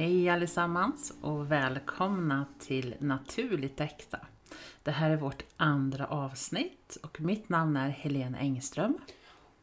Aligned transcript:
Hej 0.00 0.28
allesammans 0.28 1.12
och 1.20 1.52
välkomna 1.52 2.46
till 2.58 2.94
Naturligt 2.98 3.80
Äkta. 3.80 4.18
Det 4.82 4.90
här 4.90 5.10
är 5.10 5.16
vårt 5.16 5.42
andra 5.56 6.06
avsnitt 6.06 6.98
och 7.02 7.20
mitt 7.20 7.48
namn 7.48 7.76
är 7.76 7.88
Helene 7.88 8.38
Engström. 8.38 8.98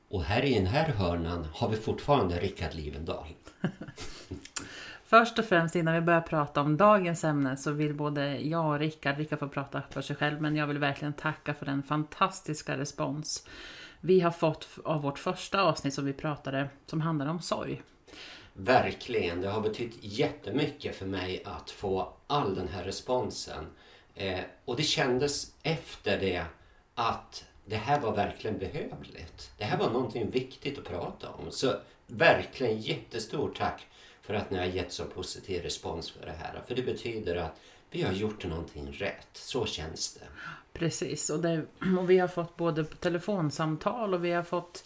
Och 0.09 0.23
här 0.23 0.45
i 0.45 0.53
den 0.53 0.65
här 0.65 0.89
hörnan 0.89 1.47
har 1.53 1.69
vi 1.69 1.75
fortfarande 1.77 2.39
Rickard 2.39 2.73
Livendal. 2.73 3.27
Först 5.05 5.39
och 5.39 5.45
främst 5.45 5.75
innan 5.75 5.93
vi 5.93 6.01
börjar 6.01 6.21
prata 6.21 6.61
om 6.61 6.77
dagens 6.77 7.23
ämne 7.23 7.57
så 7.57 7.71
vill 7.71 7.93
både 7.93 8.37
jag 8.39 8.65
och 8.65 8.79
Rickard, 8.79 9.17
Rickard 9.17 9.39
får 9.39 9.47
prata 9.47 9.81
för 9.89 10.01
sig 10.01 10.15
själv, 10.15 10.41
men 10.41 10.55
jag 10.55 10.67
vill 10.67 10.77
verkligen 10.77 11.13
tacka 11.13 11.53
för 11.53 11.65
den 11.65 11.83
fantastiska 11.83 12.77
respons 12.77 13.47
vi 14.01 14.19
har 14.19 14.31
fått 14.31 14.67
av 14.85 15.01
vårt 15.01 15.19
första 15.19 15.61
avsnitt 15.61 15.93
som 15.93 16.05
vi 16.05 16.13
pratade, 16.13 16.69
som 16.85 17.01
handlade 17.01 17.31
om 17.31 17.41
sorg. 17.41 17.81
Verkligen, 18.59 19.41
det 19.41 19.49
har 19.49 19.61
betytt 19.61 19.97
jättemycket 20.01 20.95
för 20.95 21.05
mig 21.05 21.41
att 21.45 21.69
få 21.69 22.13
all 22.27 22.55
den 22.55 22.67
här 22.67 22.83
responsen. 22.83 23.65
Eh, 24.15 24.39
och 24.65 24.75
det 24.75 24.83
kändes 24.83 25.53
efter 25.63 26.19
det 26.19 26.45
att 26.95 27.45
det 27.65 27.75
här 27.75 27.99
var 27.99 28.15
verkligen 28.15 28.57
behövligt. 28.57 29.51
Det 29.57 29.63
här 29.63 29.77
var 29.77 29.89
någonting 29.89 30.31
viktigt 30.31 30.77
att 30.77 30.85
prata 30.85 31.29
om. 31.29 31.51
Så 31.51 31.73
verkligen 32.07 32.81
jättestort 32.81 33.57
tack 33.57 33.87
för 34.21 34.33
att 34.33 34.51
ni 34.51 34.57
har 34.57 34.65
gett 34.65 34.91
så 34.91 35.05
positiv 35.05 35.63
respons 35.63 36.11
för 36.11 36.25
det 36.25 36.35
här. 36.39 36.61
För 36.67 36.75
det 36.75 36.83
betyder 36.83 37.35
att 37.35 37.59
vi 37.91 38.01
har 38.01 38.13
gjort 38.13 38.45
någonting 38.45 38.91
rätt. 38.91 39.27
Så 39.33 39.65
känns 39.65 40.13
det. 40.13 40.27
Precis, 40.73 41.29
och, 41.29 41.39
det, 41.39 41.65
och 41.99 42.09
vi 42.09 42.19
har 42.19 42.27
fått 42.27 42.57
både 42.57 42.83
telefonsamtal 42.83 44.13
och 44.13 44.25
vi 44.25 44.31
har 44.31 44.43
fått 44.43 44.83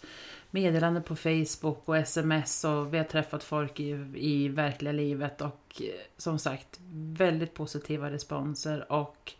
meddelanden 0.54 1.02
på 1.02 1.16
Facebook 1.16 1.88
och 1.88 1.96
sms 1.96 2.64
och 2.64 2.94
vi 2.94 2.98
har 2.98 3.04
träffat 3.04 3.44
folk 3.44 3.80
i, 3.80 3.88
i 4.14 4.48
verkliga 4.48 4.92
livet 4.92 5.40
och 5.40 5.80
eh, 5.80 6.00
som 6.16 6.38
sagt 6.38 6.80
väldigt 6.92 7.54
positiva 7.54 8.10
responser 8.10 8.92
och 8.92 9.32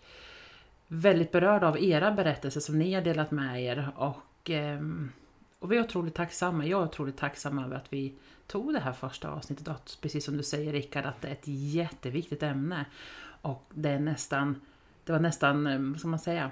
väldigt 0.87 1.33
berörda 1.33 1.69
av 1.69 1.83
era 1.83 2.13
berättelser 2.13 2.61
som 2.61 2.79
ni 2.79 2.95
har 2.95 3.03
delat 3.03 3.31
med 3.31 3.63
er 3.63 3.93
och, 3.97 4.51
ehm, 4.51 5.13
och 5.59 5.73
vi 5.73 5.77
är 5.77 5.81
otroligt 5.81 6.15
tacksamma. 6.15 6.67
Jag 6.67 6.83
är 6.83 6.87
otroligt 6.87 7.17
tacksam 7.17 7.59
över 7.59 7.77
att 7.77 7.93
vi 7.93 8.15
tog 8.47 8.73
det 8.73 8.81
här 8.81 8.93
första 8.93 9.31
avsnittet. 9.31 9.69
och 9.69 9.91
precis 10.01 10.25
som 10.25 10.37
du 10.37 10.43
säger 10.43 10.73
Rickard, 10.73 11.07
att 11.07 11.23
det 11.23 11.29
är 11.29 11.33
ett 11.33 11.49
jätteviktigt 11.49 12.43
ämne 12.43 12.85
och 13.43 13.71
det 13.75 13.91
är 13.91 13.99
nästan, 13.99 14.61
det 15.05 15.13
var 15.13 15.21
nästan, 15.21 15.67
ehm, 15.67 15.93
vad 15.93 16.01
ska 16.01 16.09
man 16.09 16.19
säga, 16.19 16.51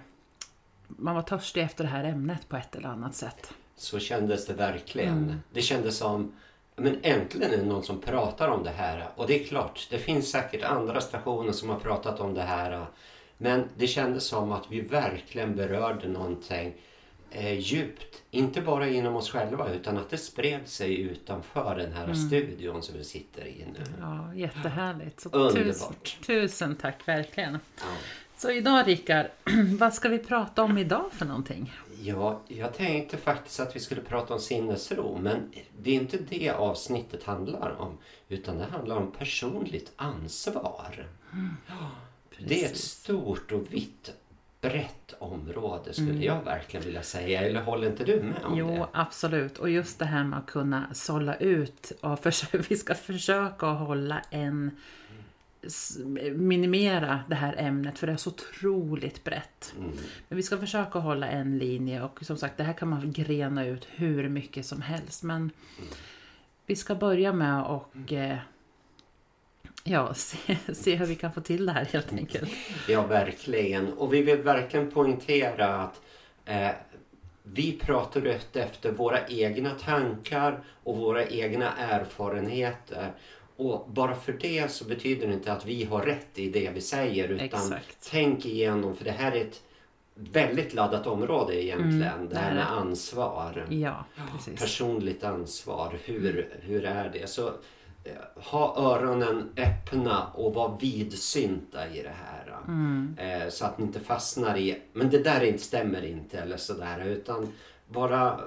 man 0.87 1.15
var 1.15 1.23
törstig 1.23 1.63
efter 1.63 1.85
det 1.85 1.91
här 1.91 2.05
ämnet 2.05 2.49
på 2.49 2.57
ett 2.57 2.77
eller 2.77 2.89
annat 2.89 3.15
sätt. 3.15 3.55
Så 3.81 3.99
kändes 3.99 4.47
det 4.47 4.53
verkligen. 4.53 5.19
Mm. 5.19 5.43
Det 5.53 5.63
kändes 5.63 5.97
som 5.97 6.33
men 6.81 6.99
äntligen 7.03 7.53
är 7.53 7.57
det 7.57 7.65
någon 7.65 7.83
som 7.83 8.01
pratar 8.01 8.49
om 8.49 8.65
det 8.65 8.71
här. 8.71 9.09
Och 9.17 9.27
det 9.27 9.43
är 9.43 9.45
klart, 9.45 9.87
det 9.91 9.99
finns 9.99 10.31
säkert 10.31 10.65
andra 10.65 11.01
stationer 11.01 11.53
som 11.53 11.71
har 11.71 11.79
pratat 11.79 12.21
om 12.21 12.35
det 12.35 12.43
här. 12.43 12.87
Men 13.39 13.65
det 13.77 13.87
kändes 13.87 14.25
som 14.25 14.53
att 14.53 14.65
vi 14.71 14.81
verkligen 14.81 15.57
berörde 15.57 16.09
någonting 16.09 16.75
eh, 17.31 17.59
djupt. 17.59 18.23
Inte 18.31 18.61
bara 18.61 18.89
inom 18.89 19.17
oss 19.17 19.31
själva 19.31 19.71
utan 19.71 19.99
att 19.99 20.11
det 20.11 20.19
spred 20.19 20.69
sig 20.69 21.01
utanför 21.01 21.77
den 21.77 21.93
här 21.93 22.05
mm. 22.05 22.17
studion 22.17 22.83
som 22.83 22.99
vi 22.99 23.05
sitter 23.05 23.47
i 23.47 23.67
nu. 23.73 23.85
Ja, 24.01 24.35
jättehärligt. 24.35 25.21
Så 25.21 25.29
Underbart. 25.29 26.05
Tusen, 26.05 26.23
tusen 26.27 26.77
tack 26.77 27.09
verkligen. 27.09 27.59
Ja. 27.77 27.87
Så 28.37 28.51
idag 28.51 28.89
Rickard, 28.89 29.27
vad 29.79 29.95
ska 29.95 30.09
vi 30.09 30.19
prata 30.19 30.63
om 30.63 30.79
idag 30.79 31.11
för 31.13 31.27
någonting? 31.27 31.73
Ja, 32.03 32.41
jag 32.49 32.75
tänkte 32.75 33.17
faktiskt 33.17 33.61
att 33.61 33.77
vi 33.77 33.81
skulle 33.81 34.01
prata 34.01 34.35
om 34.35 34.41
sinnesro 34.41 35.19
men 35.23 35.53
det 35.79 35.91
är 35.91 35.95
inte 35.95 36.19
det 36.19 36.51
avsnittet 36.51 37.23
handlar 37.23 37.81
om 37.81 37.99
utan 38.29 38.59
det 38.59 38.65
handlar 38.65 38.97
om 38.97 39.13
personligt 39.13 39.93
ansvar. 39.97 41.09
Mm. 41.33 41.57
det 42.39 42.65
är 42.65 42.67
ett 42.67 42.77
stort 42.77 43.53
och 43.53 43.73
vitt 43.73 44.13
brett 44.61 45.15
område 45.19 45.93
skulle 45.93 46.11
mm. 46.11 46.23
jag 46.23 46.43
verkligen 46.45 46.87
vilja 46.87 47.03
säga. 47.03 47.41
Eller 47.41 47.63
håller 47.63 47.87
inte 47.87 48.05
du 48.05 48.23
med 48.23 48.45
om 48.45 48.59
jo, 48.59 48.67
det? 48.67 48.77
Jo, 48.77 48.87
absolut. 48.93 49.59
Och 49.59 49.71
just 49.71 49.99
det 49.99 50.05
här 50.05 50.25
med 50.25 50.39
att 50.39 50.47
kunna 50.47 50.95
sålla 50.95 51.37
ut 51.37 51.93
och 52.01 52.19
försöka, 52.23 52.59
vi 52.69 52.77
ska 52.77 52.95
försöka 52.95 53.67
hålla 53.67 54.23
en 54.31 54.71
minimera 56.35 57.21
det 57.29 57.35
här 57.35 57.55
ämnet 57.59 57.99
för 57.99 58.07
det 58.07 58.13
är 58.13 58.17
så 58.17 58.31
otroligt 58.31 59.25
brett. 59.25 59.75
Mm. 59.79 59.91
Men 60.29 60.37
vi 60.37 60.43
ska 60.43 60.59
försöka 60.59 60.99
hålla 60.99 61.29
en 61.29 61.59
linje 61.59 62.03
och 62.03 62.19
som 62.23 62.37
sagt 62.37 62.57
det 62.57 62.63
här 62.63 62.73
kan 62.73 62.89
man 62.89 63.13
grena 63.13 63.67
ut 63.67 63.89
hur 63.91 64.29
mycket 64.29 64.67
som 64.67 64.83
helst. 64.83 65.23
Men 65.23 65.37
mm. 65.37 65.53
vi 66.67 66.77
ska 66.77 66.95
börja 66.95 67.33
med 67.33 67.63
och 67.65 68.13
eh, 68.13 68.39
ja, 69.85 70.15
se, 70.15 70.57
se 70.75 70.97
hur 70.97 71.07
vi 71.07 71.17
kan 71.17 71.33
få 71.33 71.41
till 71.41 71.67
det 71.67 71.73
här 71.73 71.85
helt 71.85 72.13
enkelt. 72.13 72.51
Ja, 72.89 73.07
verkligen. 73.07 73.93
Och 73.93 74.15
vi 74.15 74.23
vill 74.23 74.43
verkligen 74.43 74.91
poängtera 74.91 75.75
att 75.75 76.01
eh, 76.45 76.71
vi 77.43 77.73
pratar 77.73 78.21
rätt 78.21 78.57
efter 78.57 78.93
våra 78.93 79.27
egna 79.27 79.71
tankar 79.71 80.61
och 80.85 80.97
våra 80.97 81.27
egna 81.27 81.77
erfarenheter. 81.77 83.13
Och 83.61 83.91
bara 83.91 84.15
för 84.15 84.33
det 84.33 84.71
så 84.71 84.85
betyder 84.85 85.27
det 85.27 85.35
inte 85.35 85.53
att 85.53 85.67
vi 85.67 85.85
har 85.85 86.03
rätt 86.03 86.39
i 86.39 86.51
det 86.51 86.71
vi 86.75 86.81
säger 86.81 87.29
utan 87.29 87.45
Exakt. 87.45 88.09
tänk 88.11 88.47
igenom 88.47 88.97
för 88.97 89.05
det 89.05 89.11
här 89.11 89.33
är 89.33 89.41
ett 89.41 89.63
väldigt 90.15 90.75
laddat 90.75 91.07
område 91.07 91.65
egentligen. 91.65 92.15
Mm, 92.15 92.29
det 92.29 92.37
här 92.37 92.55
med 92.55 92.73
ansvar. 92.73 93.67
Ja, 93.71 94.05
precis. 94.33 94.61
Personligt 94.61 95.25
ansvar. 95.25 95.99
Hur, 96.05 96.59
hur 96.63 96.85
är 96.85 97.11
det? 97.13 97.31
Så 97.31 97.47
eh, 98.05 98.13
ha 98.35 98.77
öronen 98.77 99.51
öppna 99.57 100.27
och 100.27 100.55
var 100.55 100.79
vidsynta 100.81 101.89
i 101.89 102.03
det 102.03 102.15
här. 102.25 102.59
Mm. 102.69 103.17
Eh, 103.19 103.49
så 103.49 103.65
att 103.65 103.79
ni 103.79 103.85
inte 103.85 104.01
fastnar 104.01 104.57
i, 104.59 104.83
men 104.93 105.11
det 105.11 105.19
där 105.19 105.45
inte 105.45 105.63
stämmer 105.63 106.05
inte 106.05 106.39
eller 106.39 106.57
sådär. 106.57 107.05
Utan 107.07 107.49
bara 107.89 108.41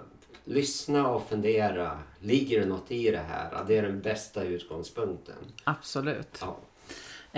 lyssna 0.46 1.08
och 1.08 1.30
fundera. 1.30 2.00
Ligger 2.20 2.60
det 2.60 2.66
något 2.66 2.92
i 2.92 3.12
det 3.12 3.24
här? 3.30 3.64
Det 3.68 3.78
är 3.78 3.84
den 3.84 4.02
bästa 4.02 4.44
utgångspunkten. 4.44 5.36
Absolut. 5.64 6.42
Ja. 6.42 6.58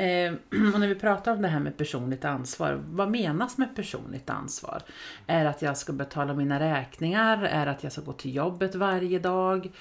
Eh, 0.01 0.33
och 0.73 0.79
när 0.79 0.87
vi 0.87 0.95
pratar 0.95 1.31
om 1.31 1.41
det 1.41 1.47
här 1.47 1.59
med 1.59 1.77
personligt 1.77 2.25
ansvar, 2.25 2.81
vad 2.85 3.11
menas 3.11 3.57
med 3.57 3.75
personligt 3.75 4.29
ansvar? 4.29 4.81
Är 5.27 5.43
det 5.43 5.49
att 5.49 5.61
jag 5.61 5.77
ska 5.77 5.93
betala 5.93 6.33
mina 6.33 6.59
räkningar? 6.59 7.43
Är 7.43 7.65
det 7.65 7.71
att 7.71 7.83
jag 7.83 7.91
ska 7.91 8.01
gå 8.01 8.13
till 8.13 8.35
jobbet 8.35 8.75
varje 8.75 9.19
dag? 9.19 9.71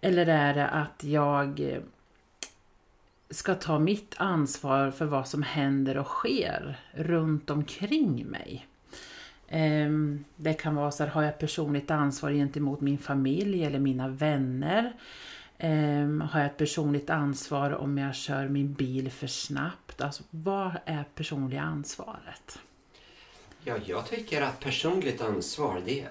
Eller 0.00 0.26
är 0.26 0.54
det 0.54 0.68
att 0.68 1.04
jag 1.04 1.60
eh, 1.60 1.82
ska 3.30 3.54
ta 3.54 3.78
mitt 3.78 4.14
ansvar 4.16 4.90
för 4.90 5.04
vad 5.04 5.28
som 5.28 5.42
händer 5.42 5.96
och 5.96 6.06
sker 6.06 6.80
runt 6.92 7.50
omkring 7.50 8.26
mig? 8.26 8.66
Ehm, 9.54 10.24
det 10.36 10.54
kan 10.54 10.74
vara 10.74 10.90
så 10.90 11.04
här, 11.04 11.10
har 11.10 11.22
jag 11.22 11.38
personligt 11.38 11.90
ansvar 11.90 12.32
gentemot 12.32 12.80
min 12.80 12.98
familj 12.98 13.64
eller 13.64 13.78
mina 13.78 14.08
vänner? 14.08 14.92
Ehm, 15.58 16.20
har 16.20 16.40
jag 16.40 16.46
ett 16.46 16.56
personligt 16.56 17.10
ansvar 17.10 17.70
om 17.70 17.98
jag 17.98 18.14
kör 18.14 18.48
min 18.48 18.72
bil 18.72 19.10
för 19.10 19.26
snabbt? 19.26 20.00
Alltså, 20.00 20.22
vad 20.30 20.72
är 20.84 21.04
personliga 21.14 21.62
ansvaret? 21.62 22.58
Ja, 23.64 23.76
jag 23.86 24.06
tycker 24.06 24.42
att 24.42 24.60
personligt 24.60 25.20
ansvar 25.20 25.82
det, 25.86 26.06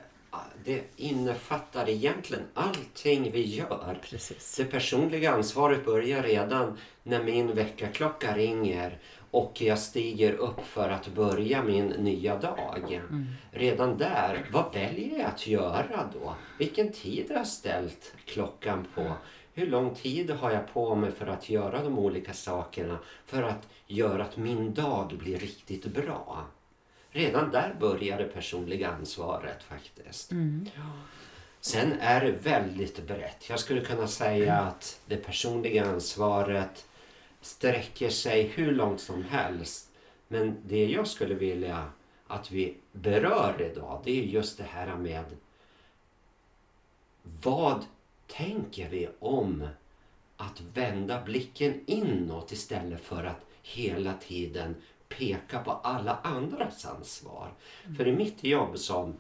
det 0.66 0.84
innefattar 0.96 1.90
egentligen 1.90 2.44
allting 2.54 3.32
vi 3.32 3.56
gör. 3.56 3.98
Precis. 4.10 4.56
Det 4.58 4.66
personliga 4.66 5.32
ansvaret 5.32 5.86
börjar 5.86 6.24
redan 6.24 6.78
när 7.04 7.24
min 7.24 7.56
väckarklocka 7.56 8.38
ringer 8.38 8.98
och 9.32 9.62
jag 9.62 9.80
stiger 9.80 10.34
upp 10.34 10.66
för 10.66 10.90
att 10.90 11.08
börja 11.08 11.64
min 11.64 11.88
nya 11.88 12.38
dag. 12.38 12.94
Mm. 13.10 13.28
Redan 13.52 13.98
där, 13.98 14.46
vad 14.52 14.74
väljer 14.74 15.20
jag 15.20 15.28
att 15.28 15.48
göra 15.48 16.10
då? 16.14 16.36
Vilken 16.60 16.92
tid 16.92 17.26
har 17.30 17.36
jag 17.38 17.48
ställt 17.48 18.14
klockan 18.26 18.88
på? 18.96 19.12
Hur 19.54 19.68
lång 19.68 19.96
tid 19.96 20.30
har 20.30 20.52
jag 20.52 20.74
på 20.74 20.96
mig 20.96 21.12
för 21.12 21.28
att 21.28 21.50
göra 21.50 21.84
de 21.84 22.00
olika 22.00 22.34
sakerna 22.34 22.98
för 23.26 23.44
att 23.44 23.68
göra 23.88 24.24
att 24.24 24.38
min 24.38 24.74
dag 24.74 25.14
blir 25.18 25.38
riktigt 25.38 25.86
bra? 25.86 26.46
Redan 27.10 27.52
där 27.52 27.76
börjar 27.80 28.18
det 28.18 28.24
personliga 28.24 28.90
ansvaret 28.90 29.64
faktiskt. 29.64 30.32
Mm. 30.32 30.70
Sen 31.62 31.94
är 32.00 32.26
det 32.26 32.32
väldigt 32.32 33.08
brett. 33.08 33.50
Jag 33.50 33.60
skulle 33.60 33.82
kunna 33.82 34.08
säga 34.08 34.54
att 34.56 35.00
det 35.06 35.18
personliga 35.18 35.86
ansvaret 35.86 36.86
sträcker 37.42 38.10
sig 38.10 38.44
hur 38.44 38.72
långt 38.72 39.02
som 39.02 39.24
helst. 39.24 39.90
Men 40.28 40.58
det 40.66 40.86
jag 40.86 41.08
skulle 41.08 41.36
vilja 41.36 41.90
att 42.28 42.52
vi 42.52 42.78
berör 42.92 43.62
idag 43.62 44.02
det 44.04 44.20
är 44.20 44.24
just 44.24 44.58
det 44.58 44.64
här 44.64 44.96
med 44.96 45.26
vad 47.44 47.86
tänker 48.28 48.90
vi 48.90 49.10
om 49.20 49.68
att 50.38 50.62
vända 50.74 51.22
blicken 51.22 51.82
inåt 51.86 52.52
istället 52.52 53.02
för 53.02 53.24
att 53.24 53.46
hela 53.62 54.14
tiden 54.14 54.76
peka 55.10 55.60
på 55.60 55.72
alla 55.72 56.20
andras 56.24 56.86
ansvar. 56.86 57.52
Mm. 57.86 57.98
För 57.98 58.08
i 58.08 58.12
mitt 58.12 58.44
jobb 58.44 58.78
som 58.78 59.14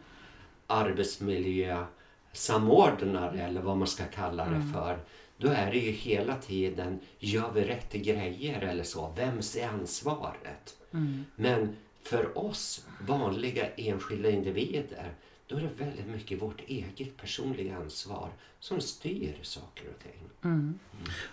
arbetsmiljösamordnare 0.67 3.41
eller 3.41 3.62
vad 3.62 3.77
man 3.77 3.88
ska 3.88 4.06
kalla 4.06 4.45
det 4.45 4.56
mm. 4.56 4.74
för 4.74 5.00
då 5.41 5.47
är 5.47 5.71
det 5.71 5.77
ju 5.77 5.91
hela 5.91 6.35
tiden, 6.35 6.99
gör 7.19 7.51
vi 7.51 7.63
rätt 7.63 7.93
grejer 7.93 8.61
eller 8.61 8.83
så? 8.83 9.13
Vems 9.17 9.55
är 9.55 9.67
ansvaret? 9.67 10.77
Mm. 10.93 11.25
Men 11.35 11.75
för 12.03 12.38
oss 12.38 12.85
vanliga 13.07 13.67
enskilda 13.75 14.29
individer 14.29 15.13
då 15.47 15.57
är 15.57 15.61
det 15.61 15.85
väldigt 15.85 16.07
mycket 16.07 16.41
vårt 16.41 16.61
eget 16.67 17.17
personliga 17.17 17.77
ansvar 17.77 18.29
som 18.59 18.81
styr 18.81 19.39
saker 19.41 19.83
och 19.89 20.03
ting. 20.03 20.29
Mm. 20.43 20.79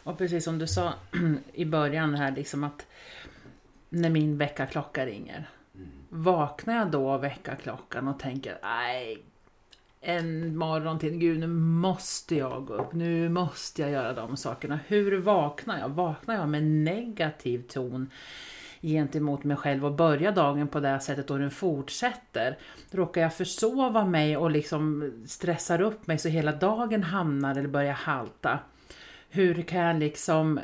Och 0.05 0.19
precis 0.19 0.44
som 0.44 0.58
du 0.58 0.66
sa 0.66 0.94
i 1.52 1.64
början 1.64 2.14
här 2.14 2.32
liksom 2.32 2.64
att 2.64 2.87
när 3.88 4.10
min 4.10 4.38
väckarklocka 4.38 5.06
ringer. 5.06 5.50
Vaknar 6.08 6.76
jag 6.76 6.90
då 6.90 7.10
av 7.10 7.20
väckarklockan 7.20 8.08
och 8.08 8.19
tänker 8.19 8.58
nej 8.62 9.22
en 10.00 10.56
morgon 10.56 10.99
till, 10.99 11.19
gud 11.19 11.39
nu 11.39 11.47
måste 11.47 12.35
jag 12.37 12.67
gå 12.67 12.75
upp, 12.75 12.93
nu 12.93 13.29
måste 13.29 13.83
jag 13.83 13.91
göra 13.91 14.12
de 14.12 14.37
sakerna. 14.37 14.79
Hur 14.87 15.19
vaknar 15.19 15.79
jag? 15.79 15.89
Vaknar 15.89 16.35
jag 16.35 16.49
med 16.49 16.62
negativ 16.62 17.62
ton 17.69 18.11
gentemot 18.83 19.45
mig 19.45 19.56
själv 19.56 19.85
och 19.85 19.93
börjar 19.93 20.33
dagen 20.33 20.69
på 20.69 20.81
det 20.81 21.00
sättet 21.00 21.31
och 21.31 21.39
den 21.39 21.50
fortsätter. 21.50 22.59
Råkar 22.91 23.21
jag 23.21 23.35
försova 23.35 24.05
mig 24.05 24.37
och 24.37 24.50
liksom 24.50 25.12
stressar 25.27 25.81
upp 25.81 26.06
mig 26.06 26.19
så 26.19 26.29
hela 26.29 26.53
dagen 26.53 27.03
hamnar 27.03 27.56
eller 27.56 27.69
börjar 27.69 27.93
halta. 27.93 28.59
Hur 29.31 29.62
kan 29.62 29.81
jag 29.81 29.99
liksom 29.99 30.61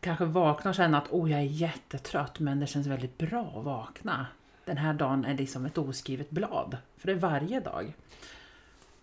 kanske 0.00 0.24
vakna 0.24 0.70
och 0.70 0.74
känna 0.74 0.98
att 0.98 1.10
oh, 1.10 1.30
jag 1.30 1.40
är 1.40 1.44
jättetrött 1.44 2.38
men 2.38 2.60
det 2.60 2.66
känns 2.66 2.86
väldigt 2.86 3.18
bra 3.18 3.54
att 3.56 3.64
vakna. 3.64 4.26
Den 4.64 4.76
här 4.76 4.94
dagen 4.94 5.24
är 5.24 5.34
liksom 5.34 5.66
ett 5.66 5.78
oskrivet 5.78 6.30
blad. 6.30 6.76
För 6.96 7.06
det 7.06 7.12
är 7.12 7.16
varje 7.16 7.60
dag. 7.60 7.94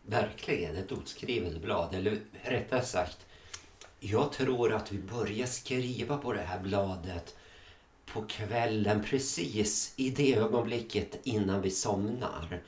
Verkligen 0.10 0.76
ett 0.76 0.92
oskrivet 0.92 1.62
blad. 1.62 1.96
Eller 1.96 2.20
rättare 2.44 2.82
sagt, 2.82 3.18
jag 4.00 4.32
tror 4.32 4.74
att 4.74 4.92
vi 4.92 4.98
börjar 4.98 5.48
skriva 5.48 6.18
på 6.18 6.34
det 6.34 6.42
här 6.42 6.60
bladet 6.60 7.36
på 8.14 8.22
kvällen 8.22 9.04
precis 9.04 9.94
i 9.96 10.10
det 10.10 10.36
ögonblicket 10.36 11.20
innan 11.24 11.62
vi 11.62 11.72
somnar. 11.72 12.62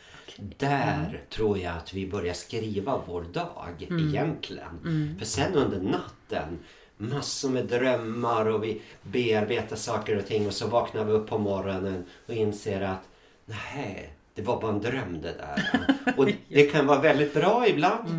Där 0.58 1.24
tror 1.30 1.58
jag 1.58 1.78
att 1.78 1.94
vi 1.94 2.08
börjar 2.08 2.34
skriva 2.34 3.02
vår 3.08 3.22
dag 3.22 3.76
egentligen. 3.80 5.16
För 5.20 5.26
sen 5.26 5.54
under 5.54 5.80
natten 5.80 6.60
massor 6.98 7.50
med 7.50 7.66
drömmar 7.66 8.46
och 8.46 8.64
vi 8.64 8.82
bearbetar 9.04 9.76
saker 9.76 10.18
och 10.18 10.28
ting 10.28 10.48
och 10.48 10.54
så 10.54 10.68
vaknar 10.68 11.04
vi 11.04 11.12
upp 11.12 11.30
på 11.30 11.38
morgonen 11.38 12.06
och 12.28 12.34
inser 12.34 12.82
att 12.82 13.04
nej, 13.46 14.14
det 14.40 14.46
var 14.46 14.62
bara 14.62 14.72
en 14.72 14.82
dröm 14.82 15.22
det 15.22 15.34
där. 15.38 15.88
Och 16.18 16.30
det 16.48 16.64
kan 16.64 16.88
vara 16.88 17.02
väldigt 17.02 17.34
bra 17.34 17.68
ibland. 17.68 18.10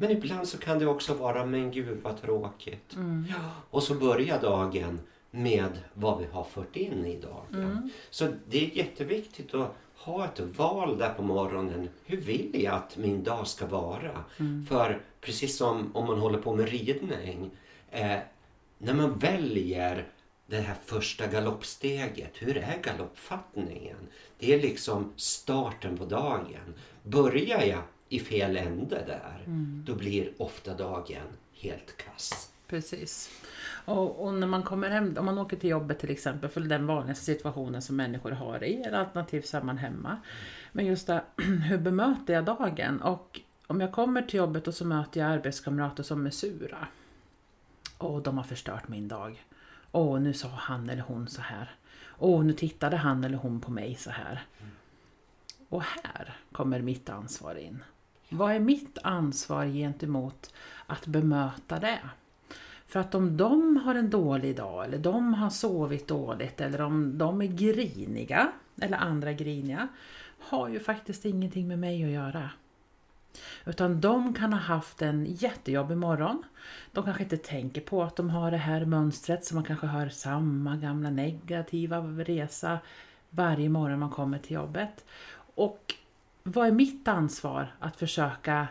Men 0.00 0.10
ibland 0.10 0.48
så 0.48 0.58
kan 0.58 0.78
det 0.78 0.86
också 0.86 1.14
vara, 1.14 1.46
men 1.46 1.70
gud 1.70 1.98
vad 2.02 2.22
tråkigt. 2.22 2.96
Ja, 3.28 3.50
och 3.70 3.82
så 3.82 3.94
börjar 3.94 4.40
dagen 4.40 5.00
med 5.30 5.78
vad 5.94 6.18
vi 6.18 6.26
har 6.32 6.44
fört 6.44 6.76
in 6.76 7.06
i 7.06 7.20
dagen. 7.20 7.90
Så 8.10 8.28
det 8.48 8.64
är 8.64 8.76
jätteviktigt 8.76 9.54
att 9.54 9.76
ha 9.94 10.24
ett 10.24 10.40
val 10.40 10.98
där 10.98 11.14
på 11.14 11.22
morgonen. 11.22 11.88
Hur 12.06 12.20
vill 12.20 12.62
jag 12.64 12.74
att 12.74 12.96
min 12.96 13.24
dag 13.24 13.46
ska 13.46 13.66
vara? 13.66 14.24
För 14.68 15.00
precis 15.20 15.56
som 15.56 15.90
om 15.94 16.06
man 16.06 16.18
håller 16.18 16.38
på 16.38 16.56
med 16.56 16.68
ridning. 16.68 17.50
Eh, 17.90 18.16
när 18.78 18.94
man 18.94 19.18
väljer 19.18 20.06
det 20.50 20.60
här 20.60 20.76
första 20.84 21.26
galoppsteget, 21.26 22.32
hur 22.34 22.56
är 22.56 22.78
galoppfattningen? 22.82 23.96
Det 24.38 24.54
är 24.54 24.62
liksom 24.62 25.12
starten 25.16 25.96
på 25.96 26.04
dagen. 26.04 26.74
Börjar 27.02 27.62
jag 27.62 27.82
i 28.08 28.20
fel 28.20 28.56
ände 28.56 29.04
där, 29.06 29.44
då 29.84 29.94
blir 29.94 30.32
ofta 30.38 30.74
dagen 30.74 31.26
helt 31.52 31.96
kass. 31.96 32.52
Precis. 32.66 33.30
Och, 33.84 34.24
och, 34.24 34.34
när 34.34 34.46
man 34.46 34.62
kommer 34.62 34.90
hem, 34.90 35.16
om 35.18 35.24
man 35.24 35.38
åker 35.38 35.56
till 35.56 35.70
jobbet 35.70 35.98
till 35.98 36.10
exempel, 36.10 36.50
för 36.50 36.60
den 36.60 36.86
vanligaste 36.86 37.24
situationen 37.24 37.82
som 37.82 37.96
människor 37.96 38.30
har 38.30 38.64
i, 38.64 38.82
eller 38.82 38.98
alternativt 38.98 39.46
så 39.46 39.56
är 39.56 39.62
man 39.62 39.78
hemma. 39.78 40.16
Men 40.72 40.86
just 40.86 41.06
det, 41.06 41.22
hur 41.68 41.78
bemöter 41.78 42.34
jag 42.34 42.44
dagen? 42.44 43.02
Och 43.02 43.40
om 43.66 43.80
jag 43.80 43.92
kommer 43.92 44.22
till 44.22 44.38
jobbet 44.38 44.68
och 44.68 44.74
så 44.74 44.84
möter 44.84 45.20
jag 45.20 45.30
arbetskamrater 45.30 46.02
som 46.02 46.26
är 46.26 46.30
sura. 46.30 46.86
Och 47.98 48.22
de 48.22 48.36
har 48.36 48.44
förstört 48.44 48.88
min 48.88 49.08
dag. 49.08 49.44
Åh, 49.92 50.20
nu 50.20 50.32
sa 50.32 50.48
han 50.48 50.90
eller 50.90 51.02
hon 51.02 51.28
så 51.28 51.40
här. 51.40 51.70
Åh, 52.18 52.44
nu 52.44 52.52
tittade 52.52 52.96
han 52.96 53.24
eller 53.24 53.38
hon 53.38 53.60
på 53.60 53.70
mig 53.70 53.94
så 53.94 54.10
här. 54.10 54.42
Och 55.68 55.82
här 55.82 56.36
kommer 56.52 56.82
mitt 56.82 57.08
ansvar 57.08 57.54
in. 57.54 57.84
Vad 58.28 58.52
är 58.52 58.60
mitt 58.60 58.98
ansvar 59.02 59.66
gentemot 59.66 60.54
att 60.86 61.06
bemöta 61.06 61.78
det? 61.78 62.00
För 62.86 63.00
att 63.00 63.14
om 63.14 63.36
de 63.36 63.76
har 63.76 63.94
en 63.94 64.10
dålig 64.10 64.56
dag 64.56 64.84
eller 64.84 64.98
de 64.98 65.34
har 65.34 65.50
sovit 65.50 66.08
dåligt 66.08 66.60
eller 66.60 66.80
om 66.80 67.18
de 67.18 67.42
är 67.42 67.46
griniga 67.46 68.52
eller 68.80 68.96
andra 68.96 69.32
griniga 69.32 69.88
har 70.38 70.68
ju 70.68 70.80
faktiskt 70.80 71.24
ingenting 71.24 71.68
med 71.68 71.78
mig 71.78 72.04
att 72.04 72.10
göra. 72.10 72.50
Utan 73.64 74.00
de 74.00 74.34
kan 74.34 74.52
ha 74.52 74.60
haft 74.60 75.02
en 75.02 75.26
jättejobbig 75.28 75.96
morgon. 75.96 76.42
De 76.92 77.04
kanske 77.04 77.22
inte 77.22 77.36
tänker 77.36 77.80
på 77.80 78.02
att 78.02 78.16
de 78.16 78.30
har 78.30 78.50
det 78.50 78.56
här 78.56 78.84
mönstret 78.84 79.44
så 79.44 79.54
man 79.54 79.64
kanske 79.64 79.86
har 79.86 80.08
samma 80.08 80.76
gamla 80.76 81.10
negativa 81.10 81.98
resa 82.00 82.78
varje 83.30 83.68
morgon 83.68 83.98
man 83.98 84.10
kommer 84.10 84.38
till 84.38 84.52
jobbet. 84.52 85.04
Och 85.54 85.94
vad 86.42 86.66
är 86.66 86.72
mitt 86.72 87.08
ansvar 87.08 87.74
att 87.78 87.96
försöka 87.96 88.68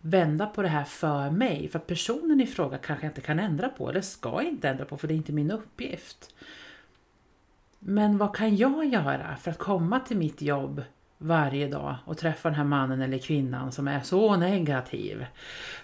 vända 0.00 0.46
på 0.46 0.62
det 0.62 0.68
här 0.68 0.84
för 0.84 1.30
mig? 1.30 1.68
För 1.68 1.78
personen 1.78 2.40
i 2.40 2.46
fråga 2.46 2.78
kanske 2.78 3.06
jag 3.06 3.10
inte 3.10 3.20
kan 3.20 3.38
ändra 3.38 3.68
på 3.68 3.90
eller 3.90 4.00
ska 4.00 4.42
inte 4.42 4.68
ändra 4.68 4.84
på 4.84 4.96
för 4.96 5.08
det 5.08 5.14
är 5.14 5.16
inte 5.16 5.32
min 5.32 5.50
uppgift. 5.50 6.34
Men 7.78 8.18
vad 8.18 8.36
kan 8.36 8.56
jag 8.56 8.84
göra 8.84 9.36
för 9.36 9.50
att 9.50 9.58
komma 9.58 10.00
till 10.00 10.16
mitt 10.16 10.42
jobb 10.42 10.82
varje 11.18 11.68
dag 11.68 11.96
och 12.04 12.18
träffa 12.18 12.48
den 12.48 12.56
här 12.56 12.64
mannen 12.64 13.02
eller 13.02 13.18
kvinnan 13.18 13.72
som 13.72 13.88
är 13.88 14.00
så 14.00 14.36
negativ. 14.36 15.26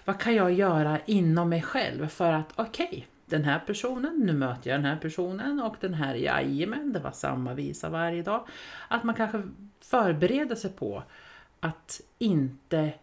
Vad 0.05 0.19
kan 0.19 0.35
jag 0.35 0.53
göra 0.53 0.99
inom 1.05 1.49
mig 1.49 1.61
själv 1.61 2.07
för 2.07 2.33
att 2.33 2.53
okej, 2.55 2.87
okay, 2.87 3.03
den 3.25 3.43
här 3.43 3.59
personen, 3.59 4.19
nu 4.25 4.33
möter 4.33 4.69
jag 4.69 4.79
den 4.79 4.85
här 4.85 4.97
personen 4.97 5.61
och 5.61 5.75
den 5.79 5.93
här, 5.93 6.15
jajamän, 6.15 6.93
det 6.93 6.99
var 6.99 7.11
samma 7.11 7.53
visa 7.53 7.89
varje 7.89 8.23
dag. 8.23 8.47
Att 8.87 9.03
man 9.03 9.15
kanske 9.15 9.43
förbereder 9.81 10.55
sig 10.55 10.71
på 10.71 11.03
att 11.59 12.01
inte 12.17 12.93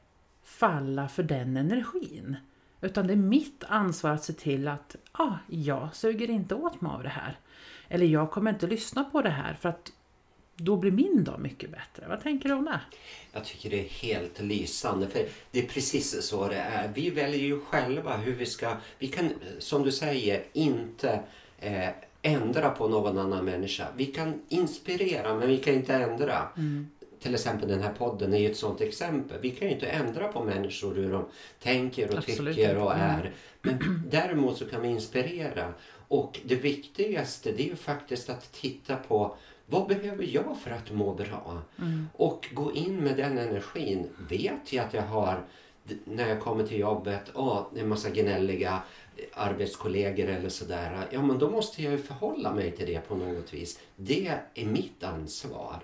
falla 0.44 1.08
för 1.08 1.22
den 1.22 1.56
energin. 1.56 2.36
Utan 2.80 3.06
det 3.06 3.12
är 3.12 3.16
mitt 3.16 3.64
ansvar 3.68 4.10
att 4.10 4.24
se 4.24 4.32
till 4.32 4.68
att 4.68 4.96
ah, 5.12 5.34
jag 5.46 5.88
suger 5.92 6.30
inte 6.30 6.54
åt 6.54 6.80
mig 6.80 6.92
av 6.92 7.02
det 7.02 7.08
här. 7.08 7.38
Eller 7.88 8.06
jag 8.06 8.30
kommer 8.30 8.50
inte 8.52 8.66
lyssna 8.66 9.04
på 9.04 9.22
det 9.22 9.30
här 9.30 9.54
för 9.54 9.68
att 9.68 9.92
då 10.58 10.76
blir 10.76 10.90
min 10.90 11.24
dag 11.24 11.40
mycket 11.40 11.70
bättre. 11.70 12.08
Vad 12.08 12.22
tänker 12.22 12.48
du 12.48 12.54
om 12.54 12.64
det? 12.64 12.80
Jag 13.32 13.44
tycker 13.44 13.70
det 13.70 13.80
är 13.80 13.88
helt 13.88 14.40
lysande. 14.40 15.08
För 15.08 15.26
Det 15.50 15.58
är 15.58 15.66
precis 15.66 16.22
så 16.26 16.48
det 16.48 16.56
är. 16.56 16.90
Vi 16.94 17.10
väljer 17.10 17.40
ju 17.40 17.60
själva 17.60 18.16
hur 18.16 18.34
vi 18.34 18.46
ska... 18.46 18.76
Vi 18.98 19.08
kan, 19.08 19.30
som 19.58 19.82
du 19.82 19.92
säger, 19.92 20.44
inte 20.52 21.20
eh, 21.58 21.88
ändra 22.22 22.70
på 22.70 22.88
någon 22.88 23.18
annan 23.18 23.44
människa. 23.44 23.86
Vi 23.96 24.06
kan 24.06 24.42
inspirera, 24.48 25.34
men 25.34 25.48
vi 25.48 25.58
kan 25.58 25.74
inte 25.74 25.94
ändra. 25.94 26.48
Mm. 26.56 26.88
Till 27.20 27.34
exempel 27.34 27.68
den 27.68 27.82
här 27.82 27.92
podden 27.92 28.34
är 28.34 28.38
ju 28.38 28.50
ett 28.50 28.56
sånt 28.56 28.80
exempel. 28.80 29.38
Vi 29.40 29.50
kan 29.50 29.68
ju 29.68 29.74
inte 29.74 29.86
ändra 29.86 30.28
på 30.28 30.44
människor 30.44 30.94
hur 30.94 31.12
de 31.12 31.24
tänker 31.62 32.10
och 32.10 32.18
Absolut 32.18 32.56
tycker 32.56 32.76
och 32.76 32.94
Mm. 32.94 33.10
är. 33.10 33.32
Men 33.62 34.02
däremot 34.10 34.58
så 34.58 34.64
kan 34.66 34.82
vi 34.82 34.88
inspirera. 34.88 35.72
Och 36.08 36.40
det 36.44 36.54
viktigaste 36.54 37.52
det 37.52 37.62
är 37.62 37.66
ju 37.68 37.76
faktiskt 37.76 38.30
att 38.30 38.52
titta 38.52 38.96
på 38.96 39.36
vad 39.70 39.86
behöver 39.88 40.24
jag 40.24 40.56
för 40.58 40.70
att 40.70 40.90
må 40.92 41.14
bra? 41.14 41.62
Mm. 41.78 42.08
Och 42.12 42.48
gå 42.52 42.72
in 42.72 42.96
med 42.96 43.16
den 43.16 43.38
energin. 43.38 44.08
Vet 44.28 44.72
jag 44.72 44.86
att 44.86 44.94
jag 44.94 45.02
har, 45.02 45.44
när 46.04 46.28
jag 46.28 46.40
kommer 46.40 46.66
till 46.66 46.78
jobbet, 46.78 47.22
åh, 47.34 47.66
en 47.76 47.88
massa 47.88 48.10
gnälliga 48.10 48.82
arbetskollegor 49.34 50.26
eller 50.28 50.48
sådär. 50.48 51.06
Ja, 51.10 51.22
men 51.22 51.38
då 51.38 51.50
måste 51.50 51.82
jag 51.82 51.92
ju 51.92 51.98
förhålla 51.98 52.54
mig 52.54 52.72
till 52.72 52.86
det 52.86 53.00
på 53.08 53.16
något 53.16 53.54
vis. 53.54 53.80
Det 53.96 54.32
är 54.54 54.66
mitt 54.66 55.04
ansvar. 55.04 55.80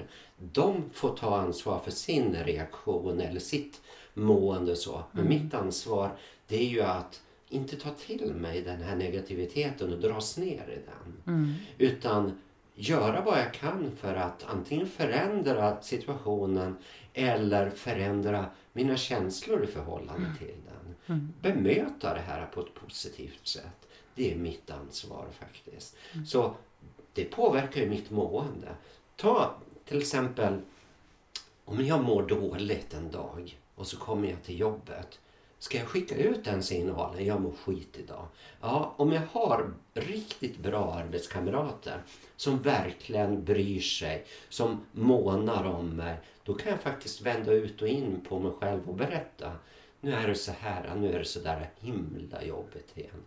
De 0.53 0.83
får 0.93 1.17
ta 1.17 1.37
ansvar 1.39 1.79
för 1.85 1.91
sin 1.91 2.35
reaktion 2.45 3.21
eller 3.21 3.41
sitt 3.41 3.81
mående 4.15 4.77
så. 4.77 5.03
Men 5.13 5.27
Mm. 5.27 5.43
mitt 5.43 5.55
ansvar, 5.55 6.11
det 6.49 6.57
är 6.57 6.69
ju 6.69 6.83
att 6.83 7.23
inte 7.49 7.77
ta 7.77 7.91
till 7.91 8.35
mig 8.35 8.63
den 8.63 8.83
här 8.83 8.97
negativiteten 8.97 9.93
och 9.93 9.99
dras 10.01 10.39
ner 10.39 10.69
i 10.69 10.79
den. 10.87 11.35
Mm. 11.35 11.55
Utan 11.79 12.39
göra 12.75 13.21
vad 13.21 13.39
jag 13.39 13.55
kan 13.55 13.97
för 13.97 14.15
att 14.15 14.45
antingen 14.45 14.87
förändra 14.87 15.83
situationen 15.83 16.77
eller 17.13 17.71
förändra 17.71 18.47
mina 18.73 18.97
känslor 18.97 19.65
i 19.65 19.67
förhållande 19.67 20.27
till 20.39 20.55
den. 20.67 20.95
Mm. 21.17 21.33
Bemöta 21.41 22.15
det 22.15 22.21
här 22.21 22.47
på 22.47 22.61
ett 22.61 22.75
positivt 22.75 23.47
sätt. 23.47 23.89
Det 24.15 24.33
är 24.33 24.37
mitt 24.37 24.71
ansvar 24.71 25.27
faktiskt. 25.39 25.97
Mm. 26.13 26.27
Så 26.27 26.55
det 27.13 27.25
påverkar 27.25 27.81
ju 27.81 27.89
mitt 27.89 28.11
mående. 28.11 28.69
Ta 29.17 29.55
till 29.85 29.99
exempel 29.99 30.61
om 31.65 31.87
jag 31.87 32.05
mår 32.05 32.23
dåligt 32.23 32.95
en 32.95 33.11
dag 33.11 33.59
och 33.75 33.87
så 33.87 33.97
kommer 33.97 34.29
jag 34.29 34.43
till 34.43 34.61
jobbet 34.61 35.21
Ska 35.65 35.79
jag 35.79 35.87
skicka 35.87 36.17
ut 36.17 36.45
den 36.45 36.63
signalen? 36.63 37.25
Jag 37.25 37.41
mår 37.41 37.53
skit 37.53 37.97
idag. 37.99 38.27
Ja, 38.61 38.95
om 38.97 39.13
jag 39.13 39.23
har 39.33 39.75
riktigt 39.95 40.59
bra 40.59 40.95
arbetskamrater 40.95 42.03
som 42.37 42.63
verkligen 42.63 43.45
bryr 43.45 43.81
sig, 43.81 44.25
som 44.49 44.81
månar 44.93 45.65
om 45.65 45.97
mig, 45.97 46.17
då 46.45 46.55
kan 46.55 46.73
jag 46.73 46.81
faktiskt 46.81 47.21
vända 47.21 47.53
ut 47.53 47.83
och 47.83 47.89
in 47.89 48.21
på 48.29 48.39
mig 48.39 48.53
själv 48.61 48.89
och 48.89 48.95
berätta. 48.95 49.53
Nu 50.01 50.13
är 50.13 50.29
det 50.29 50.35
så 50.35 50.53
här, 50.61 50.95
nu 50.97 51.13
är 51.15 51.19
det 51.19 51.25
så 51.25 51.41
där 51.41 51.71
himla 51.81 52.45
jobbigt 52.45 52.99
igen. 52.99 53.23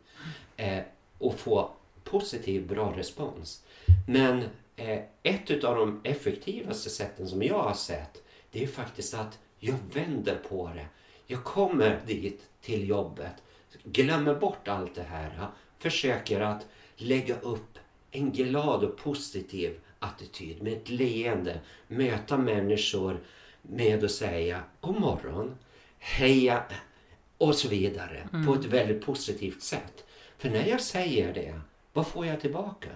Eh, 0.58 0.84
och 1.18 1.40
få 1.40 1.72
positiv, 2.04 2.68
bra 2.68 2.94
respons. 2.98 3.64
Men 4.08 4.44
eh, 4.76 5.00
ett 5.24 5.64
av 5.64 5.76
de 5.76 6.02
effektivaste 6.04 6.90
sätten 6.90 7.28
som 7.28 7.44
jag 7.44 7.60
har 7.60 7.74
sett, 7.74 8.24
det 8.52 8.64
är 8.64 8.68
faktiskt 8.68 9.14
att 9.14 9.40
jag 9.60 9.76
vänder 9.94 10.36
på 10.50 10.72
det. 10.76 10.86
Jag 11.28 11.44
kommer 11.44 12.00
dit 12.06 12.42
till 12.62 12.90
jobbet, 12.90 13.34
glömmer 13.84 14.36
bort 14.36 14.68
allt 14.68 14.96
det 14.96 15.04
här, 15.04 15.48
försöker 15.80 16.42
att 16.42 16.68
lägga 16.96 17.40
upp 17.40 17.80
en 18.12 18.32
glad 18.32 18.84
och 18.84 18.98
positiv 18.98 19.80
attityd 20.00 20.64
med 20.64 20.74
ett 20.74 20.90
leende, 20.90 21.60
möta 21.88 22.38
människor 22.38 23.20
med 23.62 24.04
att 24.04 24.12
säga 24.12 24.64
god 24.82 25.00
morgon, 25.00 25.56
heja 26.00 26.64
och 27.38 27.56
så 27.56 27.68
vidare 27.68 28.30
mm. 28.34 28.46
på 28.46 28.54
ett 28.54 28.66
väldigt 28.66 29.06
positivt 29.06 29.62
sätt. 29.62 30.06
För 30.38 30.50
när 30.50 30.68
jag 30.68 30.82
säger 30.82 31.34
det, 31.34 31.60
vad 31.94 32.08
får 32.08 32.26
jag 32.26 32.42
tillbaka? 32.42 32.90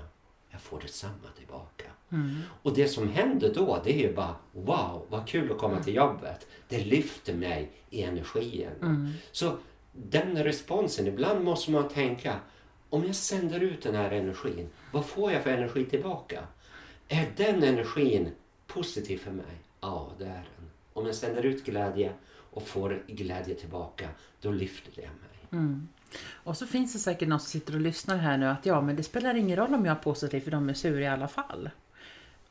Jag 0.52 0.62
får 0.62 0.80
detsamma 0.80 1.28
tillbaka. 1.38 1.86
Mm. 2.12 2.42
Och 2.62 2.74
det 2.74 2.88
som 2.88 3.10
händer 3.10 3.54
då 3.54 3.82
det 3.84 3.94
är 3.94 4.08
ju 4.08 4.14
bara 4.14 4.36
wow 4.52 5.06
vad 5.10 5.28
kul 5.28 5.52
att 5.52 5.58
komma 5.58 5.84
till 5.84 5.96
jobbet. 5.96 6.48
Det 6.68 6.86
lyfter 6.86 7.34
mig 7.34 7.72
i 7.90 8.02
energin. 8.02 8.70
Mm. 8.82 9.12
Så 9.32 9.58
den 9.92 10.44
responsen, 10.44 11.08
ibland 11.08 11.44
måste 11.44 11.72
man 11.72 11.90
tänka 11.90 12.36
om 12.90 13.06
jag 13.06 13.16
sänder 13.16 13.60
ut 13.60 13.82
den 13.84 13.96
här 13.96 14.12
energin, 14.12 14.70
vad 14.92 15.06
får 15.06 15.32
jag 15.32 15.44
för 15.44 15.50
energi 15.50 15.86
tillbaka? 15.86 16.44
Är 17.08 17.32
den 17.38 17.64
energin 17.64 18.30
positiv 18.68 19.18
för 19.18 19.32
mig? 19.32 19.62
Ja, 19.82 20.12
det 20.18 20.26
är 20.26 20.30
den. 20.30 20.70
Om 20.94 21.06
jag 21.06 21.16
sänder 21.16 21.44
ut 21.44 21.66
glädje 21.66 22.14
och 22.30 22.68
får 22.68 23.04
glädje 23.08 23.56
tillbaka, 23.56 24.10
då 24.42 24.52
lyfter 24.52 24.92
det 24.96 25.02
mig. 25.02 25.62
Och 26.34 26.58
så 26.58 26.68
finns 26.68 26.94
det 26.94 27.00
säkert 27.00 27.28
någon 27.28 27.40
som 27.40 27.50
sitter 27.50 27.76
och 27.76 27.82
lyssnar 27.82 28.18
här 28.18 28.38
nu 28.38 28.46
att 28.46 28.66
ja, 28.66 28.82
men 28.82 28.96
det 28.96 29.04
spelar 29.04 29.36
ingen 29.36 29.58
roll 29.58 29.74
om 29.74 29.86
jag 29.86 29.98
är 29.98 30.02
positiv 30.02 30.42
för 30.42 30.52
de 30.52 30.70
är 30.70 30.74
sura 30.74 31.02
i 31.02 31.08
alla 31.08 31.28
fall. 31.28 31.70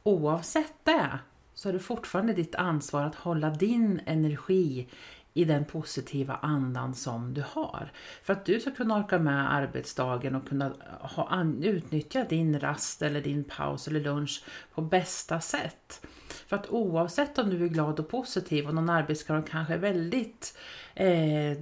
Oavsett 0.03 0.75
det 0.85 1.19
så 1.55 1.69
är 1.69 1.73
det 1.73 1.79
fortfarande 1.79 2.33
ditt 2.33 2.55
ansvar 2.55 3.03
att 3.03 3.15
hålla 3.15 3.51
din 3.51 4.01
energi 4.07 4.89
i 5.35 5.45
den 5.45 5.65
positiva 5.65 6.35
andan 6.43 6.95
som 6.95 7.35
du 7.35 7.45
har. 7.49 7.93
För 8.23 8.33
att 8.33 8.45
du 8.45 8.61
ska 8.61 8.71
kunna 8.71 8.97
orka 8.97 9.19
med 9.19 9.55
arbetsdagen 9.55 10.35
och 10.35 10.49
kunna 10.49 10.73
ha, 11.01 11.45
utnyttja 11.61 12.25
din 12.25 12.61
rast 12.61 13.03
eller 13.03 13.21
din 13.21 13.45
paus 13.45 13.89
eller 13.89 14.01
lunch 14.01 14.45
på 14.75 14.83
bästa 14.83 15.41
sätt. 15.41 16.07
För 16.47 16.57
att 16.57 16.71
oavsett 16.71 17.39
om 17.39 17.51
du 17.51 17.65
är 17.65 17.69
glad 17.69 18.01
och 18.01 18.09
positiv 18.09 18.69
och 18.69 18.75
någon 18.75 18.91
arbetskamrat 18.91 19.51
kanske 19.51 19.75
är 19.75 19.79
väldigt 19.79 20.59
eh, 21.01 21.57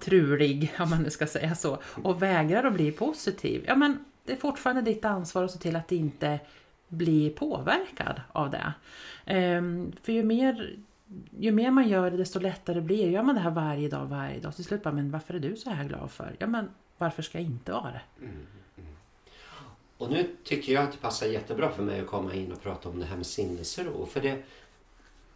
trulig, 0.00 0.72
om 0.78 0.90
man 0.90 1.02
nu 1.02 1.10
ska 1.10 1.26
säga 1.26 1.54
så, 1.54 1.78
och 1.84 2.22
vägrar 2.22 2.64
att 2.64 2.74
bli 2.74 2.92
positiv. 2.92 3.64
Ja 3.66 3.76
men 3.76 4.04
det 4.24 4.32
är 4.32 4.36
fortfarande 4.36 4.82
ditt 4.82 5.04
ansvar 5.04 5.44
att 5.44 5.50
se 5.50 5.58
till 5.58 5.76
att 5.76 5.92
inte 5.92 6.40
bli 6.88 7.30
påverkad 7.30 8.20
av 8.32 8.50
det. 8.50 8.74
Eh, 9.26 9.62
för 10.02 10.12
ju 10.12 10.22
mer 10.22 10.76
ju 11.38 11.52
mer 11.52 11.70
man 11.70 11.88
gör 11.88 12.10
det 12.10 12.16
desto 12.16 12.40
lättare 12.40 12.80
blir 12.80 13.06
det. 13.06 13.12
Gör 13.12 13.22
man 13.22 13.34
det 13.34 13.40
här 13.40 13.50
varje 13.50 13.88
dag, 13.88 14.06
varje 14.06 14.40
dag, 14.40 14.54
till 14.54 14.64
slut 14.64 14.82
bara, 14.82 14.94
men 14.94 15.10
varför 15.10 15.34
är 15.34 15.38
du 15.38 15.56
så 15.56 15.70
här 15.70 15.84
glad 15.84 16.10
för? 16.10 16.36
Ja 16.38 16.46
men 16.46 16.68
varför 16.98 17.22
ska 17.22 17.38
jag 17.38 17.46
inte 17.46 17.72
vara 17.72 17.90
det? 17.90 18.00
Mm, 18.20 18.34
mm. 18.78 18.94
Och 19.98 20.10
nu 20.10 20.36
tycker 20.44 20.72
jag 20.72 20.84
att 20.84 20.92
det 20.92 20.98
passar 20.98 21.26
jättebra 21.26 21.70
för 21.70 21.82
mig 21.82 22.00
att 22.00 22.06
komma 22.06 22.34
in 22.34 22.52
och 22.52 22.62
prata 22.62 22.88
om 22.88 23.00
det 23.00 23.06
här 23.06 23.16
med 23.16 23.26
sinnesro. 23.26 24.06
För 24.06 24.20
det, 24.20 24.42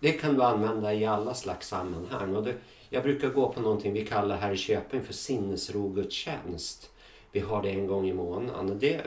det 0.01 0.13
kan 0.13 0.35
du 0.35 0.43
använda 0.43 0.95
i 0.95 1.07
alla 1.07 1.35
slags 1.35 1.69
sammanhang. 1.69 2.37
Och 2.37 2.45
det, 2.45 2.55
jag 2.89 3.03
brukar 3.03 3.29
gå 3.29 3.53
på 3.53 3.61
någonting 3.61 3.93
vi 3.93 4.07
kallar 4.07 4.37
här 4.37 4.53
i 4.53 4.57
Köping 4.57 5.03
för 5.03 5.13
sinnesrogudstjänst. 5.13 6.91
Vi 7.33 7.41
har 7.41 7.63
det 7.63 7.71
en 7.71 7.87
gång 7.87 8.09
i 8.09 8.13
månaden. 8.13 8.79
Det 8.79 9.03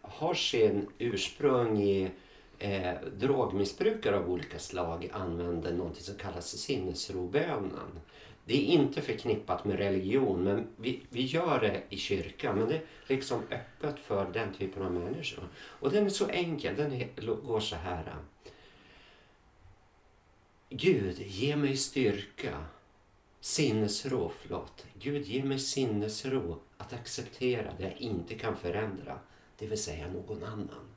har 0.00 0.34
sin 0.34 0.88
ursprung 0.98 1.82
i 1.82 2.10
eh, 2.58 2.94
drogmissbrukare 3.18 4.16
av 4.16 4.30
olika 4.30 4.58
slag 4.58 5.10
använder 5.12 5.72
någonting 5.72 6.02
som 6.02 6.14
kallas 6.14 6.58
sinnesrobönen. 6.58 8.00
Det 8.44 8.54
är 8.54 8.64
inte 8.64 9.02
förknippat 9.02 9.64
med 9.64 9.78
religion, 9.78 10.44
men 10.44 10.66
vi, 10.76 11.02
vi 11.08 11.22
gör 11.22 11.60
det 11.60 11.82
i 11.88 11.96
kyrkan. 11.96 12.58
Men 12.58 12.68
det 12.68 12.74
är 12.74 12.82
liksom 13.06 13.42
öppet 13.50 13.98
för 13.98 14.30
den 14.32 14.54
typen 14.54 14.82
av 14.82 14.92
människor. 14.92 15.44
Och 15.54 15.90
den 15.90 16.06
är 16.06 16.10
så 16.10 16.28
enkel. 16.28 16.76
Den 16.76 17.02
går 17.46 17.60
så 17.60 17.76
här. 17.76 18.14
Gud, 20.68 21.18
ge 21.18 21.56
mig 21.56 21.76
styrka. 21.76 22.64
Sinnesro, 23.44 24.32
förlåt. 24.40 24.86
Gud, 24.94 25.26
ge 25.26 25.44
mig 25.44 25.58
sinnesro 25.58 26.58
att 26.76 26.92
acceptera 26.92 27.74
det 27.78 27.82
jag 27.82 27.96
inte 27.96 28.34
kan 28.34 28.56
förändra. 28.56 29.18
Det 29.58 29.66
vill 29.66 29.82
säga 29.82 30.08
någon 30.08 30.44
annan 30.44 30.94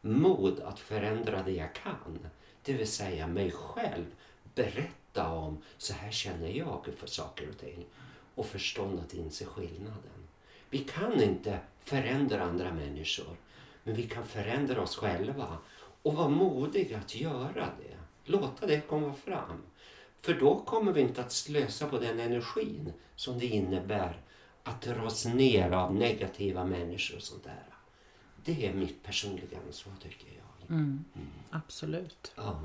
mod 0.00 0.60
att 0.60 0.78
förändra 0.78 1.42
det 1.42 1.52
jag 1.52 1.74
kan. 1.74 2.18
Det 2.62 2.72
vill 2.72 2.88
säga 2.88 3.26
mig 3.26 3.50
själv. 3.50 4.04
Berätta 4.54 5.28
om, 5.32 5.62
så 5.78 5.92
här 5.92 6.10
känner 6.10 6.48
jag 6.48 6.88
för 6.96 7.06
saker 7.06 7.48
och 7.48 7.58
ting. 7.58 7.86
Och 8.34 8.46
förstånd 8.46 9.00
att 9.00 9.14
inse 9.14 9.44
skillnaden. 9.44 10.28
Vi 10.70 10.78
kan 10.78 11.22
inte 11.22 11.58
förändra 11.84 12.42
andra 12.42 12.72
människor. 12.72 13.36
Men 13.84 13.94
vi 13.94 14.02
kan 14.02 14.26
förändra 14.26 14.82
oss 14.82 14.96
själva. 14.96 15.58
Och 16.02 16.14
vara 16.14 16.28
modiga 16.28 16.98
att 16.98 17.14
göra 17.14 17.68
det. 17.78 17.96
Låta 18.24 18.66
det 18.66 18.80
komma 18.80 19.14
fram. 19.14 19.62
För 20.22 20.34
då 20.34 20.58
kommer 20.58 20.92
vi 20.92 21.00
inte 21.00 21.20
att 21.20 21.32
slösa 21.32 21.86
på 21.86 21.98
den 21.98 22.20
energin 22.20 22.92
som 23.16 23.38
det 23.38 23.46
innebär 23.46 24.20
att 24.62 24.82
dras 24.82 25.26
ner 25.26 25.70
av 25.70 25.94
negativa 25.94 26.64
människor 26.64 27.16
och 27.16 27.22
sånt 27.22 27.44
där. 27.44 27.64
Det 28.44 28.66
är 28.66 28.74
mitt 28.74 29.02
personliga 29.02 29.58
ansvar 29.66 29.92
tycker 30.02 30.28
jag. 30.28 30.76
Mm, 30.76 31.04
mm. 31.14 31.28
Absolut. 31.50 32.32
Ja. 32.36 32.60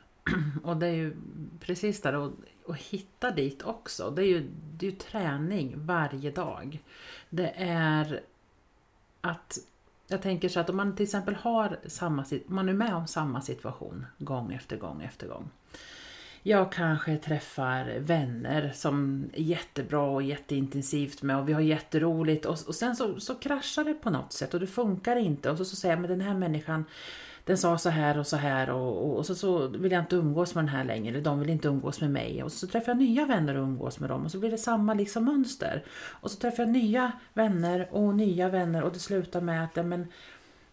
Och 0.64 0.76
det 0.76 0.86
är 0.86 0.94
ju 0.94 1.16
precis 1.60 2.02
där 2.02 2.26
att, 2.26 2.32
att 2.68 2.76
hitta 2.76 3.30
dit 3.30 3.62
också. 3.62 4.10
Det 4.10 4.22
är, 4.22 4.26
ju, 4.26 4.50
det 4.72 4.86
är 4.86 4.90
ju 4.90 4.96
träning 4.96 5.74
varje 5.76 6.30
dag. 6.30 6.82
Det 7.30 7.52
är 7.56 8.22
att 9.20 9.58
jag 10.06 10.22
tänker 10.22 10.48
så 10.48 10.60
att 10.60 10.70
om 10.70 10.76
man 10.76 10.96
till 10.96 11.04
exempel 11.04 11.34
har 11.34 11.78
samma, 11.86 12.24
man 12.46 12.68
är 12.68 12.72
med 12.72 12.94
om 12.94 13.06
samma 13.06 13.40
situation 13.40 14.06
gång 14.18 14.52
efter 14.52 14.76
gång 14.76 15.02
efter 15.02 15.28
gång. 15.28 15.50
Jag 16.48 16.72
kanske 16.72 17.16
träffar 17.16 17.98
vänner 17.98 18.72
som 18.74 19.24
är 19.32 19.42
jättebra 19.42 20.02
och 20.02 20.22
jätteintensivt 20.22 21.22
med 21.22 21.38
och 21.38 21.48
vi 21.48 21.52
har 21.52 21.60
jätteroligt 21.60 22.44
och, 22.44 22.58
och 22.66 22.74
sen 22.74 22.96
så, 22.96 23.20
så 23.20 23.34
kraschar 23.34 23.84
det 23.84 23.94
på 23.94 24.10
något 24.10 24.32
sätt 24.32 24.54
och 24.54 24.60
det 24.60 24.66
funkar 24.66 25.16
inte. 25.16 25.50
Och 25.50 25.58
så, 25.58 25.64
så 25.64 25.76
säger 25.76 25.94
jag 25.94 26.00
men 26.00 26.10
den 26.10 26.20
här 26.20 26.34
människan 26.34 26.84
den 27.44 27.58
sa 27.58 27.78
så 27.78 27.88
här 27.88 28.18
och 28.18 28.26
så 28.26 28.36
här 28.36 28.70
och, 28.70 29.06
och, 29.06 29.16
och 29.16 29.26
så, 29.26 29.34
så 29.34 29.68
vill 29.68 29.92
jag 29.92 30.02
inte 30.02 30.16
umgås 30.16 30.54
med 30.54 30.64
den 30.64 30.74
här 30.74 30.84
längre 30.84 31.08
eller 31.08 31.24
de 31.24 31.40
vill 31.40 31.50
inte 31.50 31.68
umgås 31.68 32.00
med 32.00 32.10
mig. 32.10 32.42
Och 32.42 32.52
så 32.52 32.66
träffar 32.66 32.92
jag 32.92 32.98
nya 32.98 33.26
vänner 33.26 33.54
och 33.54 33.62
umgås 33.62 34.00
med 34.00 34.10
dem 34.10 34.24
och 34.24 34.30
så 34.30 34.38
blir 34.38 34.50
det 34.50 34.58
samma 34.58 34.94
liksom 34.94 35.24
mönster. 35.24 35.84
Och 36.10 36.30
så 36.30 36.36
träffar 36.36 36.62
jag 36.62 36.72
nya 36.72 37.12
vänner 37.34 37.88
och 37.90 38.14
nya 38.14 38.48
vänner 38.48 38.82
och 38.82 38.92
det 38.92 38.98
slutar 38.98 39.40
med 39.40 39.64
att 39.64 39.86
men, 39.86 40.06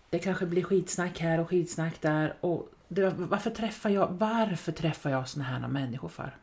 det 0.09 0.19
kanske 0.19 0.45
blir 0.45 0.63
skitsnack 0.63 1.19
här 1.19 1.39
och 1.39 1.49
skitsnack 1.49 2.01
där. 2.01 2.33
Och 2.39 2.72
varför, 3.01 3.49
träffar 3.49 3.89
jag, 3.89 4.07
varför 4.07 4.71
träffar 4.71 5.09
jag 5.09 5.27
såna 5.27 5.45
här 5.45 5.67
människor 5.67 6.09
för? 6.09 6.37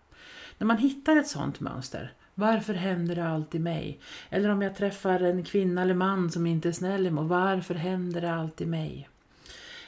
När 0.59 0.67
man 0.67 0.79
hittar 0.79 1.17
ett 1.17 1.29
sånt 1.29 1.61
mönster, 1.61 2.13
varför 2.35 2.75
händer 2.75 3.17
det 3.17 3.29
alltid 3.29 3.61
mig? 3.61 4.01
Eller 4.31 4.49
om 4.49 4.63
jag 4.63 4.77
träffar 4.77 5.21
en 5.21 5.45
kvinna 5.45 5.83
eller 5.83 5.95
man 5.95 6.31
som 6.31 6.47
inte 6.47 6.69
är 6.69 6.73
snäll 6.73 7.11
mot 7.11 7.29
varför 7.29 7.75
händer 7.75 8.21
det 8.21 8.33
alltid 8.33 8.69
mig? 8.69 9.09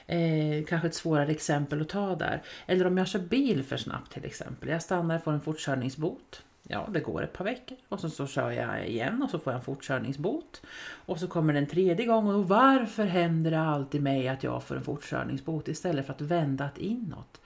Eh, 0.07 0.65
kanske 0.65 0.89
ett 0.89 0.95
svårare 0.95 1.31
exempel 1.31 1.81
att 1.81 1.89
ta 1.89 2.17
där. 2.17 2.43
Eller 2.67 2.87
om 2.87 2.99
jag 2.99 3.09
kör 3.09 3.19
bil 3.19 3.65
för 3.65 3.77
snabbt 3.77 4.13
till 4.13 4.25
exempel. 4.25 4.69
Jag 4.69 4.83
stannar 4.83 5.17
och 5.17 5.25
får 5.25 5.33
en 5.33 5.41
fortkörningsbot. 5.41 6.43
Ja, 6.73 6.89
det 6.93 7.01
går 7.01 7.23
ett 7.23 7.33
par 7.33 7.45
veckor 7.45 7.79
och 7.89 8.01
så, 8.01 8.11
så 8.11 8.27
kör 8.27 8.51
jag 8.51 8.89
igen 8.89 9.23
och 9.23 9.31
så 9.31 9.39
får 9.39 9.53
jag 9.53 9.59
en 9.59 9.65
fortkörningsbot. 9.65 10.63
Och 11.07 11.21
så 11.21 11.29
kommer 11.29 11.53
den 11.53 11.67
tredje 11.67 12.07
gången 12.07 12.35
och 12.35 12.49
varför 12.49 13.05
händer 13.05 13.51
det 13.51 13.61
alltid 13.61 14.03
mig 14.03 14.29
att 14.29 14.43
jag 14.43 14.63
får 14.63 14.77
en 14.77 14.85
fortkörningsbot 14.85 15.69
istället 15.69 16.07
för 16.07 16.13
att 16.13 16.21
vända 16.21 16.71
inåt? 16.77 17.41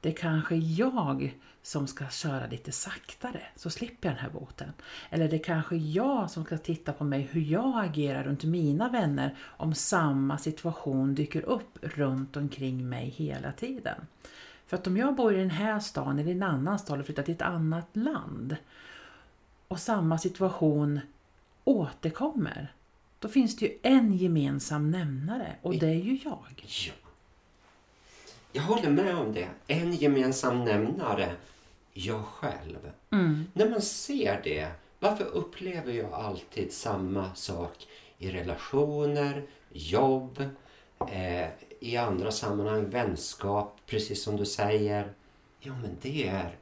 Det 0.00 0.08
är 0.08 0.12
kanske 0.12 0.56
jag 0.56 1.34
som 1.62 1.86
ska 1.86 2.08
köra 2.08 2.46
lite 2.46 2.72
saktare 2.72 3.42
så 3.56 3.70
slipper 3.70 4.08
jag 4.08 4.16
den 4.16 4.24
här 4.24 4.30
boten. 4.30 4.72
Eller 5.10 5.28
det 5.28 5.36
är 5.36 5.44
kanske 5.44 5.76
jag 5.76 6.30
som 6.30 6.44
ska 6.44 6.58
titta 6.58 6.92
på 6.92 7.04
mig 7.04 7.28
hur 7.30 7.40
jag 7.40 7.84
agerar 7.84 8.24
runt 8.24 8.44
mina 8.44 8.88
vänner 8.88 9.36
om 9.40 9.74
samma 9.74 10.38
situation 10.38 11.14
dyker 11.14 11.42
upp 11.42 11.78
runt 11.82 12.36
omkring 12.36 12.88
mig 12.88 13.08
hela 13.16 13.52
tiden. 13.52 14.06
För 14.68 14.76
att 14.76 14.86
om 14.86 14.96
jag 14.96 15.14
bor 15.14 15.34
i 15.34 15.38
den 15.38 15.50
här 15.50 15.80
stan 15.80 16.18
eller 16.18 16.30
i 16.30 16.34
en 16.34 16.42
annan 16.42 16.78
stad 16.78 17.00
och 17.00 17.06
flyttar 17.06 17.22
till 17.22 17.34
ett 17.34 17.42
annat 17.42 17.88
land 17.92 18.56
och 19.68 19.80
samma 19.80 20.18
situation 20.18 21.00
återkommer, 21.64 22.72
då 23.18 23.28
finns 23.28 23.56
det 23.56 23.66
ju 23.66 23.78
en 23.82 24.16
gemensam 24.16 24.90
nämnare 24.90 25.56
och 25.62 25.74
det 25.74 25.86
är 25.86 25.94
ju 25.94 26.18
jag. 26.24 26.66
Ja. 26.86 26.92
Jag 28.52 28.62
håller 28.62 28.90
med 28.90 29.16
om 29.16 29.32
det. 29.32 29.48
En 29.66 29.92
gemensam 29.92 30.64
nämnare, 30.64 31.32
jag 31.92 32.24
själv. 32.24 32.90
Mm. 33.10 33.44
När 33.52 33.70
man 33.70 33.82
ser 33.82 34.40
det, 34.44 34.68
varför 34.98 35.24
upplever 35.24 35.92
jag 35.92 36.12
alltid 36.12 36.72
samma 36.72 37.34
sak 37.34 37.86
i 38.18 38.30
relationer, 38.30 39.42
jobb, 39.72 40.40
eh, 41.00 41.48
i 41.80 41.96
andra 41.96 42.30
sammanhang, 42.30 42.90
vänskap, 42.90 43.80
precis 43.86 44.22
som 44.22 44.36
du 44.36 44.46
säger. 44.46 45.12
Jo, 45.60 45.74
men 45.82 45.96
det 46.02 46.28
är 46.28 46.56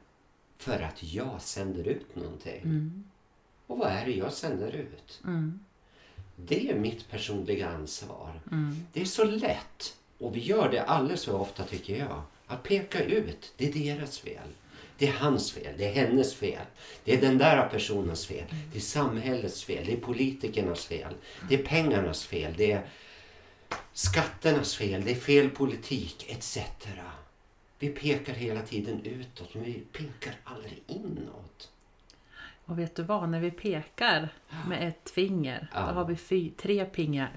för 0.57 0.79
att 0.79 1.03
jag 1.03 1.41
sänder 1.41 1.87
ut 1.87 2.15
någonting. 2.15 2.61
Mm. 2.63 3.03
Och 3.67 3.77
vad 3.77 3.91
är 3.91 4.05
det 4.05 4.11
jag 4.11 4.33
sänder 4.33 4.75
ut? 4.75 5.21
Mm. 5.23 5.59
Det 6.35 6.69
är 6.69 6.75
mitt 6.75 7.09
personliga 7.09 7.69
ansvar. 7.69 8.41
Mm. 8.51 8.85
Det 8.93 9.01
är 9.01 9.05
så 9.05 9.23
lätt, 9.23 9.97
och 10.17 10.35
vi 10.35 10.39
gör 10.39 10.71
det 10.71 10.83
alldeles 10.83 11.25
för 11.25 11.35
ofta 11.35 11.63
tycker 11.63 11.97
jag, 11.97 12.21
att 12.47 12.63
peka 12.63 13.03
ut. 13.03 13.53
Det 13.57 13.67
är 13.67 13.73
deras 13.73 14.19
fel. 14.19 14.47
Det 14.97 15.07
är 15.07 15.13
hans 15.13 15.51
fel, 15.51 15.73
det 15.77 15.85
är 15.85 15.93
hennes 15.93 16.35
fel. 16.35 16.65
Det 17.03 17.13
är 17.13 17.21
den 17.21 17.37
där 17.37 17.69
personens 17.69 18.25
fel. 18.25 18.45
Det 18.71 18.77
är 18.77 18.81
samhällets 18.81 19.63
fel, 19.63 19.85
det 19.85 19.93
är 19.93 19.97
politikernas 19.97 20.85
fel. 20.85 21.13
Det 21.49 21.55
är 21.55 21.63
pengarnas 21.63 22.25
fel, 22.25 22.53
det 22.57 22.71
är 22.71 22.85
skatternas 23.93 24.75
fel, 24.75 25.03
det 25.05 25.11
är 25.11 25.15
fel 25.15 25.49
politik 25.49 26.25
etc. 26.29 26.57
Vi 27.79 27.89
pekar 27.89 28.33
hela 28.33 28.61
tiden 28.61 29.01
utåt 29.03 29.53
men 29.53 29.63
vi 29.63 29.73
pinkar 29.73 30.33
aldrig 30.43 30.83
inåt. 30.87 31.71
Och 32.65 32.79
vet 32.79 32.95
du 32.95 33.03
vad, 33.03 33.29
när 33.29 33.39
vi 33.39 33.51
pekar 33.51 34.29
med 34.67 34.87
ett 34.87 35.09
finger, 35.09 35.67
Ja. 35.73 35.79
då 35.79 35.85
har 35.85 36.05
vi 36.05 36.49
tre 36.49 36.85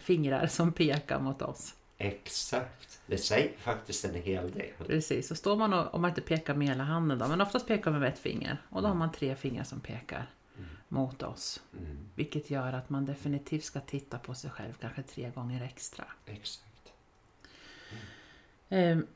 fingrar 0.01 0.47
som 0.47 0.73
pekar 0.73 1.21
mot 1.21 1.43
oss. 1.43 1.75
Exakt. 1.99 3.01
Det 3.07 3.19
säger 3.19 3.53
faktiskt 3.59 4.05
en 4.05 4.15
hel 4.15 4.51
del. 4.53 4.71
Precis, 4.87 5.29
så 5.29 5.35
står 5.35 5.57
man 5.57 5.73
och, 5.73 5.95
om 5.95 6.03
man 6.03 6.11
inte 6.11 6.21
pekar 6.21 6.55
med 6.55 6.69
hela 6.69 6.85
handen 6.85 7.19
då, 7.19 7.29
men 7.29 7.41
oftast 7.41 7.67
pekar 7.67 7.91
man 7.91 8.01
med 8.01 8.09
ett 8.13 8.19
finger. 8.19 8.57
Och 8.71 8.83
då 8.83 8.89
har 8.89 8.95
man 8.95 9.13
tre 9.13 9.35
fingrar 9.37 9.65
som 9.65 9.81
pekar 9.81 10.27
mot 10.93 11.23
oss. 11.23 11.61
Mm, 11.79 11.97
Vilket 12.15 12.51
gör 12.51 12.73
att 12.73 12.91
man 12.91 13.07
definitivt 13.07 13.65
ska 13.65 13.81
titta 13.81 14.19
på 14.19 14.35
sig 14.35 14.51
själv 14.51 14.73
kanske 14.81 15.03
tre 15.03 15.31
gånger 15.31 15.63
extra. 15.65 16.05
exakt. 16.27 16.93
Ehm, 18.69 19.07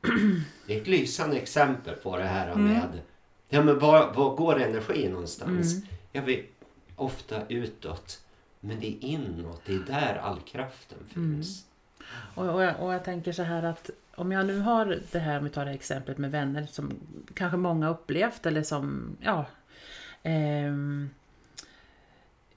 Det 0.67 0.75
är 0.77 0.81
ett 0.81 0.87
lysande 0.87 1.37
exempel 1.37 1.95
på 1.95 2.17
det 2.17 2.23
här 2.23 2.51
Mm. 2.51 2.63
med 2.65 3.01
ja, 3.49 3.63
men 3.63 3.79
var, 3.79 4.13
var 4.13 4.35
går 4.35 4.59
energin 4.61 5.11
någonstans? 5.11 5.73
Mm. 5.75 5.87
Jag 6.11 6.21
vet, 6.21 6.45
ofta 6.95 7.47
utåt. 7.47 8.21
Men 8.59 8.79
det 8.79 8.87
är 8.87 9.03
inåt, 9.03 9.61
det 9.65 9.73
är 9.75 9.79
där 9.79 10.15
all 10.15 10.39
kraften 10.41 10.97
Mm. 11.15 11.35
finns. 11.35 11.65
Och, 12.35 12.49
och, 12.49 12.63
jag, 12.63 12.79
och 12.79 12.93
jag 12.93 13.03
tänker 13.03 13.31
så 13.31 13.43
här 13.43 13.63
att 13.63 13.89
om 14.15 14.31
jag 14.31 14.45
nu 14.45 14.59
har 14.59 14.99
det 15.11 15.19
här, 15.19 15.37
om 15.37 15.43
vi 15.43 15.49
tar 15.49 15.65
det 15.65 15.71
här 15.71 15.75
exemplet 15.75 16.17
med 16.17 16.31
vänner 16.31 16.65
som 16.71 16.93
kanske 17.33 17.57
många 17.57 17.89
upplevt 17.89 18.45
eller 18.45 18.63
som, 18.63 19.17
ja, 19.21 19.45
ehm, 20.23 21.09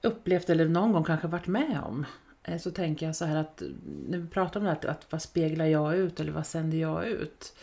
upplevt 0.01 0.49
eller 0.49 0.67
någon 0.67 0.91
gång 0.91 1.03
kanske 1.03 1.27
varit 1.27 1.47
med 1.47 1.81
om. 1.83 2.05
Eh, 2.43 2.57
så 2.57 2.71
tänker 2.71 3.05
jag 3.05 3.15
så 3.15 3.25
här 3.25 3.35
att 3.35 3.61
eh, 3.61 3.67
när 4.07 4.17
vi 4.17 4.27
pratar 4.27 4.59
om 4.59 4.63
det 4.63 4.69
här, 4.69 4.77
att, 4.77 4.85
att 4.85 5.11
vad 5.11 5.21
speglar 5.21 5.65
jag 5.65 5.95
ut 5.95 6.19
eller 6.19 6.31
vad 6.31 6.47
sänder 6.47 6.77
jag 6.77 7.07
ut? 7.07 7.55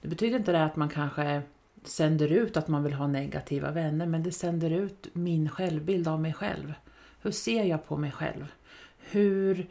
Det 0.00 0.08
betyder 0.08 0.38
inte 0.38 0.52
det 0.52 0.64
att 0.64 0.76
man 0.76 0.88
kanske 0.88 1.42
sänder 1.84 2.32
ut 2.32 2.56
att 2.56 2.68
man 2.68 2.84
vill 2.84 2.92
ha 2.92 3.06
negativa 3.06 3.70
vänner 3.70 4.06
men 4.06 4.22
det 4.22 4.32
sänder 4.32 4.70
ut 4.70 5.08
min 5.12 5.48
självbild 5.48 6.08
av 6.08 6.20
mig 6.20 6.32
själv. 6.32 6.74
Hur 7.22 7.30
ser 7.30 7.64
jag 7.64 7.86
på 7.86 7.96
mig 7.96 8.10
själv? 8.10 8.46
Hur 8.98 9.68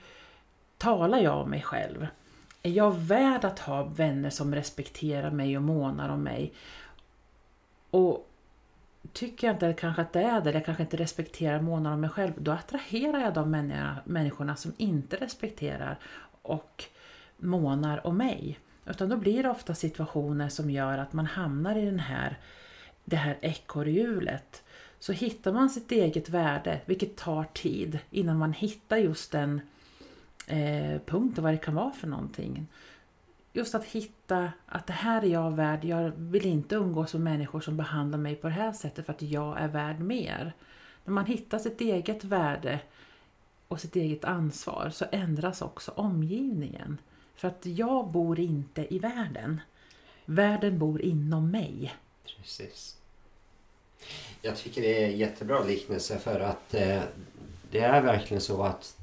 talar 0.78 1.20
jag 1.20 1.42
om 1.42 1.50
mig 1.50 1.62
själv? 1.62 2.08
Är 2.64 2.72
jag 2.72 2.98
värd 2.98 3.46
att 3.46 3.60
ha 3.60 3.84
vänner 3.84 4.30
som 4.30 4.56
respekterar 4.56 5.32
mig 5.32 5.58
och 5.58 5.64
månar 5.64 6.10
om 6.10 6.24
mig? 6.24 6.54
Och 7.90 8.29
tycker 9.14 9.48
jag 9.48 9.56
inte 9.56 9.74
kanske 9.74 10.02
att 10.02 10.14
det 10.14 10.22
är 10.22 10.42
det, 10.42 10.50
eller 10.50 10.60
kanske 10.60 10.84
inte 10.84 10.98
respekterar 10.98 11.60
och 11.60 11.94
om 11.94 12.02
mig 12.02 12.10
själv, 12.10 12.34
då 12.38 12.52
attraherar 12.52 13.20
jag 13.20 13.34
de 13.34 13.52
människorna, 13.52 13.98
människorna 14.06 14.56
som 14.56 14.74
inte 14.78 15.16
respekterar 15.16 16.00
och 16.42 16.84
månar 17.38 18.08
om 18.08 18.18
mig. 18.18 18.60
Utan 18.86 19.10
då 19.10 19.18
blir 19.18 19.44
det 19.44 19.50
ofta 19.50 19.76
situationer 19.76 20.50
som 20.50 20.70
gör 20.70 20.98
att 20.98 21.14
man 21.14 21.26
hamnar 21.26 21.76
i 21.76 21.86
den 21.86 22.00
här, 22.00 22.38
det 23.06 23.16
här 23.16 23.38
ekorrhjulet. 23.42 24.64
Så 25.00 25.14
hittar 25.14 25.54
man 25.54 25.70
sitt 25.70 25.92
eget 25.92 26.30
värde, 26.30 26.82
vilket 26.86 27.18
tar 27.18 27.44
tid 27.44 28.00
innan 28.12 28.38
man 28.38 28.54
hittar 28.54 28.98
just 28.98 29.32
den 29.32 29.62
eh, 30.48 31.02
punkten, 31.06 31.44
vad 31.44 31.54
det 31.54 31.58
kan 31.58 31.76
vara 31.76 31.92
för 31.92 32.08
någonting. 32.08 32.68
Just 33.54 33.76
att 33.76 33.86
hitta 33.86 34.52
att 34.66 34.88
det 34.88 34.94
här 34.94 35.22
är 35.22 35.28
jag 35.28 35.52
värd, 35.52 35.86
jag 35.86 36.12
vill 36.16 36.46
inte 36.46 36.76
umgås 36.76 37.14
med 37.14 37.22
människor 37.22 37.62
som 37.62 37.78
behandlar 37.78 38.20
mig 38.20 38.36
på 38.36 38.48
det 38.48 38.54
här 38.54 38.72
sättet 38.72 39.06
för 39.06 39.14
att 39.14 39.22
jag 39.22 39.60
är 39.60 39.68
värd 39.68 40.00
mer. 40.00 40.54
När 41.06 41.14
man 41.14 41.26
hittar 41.26 41.60
sitt 41.60 41.82
eget 41.82 42.24
värde 42.24 42.80
och 43.68 43.80
sitt 43.80 43.96
eget 43.96 44.26
ansvar 44.26 44.90
så 44.90 45.06
ändras 45.12 45.62
också 45.62 45.92
omgivningen. 45.96 46.98
För 47.36 47.48
att 47.48 47.66
jag 47.66 48.08
bor 48.08 48.40
inte 48.40 48.94
i 48.94 49.00
världen. 49.00 49.62
Världen 50.26 50.80
bor 50.80 51.02
inom 51.02 51.52
mig. 51.52 51.96
Precis. 52.38 52.98
Jag 54.42 54.58
tycker 54.58 54.82
det 54.82 55.04
är 55.04 55.08
en 55.08 55.18
jättebra 55.18 55.64
liknelse 55.64 56.20
för 56.20 56.40
att 56.40 56.74
eh, 56.74 57.02
det 57.72 57.80
är 57.80 58.02
verkligen 58.02 58.42
så 58.42 58.64
att 58.64 58.99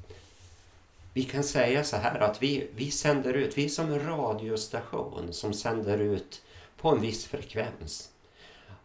vi 1.17 1.23
kan 1.23 1.43
säga 1.43 1.83
så 1.83 1.97
här 1.97 2.19
att 2.19 2.43
vi, 2.43 2.67
vi 2.75 2.91
sänder 2.91 3.33
ut, 3.33 3.57
vi 3.57 3.65
är 3.65 3.69
som 3.69 3.93
en 3.93 4.07
radiostation 4.07 5.33
som 5.33 5.53
sänder 5.53 5.97
ut 5.97 6.41
på 6.81 6.89
en 6.89 7.01
viss 7.01 7.25
frekvens. 7.25 8.09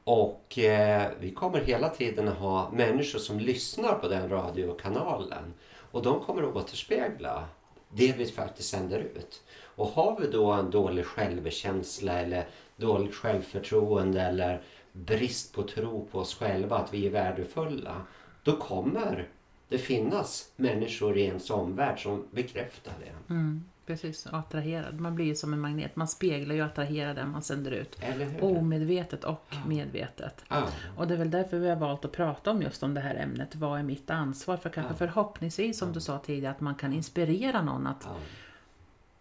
Och 0.04 0.58
eh, 0.58 1.10
vi 1.20 1.30
kommer 1.30 1.60
hela 1.60 1.88
tiden 1.88 2.28
att 2.28 2.38
ha 2.38 2.70
människor 2.70 3.18
som 3.18 3.38
lyssnar 3.38 3.94
på 3.94 4.08
den 4.08 4.28
radiokanalen. 4.28 5.54
Och 5.90 6.02
de 6.02 6.20
kommer 6.20 6.42
att 6.42 6.56
återspegla 6.56 7.44
det 7.90 8.14
vi 8.18 8.26
faktiskt 8.26 8.68
sänder 8.68 8.98
ut. 8.98 9.42
Och 9.62 9.86
har 9.86 10.20
vi 10.20 10.26
då 10.26 10.52
en 10.52 10.70
dålig 10.70 11.04
självkänsla 11.04 12.12
eller 12.12 12.48
dåligt 12.76 13.14
självförtroende 13.14 14.22
eller 14.22 14.62
brist 14.92 15.54
på 15.54 15.62
tro 15.62 16.08
på 16.12 16.18
oss 16.18 16.34
själva, 16.34 16.76
att 16.76 16.94
vi 16.94 17.06
är 17.06 17.10
värdefulla. 17.10 18.02
Då 18.44 18.56
kommer 18.56 19.28
det 19.72 19.78
finnas 19.78 20.50
människor 20.56 21.16
i 21.18 21.22
ens 21.22 21.50
omvärld 21.50 22.02
som 22.02 22.24
bekräftar 22.30 22.92
det. 23.00 23.32
Mm, 23.34 23.64
precis, 23.86 24.26
attraherad. 24.26 25.00
Man 25.00 25.14
blir 25.14 25.24
ju 25.24 25.34
som 25.34 25.52
en 25.52 25.60
magnet. 25.60 25.96
Man 25.96 26.08
speglar 26.08 26.54
ju 26.54 26.60
och 26.60 26.66
attraherar 26.66 27.14
den 27.14 27.30
man 27.30 27.42
sänder 27.42 27.70
ut. 27.70 27.98
Omedvetet 28.40 29.24
och 29.24 29.54
medvetet. 29.66 30.44
Ja. 30.48 30.68
Och 30.96 31.06
det 31.08 31.14
är 31.14 31.18
väl 31.18 31.30
därför 31.30 31.58
vi 31.58 31.68
har 31.68 31.76
valt 31.76 32.04
att 32.04 32.12
prata 32.12 32.50
om 32.50 32.62
just 32.62 32.82
om 32.82 32.94
det 32.94 33.00
här 33.00 33.14
ämnet. 33.14 33.54
Vad 33.56 33.78
är 33.78 33.82
mitt 33.82 34.10
ansvar? 34.10 34.56
För 34.56 34.70
kanske 34.70 34.92
Ja. 34.92 34.96
förhoppningsvis, 34.98 35.78
som 35.78 35.92
du 35.92 36.00
sa 36.00 36.18
tidigare, 36.18 36.50
att 36.54 36.60
man 36.60 36.74
kan 36.74 36.92
inspirera 36.92 37.62
någon 37.62 37.86
att 37.86 38.02
Ja. 38.04 38.16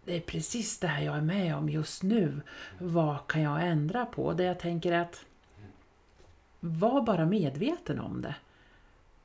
det 0.06 0.16
är 0.16 0.22
precis 0.22 0.80
det 0.80 0.88
här 0.88 1.04
jag 1.06 1.18
är 1.18 1.22
med 1.22 1.56
om 1.56 1.70
just 1.70 2.04
nu. 2.04 2.42
Vad 2.80 3.28
kan 3.28 3.42
jag 3.42 3.68
ändra 3.68 4.06
på? 4.06 4.34
Det 4.34 4.44
jag 4.44 4.60
tänker 4.60 4.92
är 4.92 5.00
att 5.02 5.26
var 6.60 7.02
bara 7.02 7.26
medveten 7.26 8.00
om 8.00 8.22
det. 8.22 8.36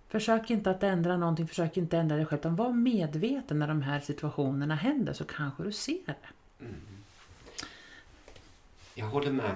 Försök 0.08 0.50
inte 0.50 0.70
att 0.70 0.82
ändra 0.82 1.16
någonting, 1.16 1.48
försök 1.48 1.76
inte 1.76 1.98
ändra 1.98 2.16
dig 2.16 2.26
själv, 2.26 2.40
utan 2.40 2.56
var 2.56 2.72
medveten 2.72 3.58
när 3.58 3.68
de 3.68 3.82
här 3.82 4.00
situationerna 4.00 4.74
händer 4.74 5.12
så 5.12 5.24
kanske 5.24 5.62
du 5.62 5.72
ser 5.72 6.06
det. 6.06 6.16
Mm. 6.60 6.74
Jag 8.94 9.06
håller 9.06 9.32
med. 9.32 9.54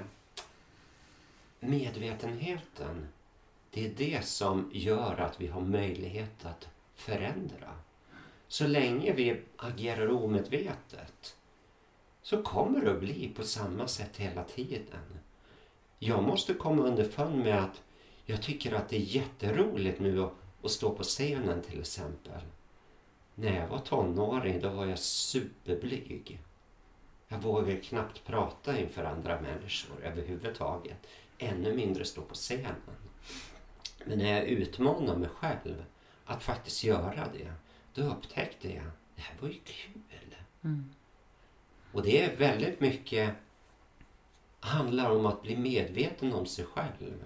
Medvetenheten, 1.61 3.09
det 3.71 3.87
är 3.87 3.93
det 3.97 4.25
som 4.25 4.71
gör 4.73 5.21
att 5.21 5.41
vi 5.41 5.47
har 5.47 5.61
möjlighet 5.61 6.45
att 6.45 6.69
förändra. 6.95 7.71
Så 8.49 8.67
länge 8.67 9.13
vi 9.13 9.41
agerar 9.57 10.11
omedvetet 10.11 11.37
så 12.23 12.43
kommer 12.43 12.81
det 12.81 12.91
att 12.91 13.01
bli 13.01 13.33
på 13.37 13.43
samma 13.43 13.89
sätt 13.89 14.17
hela 14.17 14.45
tiden. 14.45 15.21
Jag 15.99 16.23
måste 16.23 16.55
komma 16.55 16.83
underfund 16.83 17.39
med 17.39 17.65
att 17.65 17.83
jag 18.31 18.43
tycker 18.43 18.73
att 18.73 18.89
det 18.89 18.97
är 18.97 19.01
jätteroligt 19.01 20.01
nu 20.01 20.23
att, 20.23 20.33
att 20.63 20.71
stå 20.71 20.91
på 20.91 21.03
scenen 21.03 21.63
till 21.63 21.81
exempel. 21.81 22.41
När 23.35 23.61
jag 23.61 23.69
var 23.69 23.79
tonåring 23.79 24.61
då 24.61 24.69
var 24.69 24.87
jag 24.87 24.99
superblyg. 24.99 26.41
Jag 27.29 27.39
vågar 27.39 27.77
knappt 27.77 28.25
prata 28.25 28.79
inför 28.79 29.05
andra 29.05 29.41
människor 29.41 30.05
överhuvudtaget. 30.05 31.07
Ännu 31.39 31.75
mindre 31.75 32.05
stå 32.05 32.23
på 32.23 32.35
scenen. 32.35 32.75
Men 34.05 34.19
när 34.19 34.37
jag 34.37 34.45
utmanar 34.45 35.17
mig 35.17 35.29
själv 35.29 35.85
att 36.25 36.43
faktiskt 36.43 36.85
göra 36.85 37.29
det, 37.33 37.53
då 37.95 38.03
upptäckte 38.03 38.75
jag 38.75 38.85
det 39.15 39.23
här 39.23 39.37
var 39.41 39.49
ju 39.49 39.61
kul. 39.65 40.35
Mm. 40.65 40.91
Och 41.93 42.03
det 42.03 42.23
är 42.23 42.37
väldigt 42.37 42.81
mycket 42.81 43.35
handlar 44.61 45.11
om 45.11 45.27
att 45.27 45.43
bli 45.43 45.57
medveten 45.57 46.33
om 46.33 46.47
sig 46.47 46.65
själv. 46.65 47.25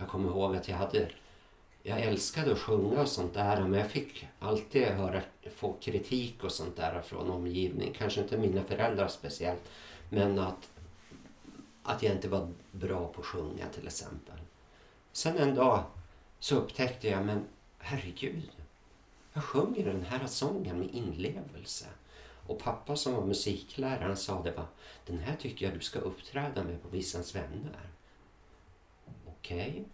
Jag 0.00 0.08
kommer 0.08 0.28
ihåg 0.28 0.56
att 0.56 0.68
jag 0.68 0.76
hade 0.76 1.08
jag 1.82 2.00
älskade 2.00 2.52
att 2.52 2.58
sjunga 2.58 3.00
och 3.00 3.08
sånt 3.08 3.34
där 3.34 3.60
men 3.60 3.80
jag 3.80 3.90
fick 3.90 4.28
alltid 4.38 4.82
höra, 4.82 5.22
få 5.56 5.72
kritik 5.80 6.44
och 6.44 6.52
sånt 6.52 6.76
där 6.76 7.02
från 7.02 7.30
omgivningen. 7.30 7.94
Kanske 7.94 8.20
inte 8.20 8.38
mina 8.38 8.64
föräldrar 8.64 9.08
speciellt 9.08 9.70
men 10.08 10.38
att, 10.38 10.70
att 11.82 12.02
jag 12.02 12.12
inte 12.12 12.28
var 12.28 12.48
bra 12.72 13.08
på 13.08 13.20
att 13.20 13.26
sjunga 13.26 13.68
till 13.74 13.86
exempel. 13.86 14.36
Sen 15.12 15.36
en 15.36 15.54
dag 15.54 15.84
så 16.38 16.56
upptäckte 16.56 17.08
jag, 17.08 17.24
men 17.24 17.44
herregud, 17.78 18.50
jag 19.32 19.44
sjunger 19.44 19.84
den 19.84 20.02
här 20.02 20.26
sången 20.26 20.78
med 20.78 20.90
inlevelse. 20.94 21.86
Och 22.46 22.58
pappa 22.58 22.96
som 22.96 23.14
var 23.14 23.24
musiklärare 23.24 24.04
han 24.04 24.16
sa 24.16 24.42
det 24.42 24.52
var, 24.52 24.66
den 25.06 25.18
här 25.18 25.36
tycker 25.36 25.66
jag 25.66 25.74
du 25.74 25.80
ska 25.80 25.98
uppträda 25.98 26.64
med 26.64 26.82
på 26.82 26.88
Vissans 26.88 27.34
vänner. 27.34 27.90
Okej. 29.40 29.70
Okay. 29.70 29.84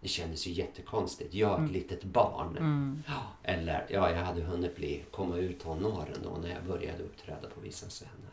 Det 0.00 0.08
kändes 0.08 0.46
ju 0.46 0.52
jättekonstigt. 0.52 1.34
Jag, 1.34 1.52
ett 1.52 1.58
mm. 1.58 1.72
litet 1.72 2.04
barn. 2.04 2.56
Mm. 2.56 3.02
Eller, 3.42 3.86
ja, 3.88 4.10
jag 4.10 4.24
hade 4.24 4.42
hunnit 4.42 4.76
bli, 4.76 5.04
komma 5.10 5.36
ur 5.36 5.52
tonåren 5.52 6.18
då 6.22 6.36
när 6.42 6.48
jag 6.48 6.64
började 6.64 7.02
uppträda 7.02 7.48
på 7.54 7.60
Vissans 7.60 8.02
vänner. 8.02 8.32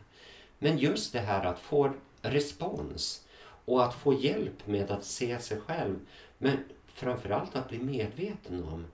Men 0.58 0.78
just 0.78 1.12
det 1.12 1.20
här 1.20 1.44
att 1.44 1.58
få 1.58 1.92
respons 2.22 3.26
och 3.64 3.84
att 3.84 3.94
få 3.94 4.14
hjälp 4.14 4.66
med 4.66 4.90
att 4.90 5.04
se 5.04 5.38
sig 5.38 5.60
själv. 5.60 5.98
Men 6.38 6.58
framförallt 6.86 7.56
att 7.56 7.68
bli 7.68 7.78
medveten 7.78 8.64
om 8.64 8.86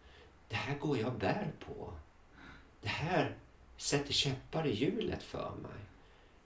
det 0.48 0.56
här 0.56 0.78
går 0.78 0.98
jag 0.98 1.12
bär 1.12 1.52
på. 1.66 1.92
Det 2.82 2.88
här 2.88 3.34
sätter 3.76 4.12
käppar 4.12 4.66
i 4.66 4.74
hjulet 4.74 5.22
för 5.22 5.52
mig. 5.62 5.80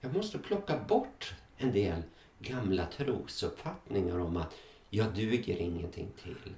Jag 0.01 0.15
måste 0.15 0.39
plocka 0.39 0.79
bort 0.79 1.35
en 1.57 1.73
del 1.73 2.03
gamla 2.39 2.87
trosuppfattningar 2.87 4.19
om 4.19 4.37
att 4.37 4.55
jag 4.95 5.15
duger 5.15 5.57
ingenting 5.57 6.09
till. 6.23 6.55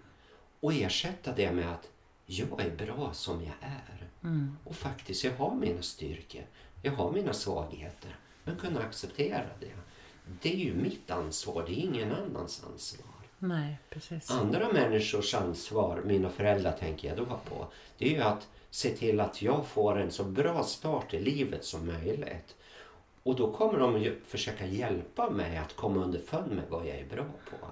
Och 0.61 0.73
ersätta 0.73 1.33
det 1.33 1.53
med 1.53 1.73
att 1.73 1.89
jag 2.27 2.61
är 2.61 2.71
bra 2.71 3.13
som 3.13 3.43
jag 3.43 3.55
är. 3.61 4.09
Mm. 4.23 4.57
Och 4.65 4.77
faktiskt, 4.77 5.25
jag 5.25 5.33
har 5.33 5.55
mina 5.55 5.83
styrkor. 5.83 6.43
Jag 6.83 6.93
har 6.93 7.13
mina 7.13 7.33
svagheter. 7.33 8.17
Men 8.45 8.57
kunna 8.57 8.81
acceptera 8.81 9.45
det. 9.61 9.73
Det 10.43 10.53
är 10.53 10.57
ju 10.57 10.75
mitt 10.75 11.11
ansvar, 11.11 11.65
det 11.67 11.73
är 11.73 11.85
ingen 11.85 12.13
annans 12.13 12.65
ansvar. 12.69 13.07
Nej, 13.39 13.79
precis. 13.91 14.31
Andra 14.31 14.73
människors 14.73 15.35
ansvar, 15.35 16.03
mina 16.05 16.31
föräldrar 16.31 16.73
tänker 16.73 17.09
jag 17.09 17.17
då 17.17 17.25
på, 17.25 17.67
det 17.99 18.07
är 18.07 18.11
ju 18.11 18.23
att 18.23 18.49
se 18.71 18.91
till 18.91 19.21
att 19.21 19.43
jag 19.43 19.67
får 19.67 19.99
en 19.99 20.11
så 20.11 20.25
bra 20.25 20.63
start 20.65 21.15
i 21.15 21.21
livet 21.21 21.65
som 21.65 21.87
möjligt. 21.87 22.57
Och 23.23 23.37
då 23.37 23.53
kommer 23.53 23.79
de 23.79 24.03
ju 24.03 24.21
försöka 24.27 24.67
hjälpa 24.67 25.31
mig 25.31 25.57
att 25.57 25.77
komma 25.77 26.05
underfund 26.05 26.53
med 26.53 26.65
vad 26.69 26.87
jag 26.87 26.97
är 26.99 27.09
bra 27.09 27.25
på. 27.51 27.67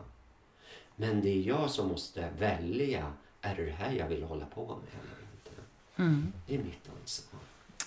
Men 0.96 1.20
det 1.20 1.28
är 1.28 1.42
jag 1.42 1.70
som 1.70 1.88
måste 1.88 2.28
välja, 2.38 3.12
är 3.40 3.56
det 3.56 3.64
det 3.64 3.70
här 3.70 3.92
jag 3.92 4.08
vill 4.08 4.22
hålla 4.22 4.46
på 4.46 4.60
med 4.60 5.00
eller 5.00 5.22
inte? 5.32 5.62
Mm. 5.96 6.32
Det 6.46 6.54
är 6.54 6.58
mitt 6.58 6.90
ansvar. 7.00 7.40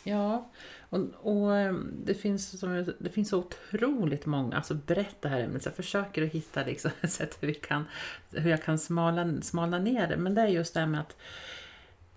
Ja, 0.04 0.50
och, 0.90 1.00
och 1.22 1.56
ehm, 1.58 1.94
det, 2.06 2.14
finns, 2.14 2.60
som, 2.60 2.94
det 3.00 3.10
finns 3.10 3.30
så 3.30 3.38
otroligt 3.38 4.26
många, 4.26 4.56
alltså 4.56 4.74
berätta 4.74 5.30
här 5.30 5.40
ämnet, 5.40 5.66
jag 5.66 5.76
försöker 5.76 6.24
att 6.24 6.32
hitta 6.32 6.64
liksom 6.64 6.92
sätt 7.08 7.38
hur, 7.40 7.48
vi 7.48 7.54
kan, 7.54 7.86
hur 8.32 8.50
jag 8.50 8.64
kan 8.64 8.80
smala, 8.80 9.42
smala 9.42 9.80
ner 9.80 10.08
det. 10.08 10.18
Men 10.18 10.36
det 10.36 10.42
är 10.42 10.48
just 10.48 10.74
det 10.74 10.80
här 10.80 10.88
med 10.88 11.00
att 11.00 11.16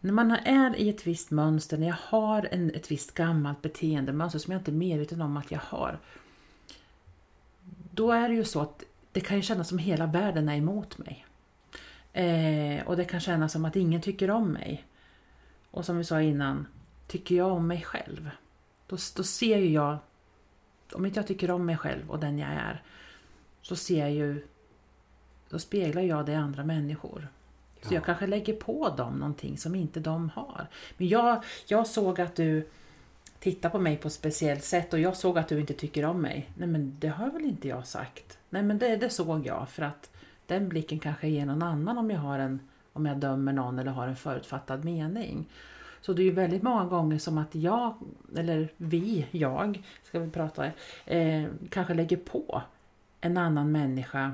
när 0.00 0.12
man 0.12 0.30
är 0.30 0.76
i 0.76 0.88
ett 0.88 1.06
visst 1.06 1.30
mönster, 1.30 1.78
när 1.78 1.86
jag 1.86 1.96
har 2.00 2.48
en, 2.50 2.70
ett 2.70 2.90
visst 2.90 3.14
gammalt 3.14 3.62
beteendemönster 3.62 4.38
som 4.38 4.52
jag 4.52 4.60
inte 4.60 4.70
är 4.70 4.74
medveten 4.74 5.22
om 5.22 5.36
att 5.36 5.50
jag 5.50 5.60
har. 5.64 5.98
Då 7.90 8.12
är 8.12 8.28
det 8.28 8.34
ju 8.34 8.44
så 8.44 8.60
att 8.60 8.84
det 9.12 9.20
kan 9.20 9.36
ju 9.36 9.42
kännas 9.42 9.68
som 9.68 9.78
hela 9.78 10.06
världen 10.06 10.48
är 10.48 10.56
emot 10.56 10.98
mig. 10.98 11.26
Eh, 12.12 12.86
och 12.86 12.96
det 12.96 13.04
kan 13.04 13.20
kännas 13.20 13.52
som 13.52 13.64
att 13.64 13.76
ingen 13.76 14.00
tycker 14.00 14.30
om 14.30 14.52
mig. 14.52 14.84
Och 15.70 15.84
som 15.84 15.98
vi 15.98 16.04
sa 16.04 16.20
innan, 16.20 16.66
tycker 17.06 17.34
jag 17.34 17.52
om 17.52 17.66
mig 17.66 17.82
själv? 17.82 18.30
Då, 18.86 18.96
då 19.16 19.22
ser 19.22 19.58
ju 19.58 19.72
jag, 19.72 19.98
om 20.92 21.06
inte 21.06 21.18
jag 21.18 21.26
tycker 21.26 21.50
om 21.50 21.66
mig 21.66 21.76
själv 21.76 22.10
och 22.10 22.18
den 22.18 22.38
jag 22.38 22.50
är, 22.50 22.82
så 23.62 23.76
ser 23.76 23.98
jag 23.98 24.12
ju, 24.12 24.46
då 25.48 25.58
speglar 25.58 26.02
jag 26.02 26.26
det 26.26 26.32
i 26.32 26.34
andra 26.34 26.64
människor. 26.64 27.28
Ja. 27.80 27.88
Så 27.88 27.94
jag 27.94 28.04
kanske 28.04 28.26
lägger 28.26 28.54
på 28.54 28.88
dem 28.96 29.14
någonting 29.14 29.58
som 29.58 29.74
inte 29.74 30.00
de 30.00 30.28
har. 30.28 30.66
Men 30.96 31.08
jag, 31.08 31.44
jag 31.66 31.86
såg 31.86 32.20
att 32.20 32.36
du 32.36 32.68
tittar 33.38 33.70
på 33.70 33.78
mig 33.78 33.96
på 33.96 34.08
ett 34.08 34.14
speciellt 34.14 34.64
sätt 34.64 34.92
och 34.92 34.98
jag 34.98 35.16
såg 35.16 35.38
att 35.38 35.48
du 35.48 35.60
inte 35.60 35.74
tycker 35.74 36.04
om 36.04 36.22
mig. 36.22 36.50
Nej 36.54 36.68
men 36.68 36.96
det 36.98 37.08
har 37.08 37.30
väl 37.30 37.44
inte 37.44 37.68
jag 37.68 37.86
sagt. 37.86 38.39
Nej 38.50 38.62
men 38.62 38.78
det, 38.78 38.96
det 38.96 39.10
såg 39.10 39.46
jag 39.46 39.68
för 39.68 39.82
att 39.82 40.10
den 40.46 40.68
blicken 40.68 40.98
kanske 40.98 41.28
ger 41.28 41.46
någon 41.46 41.62
annan 41.62 41.98
om 41.98 42.10
jag 42.10 42.18
har 42.18 42.38
en 42.38 42.60
om 42.92 43.06
jag 43.06 43.16
dömer 43.16 43.52
någon 43.52 43.78
eller 43.78 43.90
har 43.90 44.08
en 44.08 44.16
förutfattad 44.16 44.84
mening. 44.84 45.48
Så 46.00 46.12
det 46.12 46.22
är 46.22 46.24
ju 46.24 46.30
väldigt 46.30 46.62
många 46.62 46.84
gånger 46.84 47.18
som 47.18 47.38
att 47.38 47.54
jag, 47.54 47.94
eller 48.36 48.68
vi, 48.76 49.26
jag, 49.30 49.82
ska 50.02 50.18
vi 50.18 50.30
prata, 50.30 50.66
eh, 51.06 51.44
kanske 51.70 51.94
lägger 51.94 52.16
på 52.16 52.62
en 53.20 53.36
annan 53.36 53.72
människa 53.72 54.32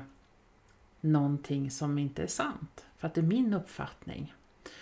någonting 1.01 1.71
som 1.71 1.97
inte 1.97 2.23
är 2.23 2.27
sant. 2.27 2.85
För 2.97 3.07
att 3.07 3.13
det 3.13 3.21
är 3.21 3.25
min 3.25 3.53
uppfattning. 3.53 4.33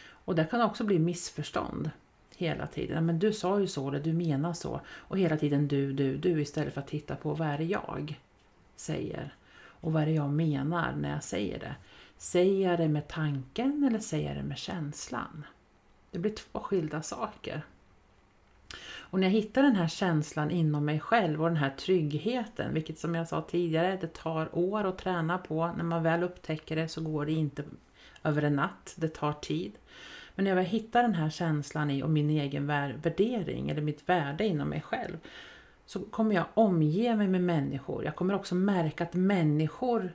Och 0.07 0.35
det 0.35 0.45
kan 0.45 0.61
också 0.61 0.83
bli 0.83 0.99
missförstånd 0.99 1.89
hela 2.35 2.67
tiden. 2.67 3.05
Men 3.05 3.19
du 3.19 3.33
sa 3.33 3.59
ju 3.59 3.67
så, 3.67 3.89
eller 3.89 3.99
du 3.99 4.13
menar 4.13 4.53
så. 4.53 4.81
Och 4.87 5.19
hela 5.19 5.37
tiden 5.37 5.67
du, 5.67 5.93
du, 5.93 6.17
du 6.17 6.41
istället 6.41 6.73
för 6.73 6.81
att 6.81 6.87
titta 6.87 7.15
på 7.15 7.33
vad 7.33 7.47
är 7.47 7.57
det 7.57 7.63
jag 7.63 8.19
säger. 8.75 9.35
Och 9.81 9.93
vad 9.93 10.01
är 10.01 10.05
det 10.05 10.11
jag 10.11 10.29
menar 10.29 10.95
när 10.95 11.11
jag 11.11 11.23
säger 11.23 11.59
det. 11.59 11.75
Säger 12.17 12.69
jag 12.69 12.79
det 12.79 12.87
med 12.87 13.07
tanken 13.07 13.83
eller 13.87 13.99
säger 13.99 14.27
jag 14.27 14.37
det 14.37 14.47
med 14.47 14.57
känslan? 14.57 15.45
Det 16.11 16.19
blir 16.19 16.31
två 16.31 16.59
skilda 16.59 17.01
saker. 17.01 17.61
Och 18.97 19.19
när 19.19 19.27
jag 19.27 19.33
hittar 19.33 19.63
den 19.63 19.75
här 19.75 19.87
känslan 19.87 20.51
inom 20.51 20.85
mig 20.85 20.99
själv 20.99 21.41
och 21.41 21.47
den 21.47 21.57
här 21.57 21.69
tryggheten, 21.69 22.73
vilket 22.73 22.99
som 22.99 23.15
jag 23.15 23.27
sa 23.27 23.41
tidigare, 23.41 23.97
det 24.01 24.13
tar 24.13 24.57
år 24.57 24.83
att 24.83 24.97
träna 24.97 25.37
på. 25.37 25.73
När 25.77 25.83
man 25.83 26.03
väl 26.03 26.23
upptäcker 26.23 26.75
det 26.75 26.87
så 26.87 27.01
går 27.01 27.25
det 27.25 27.31
inte 27.31 27.63
över 28.23 28.41
en 28.41 28.55
natt, 28.55 28.95
det 28.97 29.07
tar 29.07 29.33
tid. 29.33 29.71
Men 30.35 30.45
när 30.45 30.55
jag 30.55 30.63
hittar 30.63 31.01
den 31.01 31.13
här 31.13 31.29
känslan 31.29 31.91
i 31.91 32.03
och 32.03 32.09
min 32.09 32.29
egen 32.29 32.67
värdering 32.67 33.69
eller 33.69 33.81
mitt 33.81 34.09
värde 34.09 34.45
inom 34.45 34.69
mig 34.69 34.81
själv 34.81 35.17
så 35.85 35.99
kommer 35.99 36.35
jag 36.35 36.45
omge 36.53 37.15
mig 37.15 37.27
med 37.27 37.41
människor. 37.41 38.05
Jag 38.05 38.15
kommer 38.15 38.33
också 38.33 38.55
märka 38.55 39.03
att 39.03 39.13
människor 39.13 40.13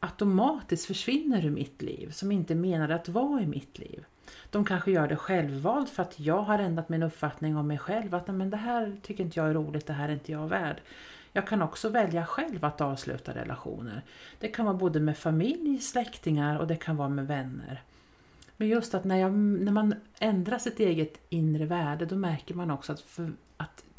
automatiskt 0.00 0.86
försvinner 0.86 1.46
ur 1.46 1.50
mitt 1.50 1.82
liv 1.82 2.10
som 2.10 2.32
inte 2.32 2.54
menade 2.54 2.94
att 2.94 3.08
vara 3.08 3.42
i 3.42 3.46
mitt 3.46 3.78
liv. 3.78 4.04
De 4.50 4.64
kanske 4.64 4.90
gör 4.90 5.08
det 5.08 5.16
självvalt 5.16 5.90
för 5.90 6.02
att 6.02 6.20
jag 6.20 6.42
har 6.42 6.58
ändrat 6.58 6.88
min 6.88 7.02
uppfattning 7.02 7.56
om 7.56 7.66
mig 7.66 7.78
själv. 7.78 8.14
Att 8.14 8.26
men 8.26 8.50
det 8.50 8.56
här 8.56 8.96
tycker 9.02 9.24
inte 9.24 9.40
jag 9.40 9.48
är 9.48 9.54
roligt, 9.54 9.86
det 9.86 9.92
här 9.92 10.08
är 10.08 10.12
inte 10.12 10.32
jag 10.32 10.48
värd. 10.48 10.80
Jag 11.32 11.46
kan 11.46 11.62
också 11.62 11.88
välja 11.88 12.26
själv 12.26 12.64
att 12.64 12.80
avsluta 12.80 13.34
relationer. 13.34 14.02
Det 14.38 14.48
kan 14.48 14.64
vara 14.64 14.76
både 14.76 15.00
med 15.00 15.18
familj, 15.18 15.78
släktingar 15.80 16.58
och 16.58 16.66
det 16.66 16.76
kan 16.76 16.96
vara 16.96 17.08
med 17.08 17.26
vänner. 17.26 17.82
Men 18.56 18.68
just 18.68 18.94
att 18.94 19.04
när, 19.04 19.16
jag, 19.16 19.32
när 19.32 19.72
man 19.72 19.94
ändrar 20.18 20.58
sitt 20.58 20.80
eget 20.80 21.20
inre 21.28 21.66
värde 21.66 22.06
då 22.06 22.16
märker 22.16 22.54
man 22.54 22.70
också 22.70 22.92
att, 22.92 23.00
för, 23.00 23.24
att 23.24 23.51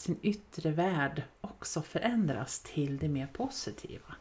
sin 0.04 0.18
yttre 0.22 0.72
värld 0.72 1.22
också 1.42 1.82
förändras 1.82 2.60
till 2.60 2.98
det 2.98 3.08
mer 3.08 3.28
positiva. 3.34 4.16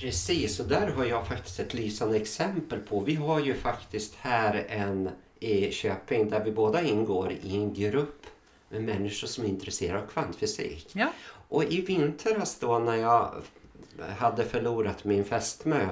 Precis, 0.00 0.60
och 0.60 0.68
där 0.68 0.88
har 0.88 1.04
jag 1.04 1.26
faktiskt 1.26 1.60
ett 1.60 1.74
lysande 1.74 2.16
exempel 2.16 2.80
på. 2.80 3.00
Vi 3.00 3.14
har 3.14 3.40
ju 3.40 3.54
faktiskt 3.54 4.14
här 4.14 4.66
en 4.68 5.10
i 5.40 5.72
Köping 5.72 6.30
där 6.30 6.44
vi 6.44 6.52
båda 6.52 6.82
ingår 6.82 7.32
i 7.32 7.56
en 7.56 7.74
grupp 7.74 8.26
med 8.68 8.82
människor 8.82 9.26
som 9.26 9.44
är 9.44 9.48
intresserade 9.48 10.02
av 10.02 10.06
kvantfysik. 10.06 10.90
Ja. 10.92 11.12
Och 11.48 11.64
i 11.64 11.80
vintras 11.80 12.58
då 12.58 12.78
när 12.78 12.96
jag 12.96 13.42
hade 14.18 14.44
förlorat 14.44 15.04
min 15.04 15.24
fästmö 15.24 15.88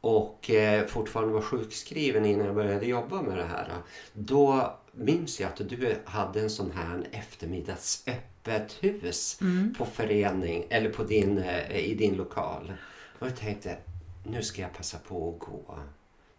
och 0.00 0.50
eh, 0.50 0.86
fortfarande 0.86 1.34
var 1.34 1.42
sjukskriven 1.42 2.24
innan 2.24 2.46
jag 2.46 2.54
började 2.54 2.86
jobba 2.86 3.22
med 3.22 3.38
det 3.38 3.44
här. 3.44 3.68
Då 4.12 4.74
minns 4.92 5.40
jag 5.40 5.48
att 5.48 5.68
du 5.68 5.96
hade 6.04 6.40
en 6.40 6.50
sån 6.50 6.72
här 6.72 7.06
eftermiddagsöppet 7.12 8.76
hus 8.80 9.38
mm. 9.40 9.74
på 9.78 9.84
förening 9.84 10.66
eller 10.70 10.90
på 10.90 11.02
din, 11.02 11.38
eh, 11.38 11.76
i 11.76 11.94
din 11.94 12.16
lokal. 12.16 12.72
Och 13.18 13.26
jag 13.26 13.36
tänkte, 13.36 13.76
nu 14.24 14.42
ska 14.42 14.62
jag 14.62 14.72
passa 14.72 14.98
på 14.98 15.28
att 15.28 15.48
gå. 15.48 15.78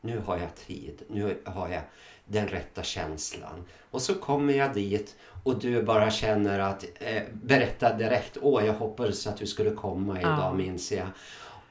Nu 0.02 0.20
har 0.26 0.38
jag 0.38 0.56
tid. 0.56 1.02
Nu 1.08 1.38
har 1.46 1.70
jag 1.70 1.82
den 2.26 2.48
rätta 2.48 2.84
känslan. 2.84 3.64
Och 3.92 4.02
så 4.02 4.16
kommer 4.16 4.54
jag 4.54 4.74
dit 4.74 5.16
och 5.44 5.60
du 5.60 5.84
bara 5.84 6.12
känner 6.12 6.60
att, 6.60 6.86
eh, 7.00 7.24
berättar 7.34 7.98
direkt, 7.98 8.38
åh 8.42 8.66
jag 8.66 8.74
hoppades 8.74 9.28
att 9.28 9.38
du 9.38 9.48
skulle 9.48 9.72
komma 9.72 10.20
idag 10.20 10.40
ja. 10.40 10.54
minns 10.54 10.92
jag. 10.92 11.08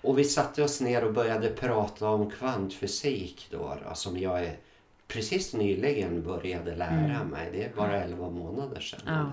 Och 0.03 0.19
vi 0.19 0.25
satte 0.25 0.63
oss 0.63 0.81
ner 0.81 1.05
och 1.05 1.13
började 1.13 1.49
prata 1.49 2.09
om 2.09 2.31
kvantfysik 2.31 3.47
då, 3.51 3.77
då 3.89 3.95
som 3.95 4.19
jag 4.19 4.45
är 4.45 4.57
precis 5.13 5.55
nyligen 5.55 6.23
började 6.23 6.77
lära 6.77 6.91
mm. 6.91 7.29
mig. 7.29 7.49
Det 7.53 7.65
är 7.65 7.73
bara 7.77 8.03
11 8.05 8.31
månader 8.31 8.81
sedan. 8.81 9.01
Ja. 9.07 9.31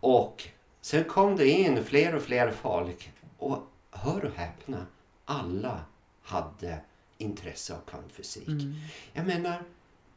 Och 0.00 0.48
sen 0.80 1.04
kom 1.04 1.36
det 1.36 1.48
in 1.48 1.84
fler 1.84 2.14
och 2.14 2.22
fler 2.22 2.50
folk 2.50 3.10
Och 3.38 3.58
hör 3.90 4.24
och 4.24 4.34
häpna, 4.36 4.86
alla 5.24 5.80
hade 6.22 6.78
intresse 7.18 7.74
av 7.74 7.78
kvantfysik. 7.90 8.48
Mm. 8.48 8.74
Jag 9.12 9.26
menar, 9.26 9.62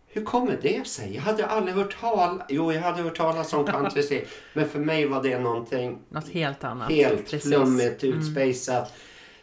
hur 0.07 0.25
kommer 0.25 0.59
det 0.61 0.87
sig? 0.87 1.15
Jag 1.15 1.21
hade 1.21 1.45
aldrig 1.45 1.75
hört 1.75 1.99
talas 1.99 2.45
Jo, 2.49 2.73
jag 2.73 2.81
hade 2.81 3.01
hört 3.01 3.17
talas 3.17 3.53
om 3.53 3.65
kvantfysik. 3.67 4.27
men 4.53 4.69
för 4.69 4.79
mig 4.79 5.07
var 5.07 5.23
det 5.23 5.39
någonting 5.39 5.99
Något 6.09 6.29
helt 6.29 6.63
annat. 6.63 6.89
helt 6.91 7.29
Precis. 7.29 7.43
flummigt, 7.43 8.03
Mm. 8.03 8.19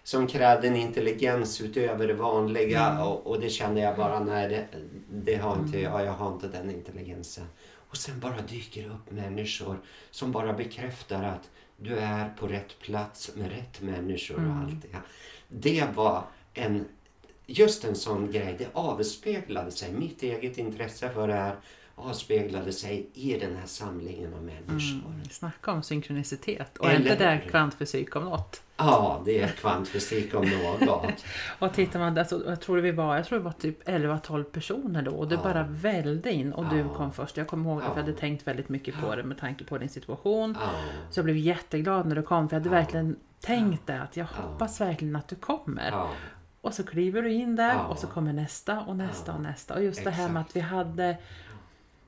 Som 0.05 0.27
krävde 0.27 0.69
en 0.69 0.77
intelligens 0.77 1.61
utöver 1.61 2.07
det 2.09 2.15
vanliga. 2.15 2.87
Mm. 2.87 3.03
Och, 3.03 3.27
och 3.27 3.41
det 3.41 3.51
kände 3.51 3.81
jag 3.81 3.97
bara, 3.97 4.25
nej 4.25 4.49
det, 4.49 4.67
det 5.13 5.35
har 5.37 5.57
inte 5.59 5.81
jag. 5.81 6.05
Jag 6.05 6.13
har 6.13 6.33
inte 6.33 6.49
den 6.49 6.71
intelligensen. 6.71 7.45
Och 7.91 7.97
sen 7.97 8.21
bara 8.21 8.41
dyker 8.49 8.83
det 8.83 8.89
upp 8.89 9.11
människor 9.11 9.79
som 10.11 10.33
bara 10.33 10.53
bekräftar 10.53 11.23
att 11.23 11.51
du 11.77 11.97
är 11.97 12.29
på 12.39 12.47
rätt 12.47 12.79
plats 12.79 13.31
med 13.35 13.51
rätt 13.51 13.81
människor 13.83 14.35
och 14.35 14.41
Mm. 14.43 14.65
allt 14.65 14.83
det. 14.83 14.99
Det 15.49 15.85
var 15.95 16.23
en, 16.55 16.85
just 17.47 17.85
en 17.85 17.95
sån 17.95 18.33
grej. 18.33 18.55
Det 18.59 18.69
avspeglade 18.73 19.71
sig. 19.71 19.93
Mitt 19.93 20.23
eget 20.23 20.59
intresse 20.59 21.11
för 21.11 21.29
det 21.29 21.35
här 21.35 21.57
avspeglade 21.97 22.73
sig 22.73 23.07
i 23.15 23.39
den 23.39 23.57
här 23.57 23.67
samlingen 23.67 24.35
av 24.35 24.43
människor. 24.43 25.09
Mm. 25.11 25.25
Snacka 25.31 25.73
om 25.73 25.83
synkronicitet. 25.83 26.79
Och 26.79 26.87
Eller 26.91 27.13
inte 27.13 27.31
det 27.31 27.41
kvantfysik 27.51 28.17
om 28.17 28.25
något? 28.25 28.61
Ja, 28.77 29.23
det 29.25 29.41
är 29.41 29.49
kvantfysik 29.49 30.35
om 30.35 30.45
något. 30.51 31.25
Och 31.59 31.73
tittar 31.73 31.99
man, 32.01 32.19
alltså, 32.19 32.43
jag 32.47 32.61
tror 32.61 32.79
vi 32.79 32.91
var, 32.93 33.17
jag 33.17 33.25
tror 33.27 33.39
det 33.39 33.45
var 33.45 33.53
typ 33.53 33.89
11-12 33.89 34.45
personer 34.45 35.03
då 35.03 35.11
och 35.11 35.29
det 35.29 35.35
Ja. 35.35 35.41
bara 35.43 35.63
välde 35.63 36.33
in 36.33 36.53
och 36.53 36.65
du 36.69 36.79
Ja. 36.79 36.95
kom 36.95 37.13
först. 37.13 37.37
Jag 37.37 37.47
kommer 37.47 37.71
ihåg 37.71 37.79
det 37.79 37.83
för 37.83 37.91
jag 37.91 37.97
hade 37.97 38.11
Ja. 38.11 38.17
tänkt 38.19 38.47
väldigt 38.47 38.69
mycket 38.69 38.95
på 39.01 39.17
det 39.17 39.23
med 39.23 39.39
tanke 39.39 39.65
på 39.65 39.79
din 39.79 39.89
situation. 39.89 40.57
Ja, 40.61 40.71
Så 41.11 41.19
jag 41.19 41.25
blev 41.25 41.37
jätteglad 41.37 42.07
när 42.07 42.17
du 42.17 42.23
kom 42.23 42.49
för 42.49 42.57
jag 42.57 42.61
hade 42.61 42.77
Ja. 42.77 42.81
verkligen 42.83 43.17
tänkt 43.41 43.87
det 43.87 44.01
att 44.03 44.17
jag 44.17 44.27
Ja. 44.37 44.43
hoppas 44.43 44.81
verkligen 44.81 45.17
att 45.17 45.29
du 45.29 45.37
kommer. 45.37 45.91
ja, 45.91 46.11
Och 46.61 46.75
så 46.75 46.83
kliver 46.85 47.23
du 47.23 47.33
in 47.33 47.57
där 47.57 47.75
Ja. 47.75 47.85
och 47.87 47.99
så 47.99 48.07
kommer 48.07 48.33
nästa 48.33 48.81
och 48.81 48.97
nästa 48.97 49.33
Ja. 49.33 49.37
och 49.37 49.43
nästa. 49.43 49.75
Och 49.75 49.83
just 49.85 50.05
det 50.05 50.11
här 50.11 50.29
med 50.29 50.41
Exakt. 50.41 50.51
att 50.51 50.57
vi 50.57 50.61
hade 50.61 51.17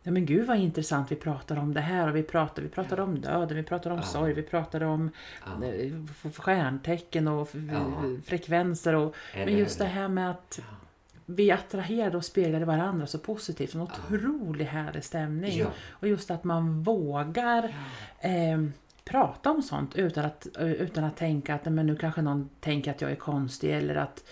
Ja 0.06 0.12
men 0.12 0.26
gud 0.26 0.46
vad 0.46 0.56
intressant 0.56 1.12
vi 1.12 1.16
pratar 1.16 1.56
om 1.58 1.74
det 1.74 1.80
här 1.80 2.08
och 2.08 2.16
vi 2.16 2.22
pratade, 2.22 2.62
vi 2.62 2.68
pratade 2.68 3.02
om 3.02 3.20
döden, 3.20 3.56
vi 3.56 3.62
pratade 3.62 3.92
om 3.94 4.00
Ja. 4.00 4.06
sorg, 4.06 4.32
vi 4.32 4.42
pratade 4.42 4.86
om 4.86 5.10
ja. 5.60 5.66
eh, 5.66 6.32
stjärntecken 6.32 7.28
och 7.28 7.48
Ja. 7.72 8.02
frekvenser 8.24 8.94
och 8.94 9.14
men 9.34 9.56
just 9.58 9.78
det 9.78 9.84
här 9.84 10.08
med 10.08 10.30
att 10.30 10.58
Ja. 10.58 10.64
vi 11.26 11.50
attraherade 11.50 12.16
och 12.16 12.24
speglade 12.24 12.64
varandra 12.64 13.06
så 13.06 13.18
positivt. 13.18 13.74
En 13.74 13.80
Ja. 13.80 13.88
otroligt 14.16 14.68
härlig 14.68 15.04
stämning. 15.04 15.58
Ja. 15.58 15.66
Och 15.90 16.08
just 16.08 16.30
att 16.30 16.44
man 16.44 16.82
vågar 16.82 17.64
eh, 18.20 18.62
prata 19.04 19.50
om 19.50 19.62
sånt 19.62 19.96
utan 19.96 20.24
att, 20.24 20.46
utan 20.58 21.04
att 21.04 21.16
tänka 21.16 21.54
att 21.54 21.64
men 21.64 21.86
nu 21.86 21.96
kanske 21.96 22.22
någon 22.22 22.48
tänker 22.60 22.90
att 22.90 23.00
jag 23.00 23.10
är 23.10 23.16
konstig 23.16 23.70
eller 23.72 23.94
att, 23.94 24.24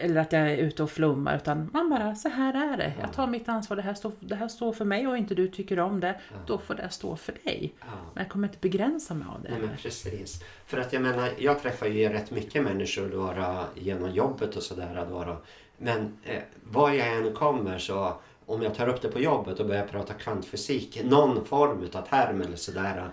Eller 0.00 0.20
att 0.20 0.32
jag 0.32 0.42
är 0.42 0.56
ute 0.56 0.82
och 0.82 0.90
flummar. 0.90 1.36
Utan 1.36 1.70
man 1.72 1.90
bara, 1.90 2.14
så 2.14 2.28
här 2.28 2.72
är 2.72 2.76
det. 2.76 2.92
Ja. 2.96 3.02
Jag 3.02 3.12
tar 3.12 3.26
mitt 3.26 3.48
ansvar. 3.48 3.76
Det 3.76 3.82
här, 3.82 3.94
står, 3.94 4.12
det 4.20 4.34
här 4.34 4.48
står 4.48 4.72
för 4.72 4.84
mig 4.84 5.06
och 5.06 5.18
inte 5.18 5.34
du 5.34 5.48
tycker 5.48 5.78
om 5.78 6.00
det. 6.00 6.20
Ja. 6.28 6.36
Då 6.46 6.58
får 6.58 6.74
det 6.74 6.90
stå 6.90 7.16
för 7.16 7.34
dig. 7.44 7.74
Ja. 7.80 7.86
Men 8.14 8.22
jag 8.22 8.32
kommer 8.32 8.48
inte 8.48 8.58
begränsa 8.60 9.14
mig 9.14 9.26
av 9.34 9.42
det. 9.42 9.50
Nej, 9.50 9.60
men 9.60 9.76
precis. 9.76 10.42
För 10.66 10.78
att 10.78 10.92
jag 10.92 11.02
menar, 11.02 11.30
jag 11.38 11.62
träffar 11.62 11.86
ju 11.86 12.08
rätt 12.08 12.30
mycket 12.30 12.62
människor 12.62 13.08
då, 13.08 13.64
genom 13.74 14.10
jobbet 14.10 14.56
och 14.56 14.62
sådär. 14.62 15.06
Men 15.78 16.18
eh, 16.24 16.42
var 16.62 16.90
jag 16.90 17.16
än 17.16 17.32
kommer 17.32 17.78
så 17.78 18.16
om 18.46 18.62
jag 18.62 18.74
tar 18.74 18.88
upp 18.88 19.02
det 19.02 19.08
på 19.08 19.20
jobbet 19.20 19.60
och 19.60 19.66
börjar 19.66 19.86
prata 19.86 20.14
kvantfysik, 20.14 21.04
någon 21.04 21.44
form 21.44 21.88
av 21.92 22.02
term 22.02 22.40
eller 22.40 22.56
sådär. 22.56 23.08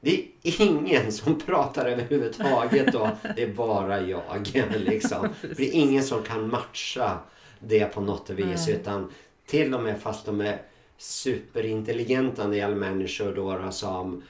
Det 0.00 0.24
är 0.42 0.62
ingen 0.62 1.12
som 1.12 1.40
pratar 1.40 1.86
överhuvudtaget 1.86 2.92
då. 2.92 3.10
Det 3.36 3.42
är 3.42 3.54
bara 3.54 4.00
jag. 4.00 4.48
Liksom. 4.76 5.28
Det 5.56 5.68
är 5.68 5.72
ingen 5.72 6.02
som 6.02 6.22
kan 6.22 6.50
matcha 6.50 7.18
det 7.58 7.84
på 7.84 8.00
något 8.00 8.30
vis. 8.30 8.66
Nej. 8.66 8.76
Utan 8.76 9.12
till 9.46 9.74
och 9.74 9.82
med 9.82 10.00
fast 10.00 10.26
de 10.26 10.40
är 10.40 10.62
superintelligenta 10.98 12.42
när 12.42 12.50
det 12.50 12.56
gäller 12.56 12.76
människor 12.76 13.34
då, 13.34 13.70
som 13.70 14.22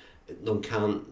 de 0.44 0.62
kan 0.62 1.04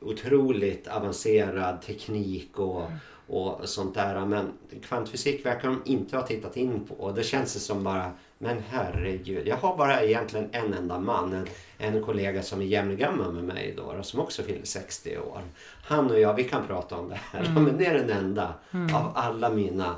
otroligt 0.00 0.88
avancerad 0.88 1.82
teknik 1.82 2.58
och, 2.58 2.82
och 3.26 3.68
sånt 3.68 3.94
där. 3.94 4.26
Men 4.26 4.52
kvantfysik 4.82 5.46
verkar 5.46 5.68
de 5.68 5.82
inte 5.84 6.16
ha 6.16 6.26
tittat 6.26 6.56
in 6.56 6.86
på. 6.86 6.94
Och 6.94 7.14
det 7.14 7.22
känns 7.22 7.64
som 7.64 7.84
bara, 7.84 8.10
men 8.42 8.62
herregud. 8.68 9.46
Jag 9.46 9.56
har 9.56 9.76
bara 9.76 10.02
egentligen 10.02 10.48
en 10.52 10.74
enda 10.74 10.98
man. 10.98 11.32
En, 11.32 11.46
en 11.78 12.02
kollega 12.02 12.42
som 12.42 12.60
är 12.60 12.64
jämngammal 12.64 13.32
med 13.32 13.44
mig 13.44 13.74
då, 13.76 13.92
då, 13.92 14.02
som 14.02 14.20
också 14.20 14.42
fyller 14.42 14.64
60 14.64 15.18
år. 15.18 15.40
Han 15.84 16.10
och 16.10 16.20
jag, 16.20 16.34
vi 16.34 16.44
kan 16.44 16.66
prata 16.66 16.96
om 16.96 17.08
det 17.08 17.20
här. 17.32 17.52
Men 17.54 17.78
det 17.78 17.86
är 17.86 17.94
den 17.94 18.10
enda 18.10 18.54
av 18.94 19.12
alla 19.14 19.50
mina 19.50 19.96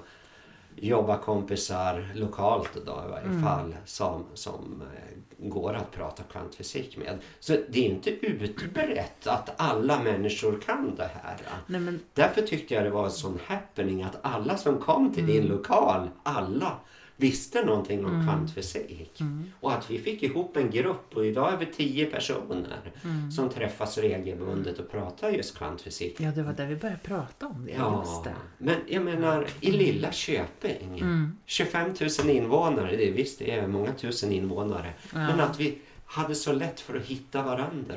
jobbarkompisar 0.77 2.13
lokalt 2.15 2.71
då 2.87 3.03
i 3.07 3.11
varje 3.11 3.43
fall 3.43 3.77
som, 3.85 4.25
som 4.35 4.83
eh, 4.97 5.49
går 5.49 5.75
att 5.75 5.91
prata 5.91 6.23
kvantfysik 6.23 6.97
med. 6.97 7.19
Så 7.41 7.53
det 7.69 7.87
är 7.87 7.91
inte 7.91 8.11
utbrett 8.11 9.27
att 9.27 9.51
alla 9.57 10.03
människor 10.03 10.61
kan 10.67 10.95
det 10.97 11.11
här. 11.23 11.37
Nej, 11.67 11.81
men, 11.81 12.01
Därför 12.15 12.43
tyckte 12.43 12.75
jag 12.75 12.85
det 12.85 12.91
var 12.91 13.05
en 13.05 13.11
sån 13.11 13.39
happening 13.47 14.03
att 14.03 14.19
alla 14.23 14.57
som 14.57 14.79
kom 14.79 15.15
till 15.15 15.27
din 15.27 15.47
lokal, 15.47 16.09
alla 16.23 16.77
visste 17.23 17.65
någonting 17.65 18.05
om 18.05 18.25
kvantfysik. 18.25 19.23
Och 19.61 19.73
att 19.73 19.91
vi 19.91 19.99
fick 19.99 20.23
ihop 20.23 20.57
en 20.57 20.71
grupp 20.71 21.17
och 21.17 21.27
idag 21.27 21.53
är 21.53 21.57
vi 21.57 21.67
tio 21.67 22.07
personer 22.07 22.93
som 23.37 23.49
träffas 23.51 23.99
regelbundet 23.99 24.79
och 24.79 24.91
pratar 24.91 25.31
just 25.31 25.57
kvantfysik. 25.57 26.21
ja, 26.21 26.31
det 26.31 26.43
var 26.43 26.53
där 26.53 26.67
vi 26.67 26.77
började 26.77 27.01
prata 27.01 27.47
om 27.47 27.65
det. 27.67 27.73
Ja, 27.73 28.05
Just 28.07 28.25
det. 28.25 28.35
men 28.59 28.77
jag 28.89 29.05
menar 29.05 29.47
i 29.61 29.71
lilla 29.71 30.13
Köping. 30.13 30.99
Mm. 31.01 31.37
25 31.47 31.91
000 32.21 32.31
invånare, 32.31 32.97
det 32.97 33.09
är, 33.09 33.13
visst 33.13 33.39
det 33.39 33.51
är 33.51 33.67
många 33.67 33.93
tusen 33.93 34.33
invånare. 34.33 34.93
Men 35.13 35.41
att 35.41 35.61
vi 35.61 35.79
hade 36.07 36.35
så 36.35 36.53
lätt 36.53 36.81
för 36.81 36.97
att 36.97 37.05
hitta 37.05 37.43
varandra. 37.43 37.97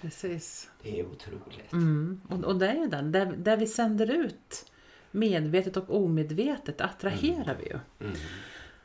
Precis. 0.00 0.70
Det 0.82 1.00
är 1.00 1.06
otroligt. 1.06 1.72
Mm. 1.72 2.20
Och, 2.28 2.44
och 2.44 2.56
det 2.56 2.68
är 2.68 2.74
ju 2.74 2.86
den, 2.86 3.12
där, 3.12 3.26
där 3.36 3.56
vi 3.56 3.66
sänder 3.66 4.10
ut 4.10 4.70
medvetet 5.10 5.76
och 5.76 5.96
omedvetet 5.96 6.80
attraherar 6.80 7.56
vi 7.60 7.64
ju. 7.64 7.78
Mm. 8.00 8.16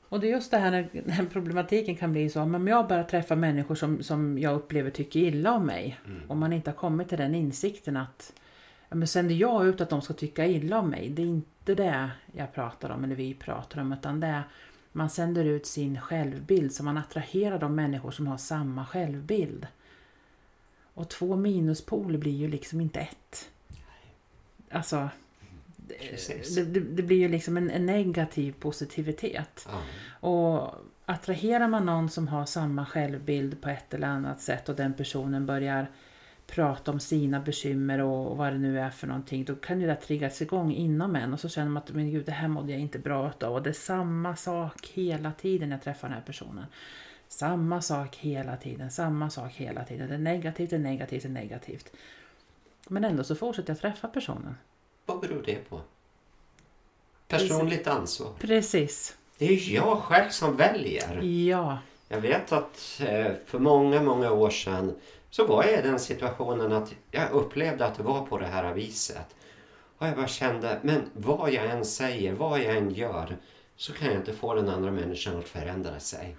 Och 0.09 0.19
det 0.19 0.27
är 0.27 0.31
just 0.31 0.51
det 0.51 0.57
här 0.57 0.71
när 0.71 0.89
den 0.93 1.09
här 1.09 1.25
problematiken 1.25 1.95
kan 1.95 2.11
bli 2.11 2.29
så, 2.29 2.41
om 2.41 2.67
jag 2.67 2.87
bara 2.87 3.03
träffar 3.03 3.35
människor 3.35 3.75
som, 3.75 4.03
som 4.03 4.39
jag 4.39 4.55
upplever 4.55 4.89
tycker 4.89 5.19
illa 5.19 5.51
om 5.53 5.65
mig, 5.65 5.99
Mm. 6.05 6.21
och 6.27 6.37
man 6.37 6.53
inte 6.53 6.69
har 6.69 6.75
kommit 6.75 7.09
till 7.09 7.17
den 7.17 7.35
insikten 7.35 7.97
att 7.97 8.33
ja, 8.89 8.95
men 8.95 9.07
sänder 9.07 9.35
jag 9.35 9.67
ut 9.67 9.81
att 9.81 9.89
de 9.89 10.01
ska 10.01 10.13
tycka 10.13 10.45
illa 10.45 10.79
om 10.79 10.89
mig, 10.89 11.09
det 11.09 11.21
är 11.21 11.25
inte 11.25 11.75
det 11.75 12.09
jag 12.31 12.53
pratar 12.53 12.89
om, 12.89 13.03
eller 13.03 13.15
vi 13.15 13.33
pratar 13.33 13.81
om, 13.81 13.93
utan 13.93 14.19
det 14.19 14.27
är 14.27 14.43
man 14.91 15.09
sänder 15.09 15.45
ut 15.45 15.65
sin 15.65 16.01
självbild, 16.01 16.73
så 16.73 16.83
man 16.83 16.97
attraherar 16.97 17.59
de 17.59 17.75
människor 17.75 18.11
som 18.11 18.27
har 18.27 18.37
samma 18.37 18.85
självbild. 18.85 19.67
Och 20.93 21.09
två 21.09 21.35
minuspoler 21.35 22.17
blir 22.17 22.31
ju 22.35 22.47
liksom 22.47 22.81
inte 22.81 22.99
ett. 22.99 23.49
Alltså. 24.71 25.09
Det, 25.87 26.63
det, 26.73 26.79
det 26.79 27.03
blir 27.03 27.17
ju 27.17 27.27
liksom 27.27 27.57
en, 27.57 27.71
en 27.71 27.85
negativ 27.85 28.51
positivitet. 28.59 29.67
Ja. 29.67 29.81
Och 30.29 30.75
attraherar 31.05 31.67
man 31.67 31.85
någon 31.85 32.09
som 32.09 32.27
har 32.27 32.45
samma 32.45 32.85
självbild 32.85 33.61
på 33.61 33.69
ett 33.69 33.93
eller 33.93 34.07
annat 34.07 34.41
sätt 34.41 34.69
och 34.69 34.75
den 34.75 34.93
personen 34.93 35.45
börjar 35.45 35.91
prata 36.47 36.91
om 36.91 36.99
sina 36.99 37.39
bekymmer 37.39 37.99
och 37.99 38.37
vad 38.37 38.53
det 38.53 38.59
nu 38.59 38.79
är 38.79 38.89
för 38.89 39.07
någonting, 39.07 39.45
då 39.45 39.55
kan 39.55 39.81
ju 39.81 39.87
det 39.87 39.95
triggas 39.95 40.41
igång 40.41 40.73
inom 40.73 41.15
en 41.15 41.33
och 41.33 41.39
så 41.39 41.49
känner 41.49 41.69
man 41.69 41.83
att 41.83 41.91
men 41.91 42.11
gud, 42.11 42.25
det 42.25 42.31
här 42.31 42.47
mådde 42.47 42.71
jag 42.71 42.81
inte 42.81 42.99
bra 42.99 43.33
av 43.41 43.53
och 43.53 43.63
det 43.63 43.69
är 43.69 43.73
samma 43.73 44.35
sak 44.35 44.87
hela 44.93 45.31
tiden 45.31 45.71
jag 45.71 45.81
träffar 45.81 46.07
den 46.07 46.17
här 46.17 46.23
personen. 46.25 46.65
Samma 47.27 47.81
sak 47.81 48.15
hela 48.15 48.57
tiden, 48.57 48.91
samma 48.91 49.29
sak 49.29 49.53
hela 49.53 49.83
tiden. 49.83 50.09
Det 50.09 50.13
är 50.13 50.19
negativt, 50.19 50.69
det 50.69 50.75
är 50.75 50.79
negativt, 50.79 51.23
det 51.23 51.29
är 51.29 51.33
negativt. 51.33 51.93
Men 52.87 53.03
ändå 53.03 53.23
så 53.23 53.35
fortsätter 53.35 53.69
jag 53.69 53.79
träffa 53.79 54.07
personen. 54.07 54.55
Vad 55.11 55.19
beror 55.19 55.43
det 55.45 55.69
på? 55.69 55.81
Personligt 57.27 57.87
ansvar. 57.87 58.31
Precis. 58.39 59.15
Det 59.37 59.45
är 59.45 59.51
ju 59.51 59.75
jag 59.75 59.97
själv 59.97 60.29
som 60.29 60.55
väljer. 60.55 61.21
Ja. 61.23 61.77
Jag 62.07 62.21
vet 62.21 62.51
att 62.51 63.01
eh, 63.05 63.31
för 63.45 63.59
många, 63.59 64.01
många 64.01 64.31
år 64.31 64.49
sedan 64.49 64.95
så 65.29 65.45
var 65.47 65.63
jag 65.63 65.79
i 65.79 65.81
den 65.81 65.99
situationen 65.99 66.71
att 66.71 66.93
jag 67.11 67.31
upplevde 67.31 67.85
att 67.85 67.95
det 67.97 68.03
var 68.03 68.25
på 68.25 68.37
det 68.37 68.45
här 68.45 68.73
viset. 68.73 69.35
Och 69.97 70.07
jag 70.07 70.15
bara 70.15 70.27
kände, 70.27 70.79
men 70.83 71.01
vad 71.13 71.51
jag 71.53 71.65
än 71.65 71.85
säger, 71.85 72.33
vad 72.33 72.59
jag 72.59 72.77
än 72.77 72.89
gör 72.93 73.37
så 73.75 73.93
kan 73.93 74.07
jag 74.07 74.17
inte 74.17 74.33
få 74.33 74.53
den 74.53 74.69
andra 74.69 74.91
människan 74.91 75.39
att 75.39 75.47
förändra 75.47 75.99
sig. 75.99 76.35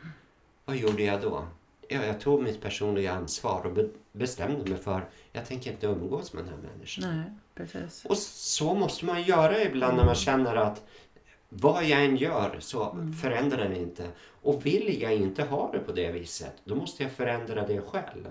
Vad 0.64 0.76
gjorde 0.76 1.02
jag 1.02 1.20
då? 1.20 1.44
Ja, 1.88 2.04
jag 2.06 2.20
tog 2.20 2.42
mitt 2.42 2.60
personliga 2.62 3.12
ansvar 3.12 3.62
och 3.66 3.72
be- 3.72 3.88
bestämde 4.12 4.70
mig 4.70 4.78
för 4.82 5.04
jag 5.32 5.46
tänker 5.46 5.72
inte 5.72 5.86
umgås 5.86 6.32
med 6.32 6.44
den 6.44 6.52
här 6.54 6.60
människan. 6.72 7.16
Nej, 7.16 7.30
precis. 7.54 8.04
Och 8.04 8.16
så 8.16 8.74
måste 8.74 9.04
man 9.04 9.22
göra 9.22 9.62
ibland 9.62 9.96
när 9.96 10.04
man 10.04 10.14
känner 10.14 10.56
att 10.56 10.82
vad 11.48 11.84
jag 11.84 12.04
än 12.04 12.16
gör 12.16 12.56
så 12.60 12.96
förändrar 13.22 13.68
det 13.68 13.78
inte. 13.78 14.08
Och 14.42 14.66
vill 14.66 15.02
jag 15.02 15.14
inte 15.14 15.42
ha 15.42 15.72
det 15.72 15.78
på 15.78 15.92
det 15.92 16.12
viset, 16.12 16.54
då 16.64 16.74
måste 16.74 17.02
jag 17.02 17.12
förändra 17.12 17.66
det 17.66 17.80
själv. 17.80 18.28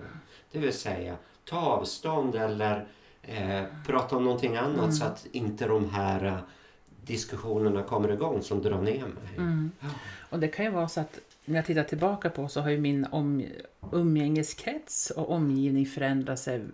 Det 0.52 0.58
vill 0.58 0.72
säga 0.72 1.16
ta 1.44 1.56
avstånd 1.60 2.34
eller 2.34 2.86
Eh, 3.24 3.64
prata 3.86 4.16
om 4.16 4.24
någonting 4.24 4.56
annat 4.56 4.78
Mm. 4.78 4.92
så 4.92 5.04
att 5.04 5.26
inte 5.32 5.66
de 5.66 5.90
här 5.90 6.24
eh, 6.24 6.36
diskussionerna 7.04 7.82
kommer 7.82 8.12
igång 8.12 8.42
som 8.42 8.62
drar 8.62 8.80
ner 8.82 9.00
mig. 9.06 9.36
Mm. 9.36 9.70
Och 10.30 10.38
det 10.38 10.48
kan 10.48 10.64
ju 10.64 10.70
vara 10.70 10.88
så 10.88 11.00
att 11.00 11.18
när 11.44 11.56
jag 11.56 11.66
tittar 11.66 11.84
tillbaka 11.84 12.30
på 12.30 12.48
så 12.48 12.60
har 12.60 12.70
ju 12.70 12.78
min 12.78 13.06
om, 13.10 13.44
umgängeskrets 13.92 15.10
och 15.10 15.30
omgivning 15.30 15.86
förändrat 15.86 16.38
sig 16.38 16.64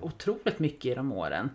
otroligt 0.00 0.58
mycket 0.58 0.84
genom 0.84 1.12
åren. 1.12 1.50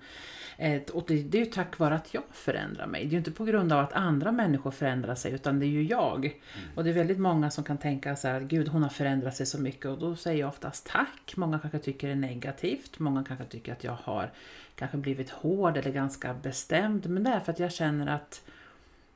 Eh, 0.58 0.82
Och 0.94 1.06
det, 1.08 1.24
det 1.24 1.38
är 1.38 1.46
ju 1.46 1.52
tack 1.52 1.80
vare 1.80 1.96
att 1.96 2.14
jag 2.14 2.24
förändrar 2.32 2.88
mig. 2.88 3.02
Det 3.02 3.08
är 3.08 3.12
ju 3.12 3.18
inte 3.18 3.32
på 3.32 3.46
grund 3.46 3.74
av 3.74 3.80
att 3.80 3.94
andra 3.94 4.32
människor 4.32 4.72
förändrar 4.72 5.16
sig 5.16 5.32
utan 5.34 5.60
det 5.60 5.66
är 5.66 5.68
ju 5.68 5.84
jag. 5.84 6.40
Och 6.76 6.84
det 6.84 6.90
är 6.90 6.94
väldigt 6.94 7.20
många 7.20 7.52
som 7.52 7.64
kan 7.64 7.78
tänka 7.78 8.16
så 8.16 8.28
här, 8.28 8.42
gud 8.42 8.68
hon 8.68 8.84
har 8.84 8.90
förändrat 8.90 9.36
sig 9.36 9.46
så 9.46 9.62
mycket 9.62 9.86
och 9.86 10.00
då 10.00 10.16
säger 10.16 10.40
jag 10.40 10.50
oftast 10.50 10.88
tack. 10.88 11.34
Många 11.36 11.60
kanske 11.60 11.80
tycker 11.80 12.08
det 12.08 12.14
är 12.14 12.18
negativt, 12.18 13.00
många 13.00 13.24
kanske 13.24 13.46
tycker 13.46 13.72
att 13.72 13.84
jag 13.84 13.98
har 14.04 14.32
kanske 14.76 14.98
blivit 14.98 15.30
hård 15.30 15.78
eller 15.78 15.92
ganska 15.92 16.34
bestämd. 16.34 17.10
Men 17.10 17.24
det 17.24 17.30
är 17.30 17.40
för 17.40 17.52
att 17.52 17.60
jag 17.60 17.72
känner 17.72 18.08
att 18.08 18.42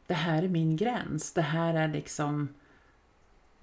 det 0.07 0.13
här 0.13 0.43
är 0.43 0.47
min 0.47 0.77
gräns. 0.77 1.33
Det 1.33 1.41
här 1.41 1.73
är 1.73 1.87
liksom 1.87 2.49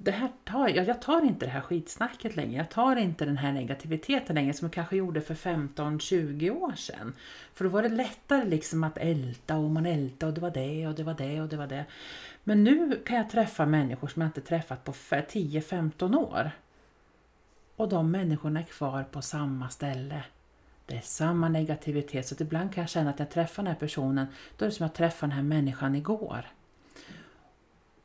det 0.02 0.10
här 0.10 0.28
tar, 0.44 0.68
jag, 0.68 0.86
jag 0.88 1.02
tar 1.02 1.22
inte 1.22 1.46
det 1.46 1.52
här 1.52 1.60
skitsnacket 1.60 2.36
längre. 2.36 2.56
Jag 2.56 2.70
tar 2.70 2.96
inte 2.96 3.24
den 3.24 3.36
här 3.36 3.52
negativiteten 3.52 4.34
längre 4.34 4.52
som 4.52 4.66
jag 4.66 4.72
kanske 4.72 4.96
gjorde 4.96 5.20
för 5.20 5.34
15-20 5.34 6.50
år 6.50 6.72
sedan. 6.72 7.14
För 7.54 7.64
då 7.64 7.70
var 7.70 7.82
det 7.82 7.88
lättare 7.88 8.44
liksom 8.44 8.84
att 8.84 8.98
älta 8.98 9.56
och 9.56 9.70
man 9.70 9.86
älta 9.86 10.26
och 10.26 10.34
det 10.34 10.40
var 10.40 10.50
det 10.50 10.86
och 10.88 10.94
det 10.94 11.02
var 11.02 11.14
det 11.14 11.40
och 11.40 11.48
det 11.48 11.56
var 11.56 11.66
det. 11.66 11.84
Men 12.44 12.64
nu 12.64 13.02
kan 13.06 13.16
jag 13.16 13.30
träffa 13.30 13.66
människor 13.66 14.08
som 14.08 14.22
jag 14.22 14.28
inte 14.28 14.40
träffat 14.40 14.84
på 14.84 14.92
10-15 14.92 16.16
år. 16.16 16.50
Och 17.76 17.88
de 17.88 18.10
människorna 18.10 18.60
är 18.60 18.64
kvar 18.64 19.04
på 19.10 19.22
samma 19.22 19.68
ställe. 19.68 20.24
Det 20.86 20.96
är 20.96 21.00
samma 21.00 21.48
negativitet 21.48 22.26
så 22.26 22.34
att 22.34 22.40
ibland 22.40 22.74
kan 22.74 22.82
jag 22.82 22.90
känna 22.90 23.10
att 23.10 23.18
när 23.18 23.26
jag 23.26 23.32
träffar 23.32 23.62
den 23.62 23.72
här 23.72 23.80
personen 23.80 24.26
då 24.56 24.64
är 24.64 24.68
det 24.68 24.74
som 24.74 24.86
att 24.86 24.90
jag 24.90 24.96
träffade 24.96 25.30
den 25.30 25.36
här 25.36 25.42
människan 25.42 25.94
igår. 25.94 26.46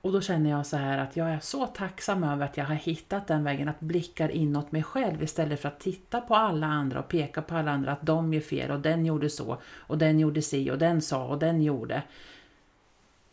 Och 0.06 0.12
då 0.12 0.22
känner 0.22 0.50
jag 0.50 0.66
så 0.66 0.78
här 0.78 0.98
att 0.98 1.16
jag 1.16 1.30
är 1.30 1.40
så 1.40 1.68
tacksam 1.68 2.24
över 2.24 2.46
att 2.46 2.58
jag 2.58 2.66
har 2.66 2.76
hittat 2.76 3.28
den 3.28 3.44
vägen 3.44 3.68
att 3.68 3.80
blicka 3.80 4.30
inåt 4.30 4.72
mig 4.72 4.84
själv 4.84 5.24
istället 5.24 5.62
för 5.62 5.68
att 5.68 5.80
titta 5.80 6.22
på 6.22 6.36
alla 6.36 6.68
andra 6.68 7.00
och 7.00 7.08
peka 7.08 7.42
på 7.42 7.56
alla 7.56 7.72
andra 7.72 7.92
att 7.92 8.06
de 8.06 8.34
gör 8.34 8.42
fel 8.42 8.72
och 8.72 8.80
den 8.80 9.06
gjorde 9.06 9.30
så 9.30 9.58
och 9.66 9.98
den 9.98 10.20
gjorde 10.20 10.42
si 10.42 10.72
och 10.72 10.78
den 10.78 11.02
sa 11.02 11.26
och 11.26 11.40
den 11.40 11.64
gjorde. 11.64 12.02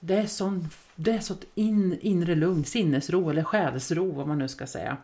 Det 0.01 0.15
är 0.15 0.27
sån, 0.27 0.69
det 0.95 1.11
är 1.11 1.21
sånt 1.21 1.45
in, 1.55 1.99
inre 2.01 2.35
lugn, 2.35 2.65
sinnesro 2.65 3.31
eller 3.31 3.45
själsro 3.45 4.13
vad 4.13 4.29
man 4.29 4.39
nu 4.39 4.49
ska 4.49 4.67
säga. 4.67 4.97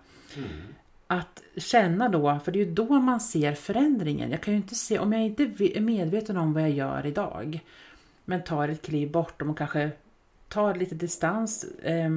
Att 1.06 1.42
känna 1.56 2.08
då, 2.08 2.38
för 2.44 2.52
det 2.52 2.60
är 2.60 2.64
ju 2.64 2.72
då 2.72 3.00
man 3.00 3.20
ser 3.20 3.54
förändringen. 3.54 4.30
Jag 4.30 4.40
kan 4.40 4.54
ju 4.54 4.58
inte 4.58 4.74
se, 4.74 4.98
om 4.98 5.12
jag 5.12 5.22
inte 5.22 5.42
är 5.42 5.80
medveten 5.80 6.36
om 6.36 6.52
vad 6.52 6.62
jag 6.62 6.70
gör 6.70 7.06
idag 7.06 7.60
men 8.24 8.44
tar 8.44 8.68
ett 8.68 8.82
kliv 8.82 9.10
bortom 9.10 9.50
och 9.50 9.58
kanske 9.58 9.90
tar 10.48 10.74
lite 10.74 10.94
distans, 10.94 11.64
eh, 11.64 12.10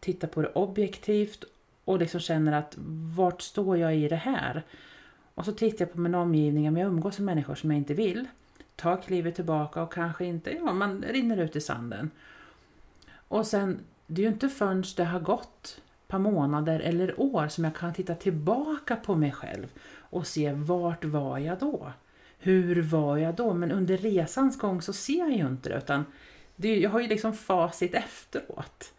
tittar 0.00 0.28
på 0.28 0.42
det 0.42 0.48
objektivt 0.48 1.44
och 1.84 1.98
liksom 1.98 2.20
känner 2.20 2.52
att 2.52 2.74
vart 3.16 3.42
står 3.42 3.78
jag 3.78 3.96
i 3.96 4.08
det 4.08 4.16
här? 4.16 4.62
Och 5.34 5.44
så 5.44 5.52
tittar 5.52 5.84
jag 5.84 5.92
på 5.92 6.00
min 6.00 6.14
omgivning, 6.14 6.68
om 6.68 6.76
jag 6.76 6.88
umgås 6.88 7.18
med 7.18 7.26
människor 7.26 7.54
som 7.54 7.70
jag 7.70 7.78
inte 7.78 7.94
vill, 7.94 8.26
tar 8.76 9.02
klivet 9.02 9.34
tillbaka 9.34 9.82
och 9.82 9.92
kanske 9.92 10.24
inte, 10.24 10.50
ja 10.50 10.72
man 10.72 11.04
rinner 11.08 11.36
ut 11.36 11.56
i 11.56 11.60
sanden. 11.60 12.10
Och 13.28 13.46
sen, 13.46 13.78
det 14.06 14.22
är 14.22 14.26
ju 14.26 14.32
inte 14.32 14.48
förrän 14.48 14.84
det 14.96 15.04
har 15.04 15.20
gått 15.20 15.80
ett 16.02 16.08
par 16.08 16.18
månader 16.18 16.80
eller 16.80 17.20
år 17.20 17.48
som 17.48 17.64
jag 17.64 17.74
kan 17.74 17.94
titta 17.94 18.14
tillbaka 18.14 18.96
på 18.96 19.14
mig 19.14 19.32
själv 19.32 19.66
och 19.98 20.26
se 20.26 20.52
vart 20.52 21.04
var 21.04 21.38
jag 21.38 21.58
då? 21.58 21.92
Hur 22.38 22.82
var 22.82 23.16
jag 23.16 23.34
då? 23.34 23.54
Men 23.54 23.70
under 23.70 23.96
resans 23.96 24.58
gång 24.58 24.82
så 24.82 24.92
ser 24.92 25.18
jag 25.18 25.32
ju 25.32 25.46
inte 25.46 25.68
det 25.68 25.78
utan 25.78 26.04
det, 26.56 26.78
jag 26.78 26.90
har 26.90 27.00
ju 27.00 27.08
liksom 27.08 27.34
facit 27.34 27.94
efteråt. 27.94 28.92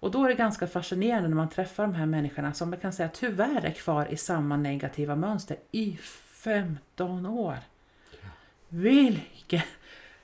Och 0.00 0.10
då 0.10 0.24
är 0.24 0.28
det 0.28 0.34
ganska 0.34 0.66
fascinerande 0.66 1.28
när 1.28 1.36
man 1.36 1.48
träffar 1.48 1.82
de 1.82 1.94
här 1.94 2.06
människorna 2.06 2.52
som 2.52 2.70
man 2.70 2.78
kan 2.78 2.92
säga 2.92 3.08
tyvärr 3.08 3.64
är 3.64 3.70
kvar 3.70 4.06
i 4.12 4.16
samma 4.16 4.56
negativa 4.56 5.16
mönster 5.16 5.56
i 5.70 5.98
15 6.42 7.26
år. 7.26 7.56
Vilket 8.68 9.64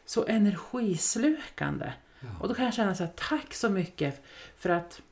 så 0.05 0.27
energislukande. 0.27 1.93
Och 2.41 2.49
då 2.49 2.55
kan 2.55 2.65
jag 2.65 2.75
känna 2.75 2.95
så 2.95 3.05
här, 3.05 3.13
tack 3.17 3.55
så 3.55 3.69
mycket 3.69 4.25
för 4.57 4.71
att 4.71 5.03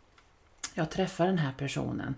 jag 0.75 0.91
träffar 0.91 1.27
den 1.27 1.39
här 1.39 1.53
personen 1.53 2.15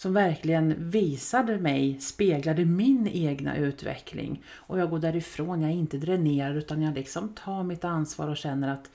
som 0.00 0.12
verkligen 0.14 0.90
visade 0.90 1.58
mig, 1.58 2.00
speglade 2.00 2.64
min 2.64 3.08
egna 3.08 3.56
utveckling. 3.56 4.42
Och 4.54 4.78
jag 4.78 4.90
går 4.90 4.98
därifrån, 4.98 5.60
jag 5.60 5.70
är 5.70 5.74
inte 5.74 5.96
dränerad 5.96 6.56
utan 6.56 6.82
jag 6.82 6.94
liksom 6.94 7.34
tar 7.34 7.62
mitt 7.62 7.84
ansvar 7.84 8.28
och 8.28 8.36
känner 8.36 8.72
att 8.72 8.90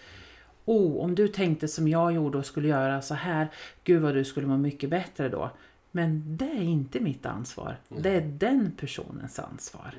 Oh, 0.66 1.04
om 1.04 1.16
du 1.16 1.28
tänkte 1.28 1.68
som 1.68 1.88
jag 1.88 2.14
gjorde 2.14 2.38
och 2.38 2.46
skulle 2.46 2.68
göra 2.68 3.02
så 3.02 3.14
här, 3.14 3.48
gud 3.84 4.02
vad 4.02 4.14
du 4.14 4.26
skulle 4.26 4.48
må 4.48 4.58
mycket 4.58 4.90
bättre 4.90 5.30
då. 5.30 5.52
Men 5.92 6.38
det 6.38 6.46
är 6.46 6.64
inte 6.64 7.00
mitt 7.00 7.26
ansvar. 7.26 7.78
Det 7.88 8.10
är 8.10 8.22
den 8.22 8.72
personens 8.78 9.40
ansvar. 9.40 9.94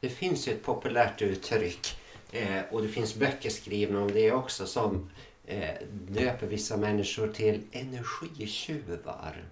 Det 0.00 0.08
finns 0.08 0.48
ju 0.48 0.52
ett 0.52 0.62
populärt 0.62 1.22
uttryck 1.22 1.98
eh, 2.32 2.62
och 2.70 2.82
det 2.82 2.88
finns 2.88 3.16
böcker 3.16 3.50
skrivna 3.50 4.00
om 4.00 4.12
det 4.12 4.32
också 4.32 4.66
som 4.66 5.10
eh, 5.46 5.70
döper 6.08 6.46
vissa 6.46 6.76
människor 6.76 7.28
till 7.28 7.60
energitjuvar. 7.72 9.44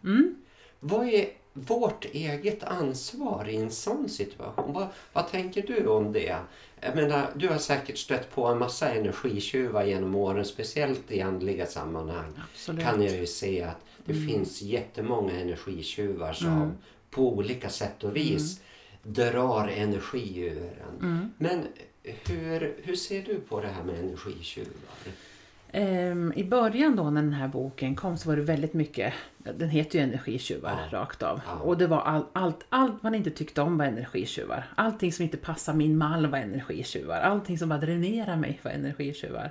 Vad 0.88 1.08
är 1.08 1.28
vårt 1.52 2.04
eget 2.04 2.62
ansvar 2.64 3.48
i 3.48 3.56
en 3.56 3.70
sån 3.70 4.08
situation? 4.08 4.72
Vad, 4.72 4.86
vad 5.12 5.28
tänker 5.28 5.62
du 5.62 5.86
om 5.86 6.12
det? 6.12 6.36
Jag 6.80 6.96
menar, 6.96 7.30
du 7.34 7.48
har 7.48 7.58
säkert 7.58 7.98
stött 7.98 8.30
på 8.34 8.46
en 8.46 8.58
massa 8.58 8.94
energitjuvar 8.94 9.84
genom 9.84 10.14
åren, 10.14 10.44
speciellt 10.44 11.12
i 11.12 11.20
andliga 11.20 11.66
sammanhang. 11.66 12.32
Absolut. 12.52 12.84
kan 12.84 13.02
jag 13.02 13.16
ju 13.16 13.26
se 13.26 13.62
att 13.62 13.84
det 14.04 14.14
finns 14.14 14.62
jättemånga 14.62 15.40
energitjuvar 15.40 16.32
som 16.32 16.76
på 17.10 17.32
olika 17.32 17.68
sätt 17.68 18.04
och 18.04 18.16
vis 18.16 18.60
drar 19.02 19.68
energi 19.68 20.38
ur 20.38 20.82
en. 20.88 21.32
Men 21.38 21.66
hur, 22.02 22.76
hur 22.82 22.96
ser 22.96 23.22
du 23.22 23.40
på 23.40 23.60
det 23.60 23.68
här 23.68 23.84
med 23.84 23.98
energitjuvar? 23.98 24.72
Ehm, 25.78 26.32
I 26.36 26.44
början 26.44 26.96
då 26.96 27.10
när 27.10 27.22
den 27.22 27.32
här 27.32 27.48
boken 27.48 27.94
kom 27.96 28.16
så 28.16 28.28
var 28.28 28.36
det 28.36 28.42
väldigt 28.42 28.74
mycket, 28.74 29.14
den 29.38 29.68
heter 29.68 29.98
ju 29.98 30.04
energitjuvar 30.04 30.88
Ja. 30.92 30.98
rakt 30.98 31.22
av. 31.22 31.40
Ja. 31.46 31.52
Och 31.54 31.78
det 31.78 31.86
var 31.86 32.00
all, 32.00 32.24
allt, 32.32 32.64
allt 32.68 33.02
man 33.02 33.14
inte 33.14 33.30
tyckte 33.30 33.62
om 33.62 33.78
var 33.78 33.84
energitjuvar. 33.84 34.64
Allting 34.74 35.12
som 35.12 35.22
inte 35.22 35.36
passar 35.36 35.74
min 35.74 35.96
mall 35.98 36.26
var 36.26 36.38
energitjuvar. 36.38 37.20
Allting 37.20 37.58
som 37.58 37.68
bara 37.68 37.78
dränerar 37.78 38.36
mig 38.36 38.60
var 38.62 38.70
energitjuvar. 38.70 39.50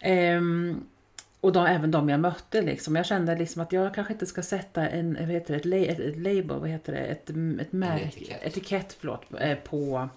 Ehm, 0.00 0.80
och 1.40 1.52
då, 1.52 1.66
även 1.66 1.90
de 1.90 2.08
jag 2.08 2.20
mötte 2.20 2.62
liksom. 2.62 2.96
Jag 2.96 3.06
kände 3.06 3.38
liksom 3.38 3.62
att 3.62 3.72
jag 3.72 3.94
kanske 3.94 4.12
inte 4.12 4.26
ska 4.26 4.42
sätta 4.42 4.88
en, 4.88 5.16
vad 5.20 5.28
heter 5.28 5.60
det, 5.64 5.86
ett, 5.86 5.98
ett 6.00 6.16
label, 6.16 6.58
vad 6.60 6.68
heter 6.68 6.92
det, 6.92 6.98
ett, 6.98 7.30
ett 7.60 7.72
märke, 7.72 8.04
etikett. 8.04 8.40
etikett 8.42 8.96
förlåt, 9.00 9.24
eh, 9.40 9.58
på, 9.58 10.08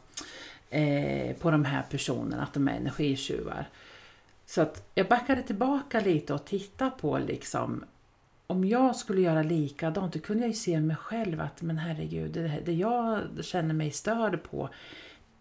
eh, 0.70 1.36
på 1.36 1.52
de 1.52 1.66
här 1.66 1.84
personerna, 1.92 2.44
att 2.44 2.54
de 2.54 2.68
är 2.68 2.78
energitjuvar. 2.78 3.66
Så 4.46 4.62
att 4.62 4.90
jag 4.96 5.08
backade 5.08 5.44
tillbaka 5.44 6.00
lite 6.00 6.34
och 6.34 6.46
tittade 6.46 6.92
på 6.92 7.18
liksom 7.18 7.86
om 8.48 8.66
jag 8.66 8.96
skulle 8.96 9.22
göra 9.22 9.44
likadant, 9.44 10.14
då 10.14 10.20
kunde 10.20 10.44
jag 10.44 10.48
ju 10.48 10.56
se 10.56 10.80
mig 10.80 10.96
själv 10.96 11.42
att 11.42 11.62
men 11.62 11.78
herregud, 11.78 12.32
det, 12.32 12.62
det 12.66 12.74
jag 12.74 13.22
känner 13.42 13.74
mig 13.74 13.92
störd 13.92 14.44
på, 14.44 14.70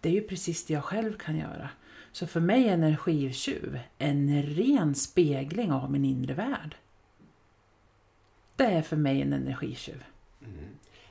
det 0.01 0.09
är 0.09 0.13
ju 0.13 0.23
precis 0.23 0.67
det 0.67 0.75
jag 0.75 0.85
själv 0.85 1.19
kan 1.19 1.37
göra. 1.37 1.71
Så 2.13 2.27
för 2.27 2.41
mig 2.41 2.69
är 2.69 2.73
energitjuv 2.73 3.81
en 3.99 4.43
ren 4.43 4.95
spegling 4.95 5.73
av 5.73 5.91
min 5.91 6.05
inre 6.05 6.35
värld. 6.35 6.77
Det 8.57 8.65
är 8.65 8.83
för 8.83 8.97
mig 8.97 9.23
en 9.23 9.33
energitjuv. 9.33 10.05
Mm. 10.41 10.65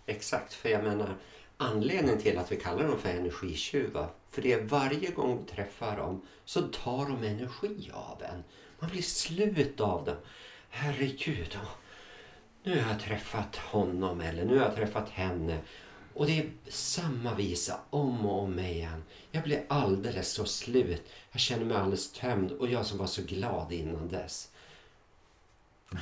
Exakt, 0.06 0.54
för 0.54 0.70
jag 0.70 0.84
menar 0.84 1.16
anledningen 1.58 2.20
till 2.20 2.38
att 2.38 2.52
vi 2.52 2.56
kallar 2.56 2.88
dem 2.88 3.00
för 3.00 3.10
energitjuvar 3.10 4.10
för 4.34 4.42
det 4.42 4.54
är 4.54 4.64
varje 4.64 5.12
gång 5.12 5.38
vi 5.38 5.56
träffar 5.56 5.98
dem 5.98 6.22
så 6.46 6.62
tar 6.62 7.06
de 7.06 7.24
energi 7.24 7.92
av 7.94 8.24
en. 8.24 8.44
Man 8.80 8.90
blir 8.90 9.02
slut 9.02 9.80
av 9.80 10.06
dem. 10.06 10.16
Herregud, 10.70 11.58
nu 12.64 12.82
har 12.82 12.92
jag 12.92 13.00
träffat 13.00 13.56
honom 13.56 14.22
eller 14.22 14.46
nu 14.46 14.58
har 14.58 14.66
jag 14.66 14.76
träffat 14.76 15.10
henne. 15.10 15.60
Och 16.14 16.26
det 16.26 16.40
är 16.40 16.52
samma 16.68 17.36
visa 17.36 17.80
om 17.90 18.26
och 18.26 18.44
om 18.44 18.60
igen. 18.60 19.04
Jag 19.32 19.44
blir 19.44 19.66
alldeles 19.68 20.32
så 20.32 20.46
slut. 20.46 21.04
Jag 21.32 21.42
känner 21.42 21.66
mig 21.66 21.78
alldeles 21.78 22.12
tömd 22.12 22.52
och 22.52 22.68
jag 22.68 22.86
som 22.86 22.98
var 22.98 23.08
så 23.08 23.22
glad 23.22 23.72
innan 23.72 24.08
dess. 24.08 24.50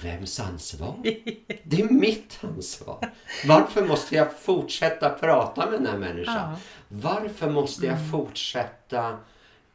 Vems 0.03 0.39
ansvar? 0.39 0.95
Det 1.63 1.81
är 1.81 1.89
mitt 1.89 2.39
ansvar. 2.41 3.11
Varför 3.47 3.85
måste 3.85 4.15
jag 4.15 4.39
fortsätta 4.39 5.09
prata 5.09 5.69
med 5.69 5.79
den 5.79 5.87
här 5.87 5.97
människan? 5.97 6.55
Varför 6.87 7.49
måste 7.49 7.85
jag 7.85 8.11
fortsätta 8.11 9.17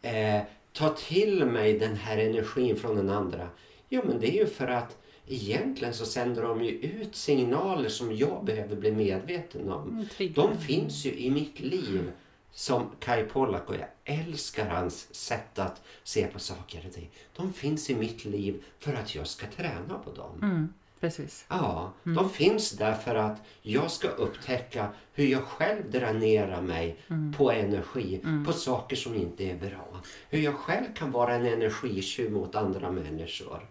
eh, 0.03 0.41
ta 0.73 0.89
till 0.89 1.45
mig 1.45 1.79
den 1.79 1.97
här 1.97 2.19
energin 2.19 2.77
från 2.77 2.97
den 2.97 3.11
andra? 3.11 3.49
Jo, 3.89 4.03
men 4.07 4.21
det 4.21 4.29
är 4.29 4.41
ju 4.41 4.47
för 4.47 4.69
att 4.69 4.97
egentligen 5.29 5.95
så 5.95 6.07
sänder 6.07 6.43
de 6.43 6.64
ju 6.64 6.71
ut 6.71 7.17
signaler 7.17 7.89
som 7.89 8.17
jag 8.17 8.45
behöver 8.45 8.77
bli 8.77 8.93
medveten 8.93 9.73
om. 9.73 10.07
Mm. 10.19 10.33
De 10.33 10.59
finns 10.59 11.05
ju 11.05 11.14
i 11.14 11.31
mitt 11.31 11.61
liv 11.61 12.12
som 12.57 12.91
Kai 13.01 13.25
Pollak 13.25 13.69
och 13.69 13.75
jag 13.75 13.89
älskar 14.05 14.69
hans 14.69 15.15
sätt 15.15 15.59
att 15.59 15.83
se 16.05 16.27
på 16.27 16.39
saker 16.39 16.85
och 16.87 16.95
ting. 16.95 17.11
De 17.37 17.53
finns 17.53 17.91
i 17.91 17.95
mitt 17.95 18.25
liv 18.25 18.65
för 18.79 18.95
att 18.95 19.15
jag 19.15 19.27
ska 19.27 19.47
träna 19.47 19.99
på 20.05 20.13
dem. 20.13 20.39
Mm, 20.43 20.75
precis. 21.01 21.45
Ja, 21.49 21.93
de 22.03 22.31
finns 22.31 22.71
där 22.71 22.95
för 22.95 23.15
att 23.15 23.41
jag 23.63 23.91
ska 23.91 24.09
upptäcka 24.09 24.89
hur 25.13 25.27
jag 25.27 25.43
själv 25.43 25.91
dränerar 25.91 26.61
mig 26.61 27.01
på 27.37 27.51
energi, 27.51 28.25
på 28.47 28.53
saker 28.53 28.97
som 28.97 29.15
inte 29.15 29.45
är 29.45 29.57
bra. 29.57 30.01
Hur 30.31 30.39
jag 30.41 30.55
själv 30.55 30.95
kan 30.95 31.13
vara 31.13 31.35
en 31.35 31.47
energitjuv 31.47 32.33
mot 32.33 32.55
andra 32.55 32.91
människor. 32.91 33.67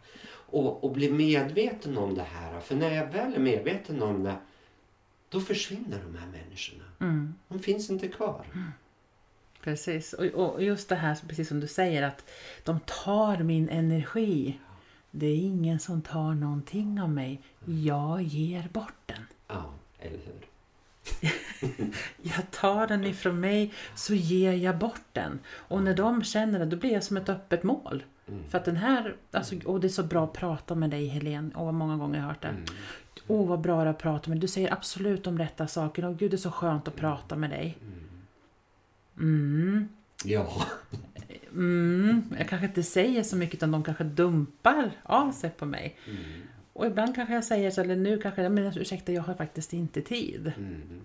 Och, 0.47 0.83
och 0.83 0.91
bli 0.91 1.11
medveten 1.11 1.97
om 1.97 2.15
det 2.15 2.25
här. 2.33 2.59
För 2.59 2.75
när 2.75 2.95
jag 2.95 3.07
väl 3.07 3.33
är 3.33 3.39
medveten 3.39 4.01
om 4.01 4.23
det, 4.23 4.35
då 5.35 5.41
försvinner 5.41 5.99
de 6.11 6.17
här 6.17 6.27
människorna. 6.27 6.83
Mm. 6.99 7.35
De 7.47 7.59
finns 7.59 7.89
inte 7.89 8.07
kvar. 8.07 8.45
Precis, 9.61 10.13
och, 10.13 10.25
och 10.25 10.63
just 10.63 10.89
det 10.89 10.95
här 10.95 11.17
precis 11.27 11.47
som 11.47 11.59
du 11.59 11.67
säger 11.67 12.03
att 12.03 12.29
de 12.63 12.79
tar 12.79 13.37
min 13.37 13.69
energi. 13.69 14.59
Det 15.11 15.25
är 15.25 15.35
ingen 15.35 15.79
som 15.79 16.01
tar 16.01 16.33
någonting 16.33 17.01
av 17.01 17.09
mig. 17.09 17.41
Jag 17.65 18.21
ger 18.21 18.69
bort 18.73 19.01
den. 19.05 19.25
Ja, 19.47 19.73
eller 19.99 20.19
hur? 20.25 20.45
Jag 22.21 22.51
tar 22.51 22.87
den 22.87 23.03
ifrån 23.03 23.39
mig 23.39 23.73
så 23.95 24.13
ger 24.13 24.53
jag 24.53 24.77
bort 24.77 25.05
den. 25.13 25.39
Och 25.47 25.83
när 25.83 25.93
de 25.93 26.23
känner 26.23 26.59
det 26.59 26.65
då 26.65 26.77
blir 26.77 26.93
jag 26.93 27.03
som 27.03 27.17
ett 27.17 27.29
öppet 27.29 27.63
mål. 27.63 28.03
För 28.49 28.57
att 28.57 28.65
den 28.65 28.75
här, 28.75 29.15
alltså, 29.31 29.55
och 29.65 29.79
det 29.79 29.87
är 29.87 29.89
så 29.89 30.03
bra 30.03 30.23
att 30.23 30.33
prata 30.33 30.75
med 30.75 30.89
dig 30.89 31.07
Helene. 31.07 31.51
Vad 31.55 31.73
många 31.73 31.97
gånger 31.97 32.15
jag 32.15 32.23
har 32.23 32.29
hört 32.29 32.41
det. 32.41 32.55
Åh 33.27 33.47
vad 33.47 33.61
bra 33.61 33.81
att 33.81 33.97
prata 33.97 34.29
med 34.29 34.37
dig. 34.37 34.41
Du 34.41 34.47
säger 34.47 34.73
absolut 34.73 35.23
de 35.23 35.37
rätta 35.37 35.67
sakerna. 35.67 36.07
Och 36.07 36.17
gud 36.17 36.31
det 36.31 36.35
är 36.35 36.37
så 36.37 36.51
skönt 36.51 36.87
att 36.87 36.95
prata 36.95 37.35
med 37.35 37.49
dig. 37.49 37.77
Mm. 39.17 39.87
Ja, 40.23 40.65
Mm, 41.55 42.23
jag 42.37 42.49
kanske 42.49 42.67
inte 42.67 42.83
säger 42.83 43.23
så 43.23 43.35
mycket 43.35 43.55
utan 43.55 43.71
de 43.71 43.83
kanske 43.83 44.03
dumpar 44.03 44.91
av 45.03 45.31
sig 45.31 45.49
på 45.49 45.65
mig. 45.65 45.97
Och 46.73 46.85
ibland 46.85 47.15
kanske 47.15 47.33
jag 47.33 47.43
säger 47.43 47.71
så, 47.71 47.81
eller 47.81 47.95
nu 47.95 48.17
kanske 48.17 48.43
jag 48.43 48.51
men 48.51 48.77
ursäkta 48.77 49.11
jag 49.11 49.21
har 49.21 49.33
faktiskt 49.33 49.73
inte 49.73 50.01
tid. 50.01 50.51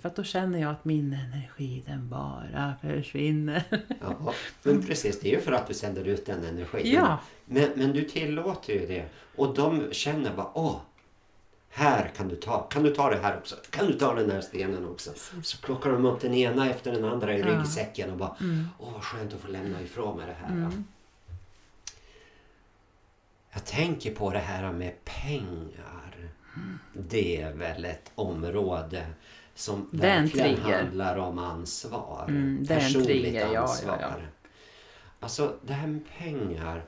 För 0.00 0.08
att 0.08 0.16
då 0.16 0.22
känner 0.24 0.58
jag 0.58 0.70
att 0.70 0.84
min 0.84 1.12
energi 1.12 1.82
den 1.86 2.08
bara 2.08 2.74
försvinner. 2.80 3.62
ja. 4.00 4.34
Men 4.62 4.82
precis, 4.82 5.20
det 5.20 5.28
är 5.28 5.36
ju 5.36 5.40
för 5.40 5.52
att 5.52 5.66
du 5.66 5.74
sänder 5.74 6.04
ut 6.04 6.26
den 6.26 6.44
energin. 6.44 6.92
Ja. 6.92 7.18
Men, 7.44 7.68
men 7.74 7.92
du 7.92 8.02
tillåter 8.02 8.72
ju 8.72 8.86
det. 8.86 9.04
Och 9.36 9.54
de 9.54 9.92
känner 9.92 10.34
bara, 10.36 10.50
åh, 10.54 10.80
här 11.72 12.08
kan 12.16 12.28
du 12.28 12.36
ta, 12.36 12.62
kan 12.62 12.82
du 12.82 12.94
ta 12.94 13.10
det 13.10 13.18
här 13.18 13.36
också? 13.36 13.56
Kan 13.70 13.86
du 13.86 13.92
ta 13.92 14.14
den 14.14 14.30
här 14.30 14.40
stenen 14.40 14.86
också? 14.88 15.10
Så 15.42 15.58
plockar 15.58 15.90
de 15.90 16.04
upp 16.06 16.20
den 16.20 16.34
ena 16.34 16.70
efter 16.70 16.92
den 16.92 17.04
andra 17.04 17.34
i 17.36 17.42
ryggsäcken 17.42 18.10
och 18.10 18.16
bara, 18.16 18.36
åh 18.78 18.92
vad 18.92 19.02
skönt 19.04 19.34
att 19.34 19.40
få 19.40 19.48
lämna 19.48 19.82
ifrån 19.82 20.16
mig 20.16 20.26
det 20.26 20.46
här. 20.46 20.70
Jag 23.52 23.64
tänker 23.64 24.14
på 24.14 24.30
det 24.32 24.38
här 24.38 24.72
med 24.72 25.04
pengar. 25.04 26.30
Det 26.92 27.40
är 27.42 27.52
väl 27.52 27.84
ett 27.84 28.10
område 28.14 29.06
som 29.54 29.88
Det 29.92 30.06
är 30.08 30.16
en 30.16 30.22
verkligen 30.24 30.56
trigger. 30.56 30.82
handlar 30.82 31.16
om 31.16 31.38
ansvar. 31.38 32.24
Mm, 32.28 32.66
Personligt 32.66 33.06
trigger, 33.06 33.40
ja, 33.46 33.52
ja, 33.52 33.60
ansvar. 33.60 33.98
ja. 34.00 34.10
Alltså 35.20 35.54
det 35.62 35.72
här 35.72 35.86
med 35.86 36.02
pengar. 36.18 36.84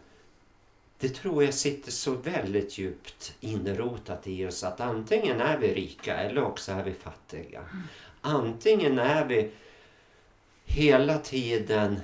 Det 1.03 1.09
tror 1.09 1.45
jag 1.45 1.55
sitter 1.55 1.91
så 1.91 2.15
väldigt 2.15 2.79
djupt 2.79 3.35
inrotat 3.41 4.27
i 4.27 4.47
oss 4.47 4.65
att 4.65 4.81
antingen 4.81 5.41
är 5.41 5.59
vi 5.59 5.75
rika 5.75 6.17
eller 6.17 6.43
också 6.43 6.73
är 6.73 6.85
vi 6.85 6.95
fattiga. 6.95 7.65
Antingen 8.21 8.99
är 8.99 9.27
vi 9.27 9.51
hela 10.65 11.19
tiden 11.19 12.01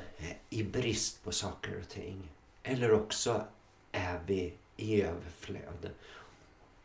i 0.51 0.63
brist 0.63 1.25
på 1.25 1.33
saker 1.33 1.81
och 1.81 1.89
ting. 1.89 2.31
Eller 2.63 2.93
också 2.93 3.45
är 3.93 4.21
vi 4.27 4.53
i 4.77 5.03
överflöd. 5.03 5.91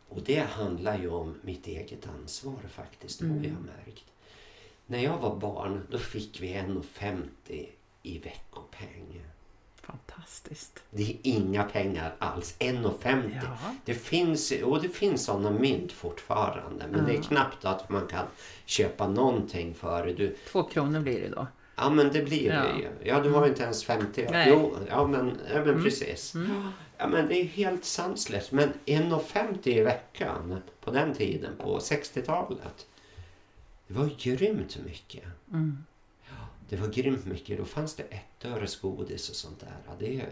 Och 0.09 0.21
det 0.21 0.39
handlar 0.39 0.97
ju 0.97 1.09
om 1.09 1.39
mitt 1.41 1.67
eget 1.67 2.07
ansvar 2.07 2.59
faktiskt, 2.69 3.21
har 3.21 3.27
jag 3.27 3.65
märkt. 3.75 4.05
När 4.85 4.99
jag 4.99 5.17
var 5.17 5.35
barn 5.35 5.87
då 5.91 5.97
fick 5.97 6.41
vi 6.41 6.53
1,50 6.53 7.67
i 8.03 8.17
veckopeng. 8.17 9.21
Fantastiskt. 9.83 10.83
Det 10.91 11.03
är 11.03 11.15
inga 11.23 11.63
pengar 11.63 12.15
alls. 12.19 12.55
1,50. 12.59 13.31
Ja. 13.43 13.71
Det 13.85 13.93
finns, 13.93 14.53
och 14.63 14.81
det 14.81 14.89
finns 14.89 15.25
sådana 15.25 15.51
mynt 15.51 15.91
fortfarande. 15.91 16.85
Men 16.91 17.05
det 17.05 17.17
är 17.17 17.21
knappt 17.21 17.65
att 17.65 17.89
man 17.89 18.07
kan 18.07 18.25
köpa 18.65 19.07
någonting 19.07 19.73
för. 19.73 20.05
Du, 20.07 20.35
Två 20.51 20.63
kronor 20.63 20.99
blir 20.99 21.21
det 21.21 21.29
då. 21.29 21.47
ja 21.75 21.89
men 21.89 22.11
det 22.13 22.21
blir 22.21 22.47
Ja. 22.53 22.61
det 22.63 22.79
ju. 22.79 22.89
Ja 23.09 23.19
du 23.21 23.29
har 23.29 23.43
ju 23.45 23.49
inte 23.49 23.63
ens 23.63 23.83
50. 23.83 24.27
Nej. 24.31 24.49
Jo, 24.49 24.75
ja 24.89 25.07
men, 25.07 25.37
ja, 25.53 25.65
men 25.65 25.83
precis. 25.83 26.33
Ja 26.97 27.07
men 27.07 27.27
det 27.27 27.35
är 27.41 27.43
helt 27.45 27.85
sanslöst. 27.85 28.51
Men 28.51 28.69
1,50 28.85 29.67
i 29.67 29.81
veckan 29.81 30.61
på 30.83 30.91
den 30.91 31.13
tiden, 31.13 31.51
på 31.57 31.79
60-talet. 31.79 32.87
Det 33.87 33.93
var 33.93 34.09
grymt 34.19 34.77
mycket. 34.85 35.23
Mm. 35.51 35.77
Det 36.73 36.79
var 36.79 36.87
grymt 36.87 37.25
mycket. 37.25 37.57
Då 37.57 37.65
fanns 37.65 37.95
det 37.95 38.03
ett 38.03 38.45
öres 38.45 38.79
godis 38.79 39.29
och 39.29 39.35
sånt 39.35 39.59
där. 39.59 39.77
Ja, 39.87 39.91
Det 39.99 40.19
är 40.19 40.29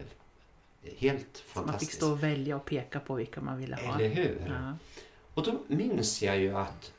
helt 0.97 1.17
Man 1.19 1.25
fick 1.33 1.45
fantastiskt. 1.45 1.93
stå 1.93 2.11
och 2.11 2.23
välja 2.23 2.55
och 2.55 2.65
peka 2.65 2.99
på 2.99 3.15
vilka 3.15 3.41
man 3.41 3.57
ville 3.57 3.75
ha. 3.75 3.95
Eller 3.95 4.09
hur? 4.09 4.43
Ja. 4.47 4.77
Och 5.33 5.43
då 5.43 5.59
minns 5.67 6.21
jag 6.21 6.39
ju 6.39 6.57
att 6.57 6.93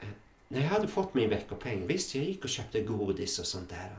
eh, 0.00 0.08
när 0.48 0.60
jag 0.60 0.68
hade 0.68 0.88
fått 0.88 1.14
min 1.14 1.30
veckopeng, 1.30 1.86
visst 1.86 2.14
jag 2.14 2.24
gick 2.24 2.44
och 2.44 2.50
köpte 2.50 2.80
godis 2.80 3.38
och 3.38 3.46
sånt 3.46 3.70
där. 3.70 3.96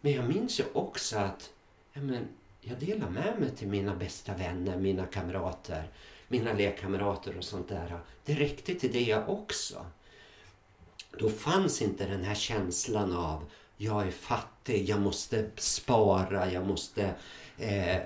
Men 0.00 0.12
jag 0.12 0.28
minns 0.28 0.60
ju 0.60 0.64
också 0.72 1.18
att 1.18 1.50
ja, 1.92 2.00
men, 2.00 2.28
jag 2.60 2.78
delade 2.78 3.12
med 3.12 3.40
mig 3.40 3.50
till 3.50 3.68
mina 3.68 3.94
bästa 3.94 4.34
vänner, 4.34 4.76
mina 4.76 5.06
kamrater, 5.06 5.88
mina 6.28 6.52
lekkamrater 6.52 7.38
och 7.38 7.44
sånt 7.44 7.68
där. 7.68 7.98
Det 8.24 8.34
räckte 8.34 8.74
till 8.74 8.92
det 8.92 9.24
också. 9.26 9.86
Då 11.18 11.30
fanns 11.30 11.82
inte 11.82 12.06
den 12.06 12.24
här 12.24 12.34
känslan 12.34 13.12
av 13.12 13.44
jag 13.76 14.06
är 14.06 14.10
fattig, 14.10 14.88
jag 14.88 15.00
måste 15.00 15.50
spara, 15.56 16.52
jag 16.52 16.66
måste... 16.66 17.14
Eh, 17.58 17.96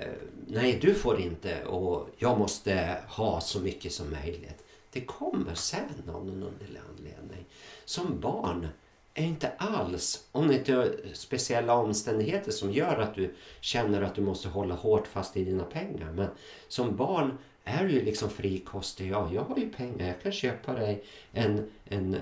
nej, 0.46 0.78
du 0.82 0.94
får 0.94 1.20
inte 1.20 1.64
och 1.64 2.08
jag 2.18 2.38
måste 2.38 2.96
ha 3.08 3.40
så 3.40 3.60
mycket 3.60 3.92
som 3.92 4.10
möjligt. 4.10 4.64
Det 4.92 5.00
kommer 5.00 5.54
sen 5.54 5.88
av 6.08 6.26
någon 6.26 6.42
underlig 6.42 6.80
anledning. 6.90 7.44
Som 7.84 8.20
barn 8.20 8.68
är 9.14 9.24
inte 9.24 9.52
alls, 9.58 10.24
om 10.32 10.48
det 10.48 10.54
inte 10.54 10.72
är 10.72 11.14
speciella 11.14 11.74
omständigheter 11.74 12.52
som 12.52 12.72
gör 12.72 13.00
att 13.00 13.14
du 13.14 13.34
känner 13.60 14.02
att 14.02 14.14
du 14.14 14.20
måste 14.20 14.48
hålla 14.48 14.74
hårt 14.74 15.06
fast 15.06 15.36
i 15.36 15.44
dina 15.44 15.64
pengar. 15.64 16.12
Men 16.12 16.28
som 16.68 16.96
barn 16.96 17.38
är 17.64 17.84
du 17.84 17.92
ju 17.92 18.04
liksom 18.04 18.30
frikostig. 18.30 19.10
Ja, 19.10 19.30
jag 19.32 19.42
har 19.42 19.58
ju 19.58 19.70
pengar. 19.70 20.06
Jag 20.06 20.22
kan 20.22 20.32
köpa 20.32 20.72
dig 20.72 21.04
en, 21.32 21.70
en 21.84 22.20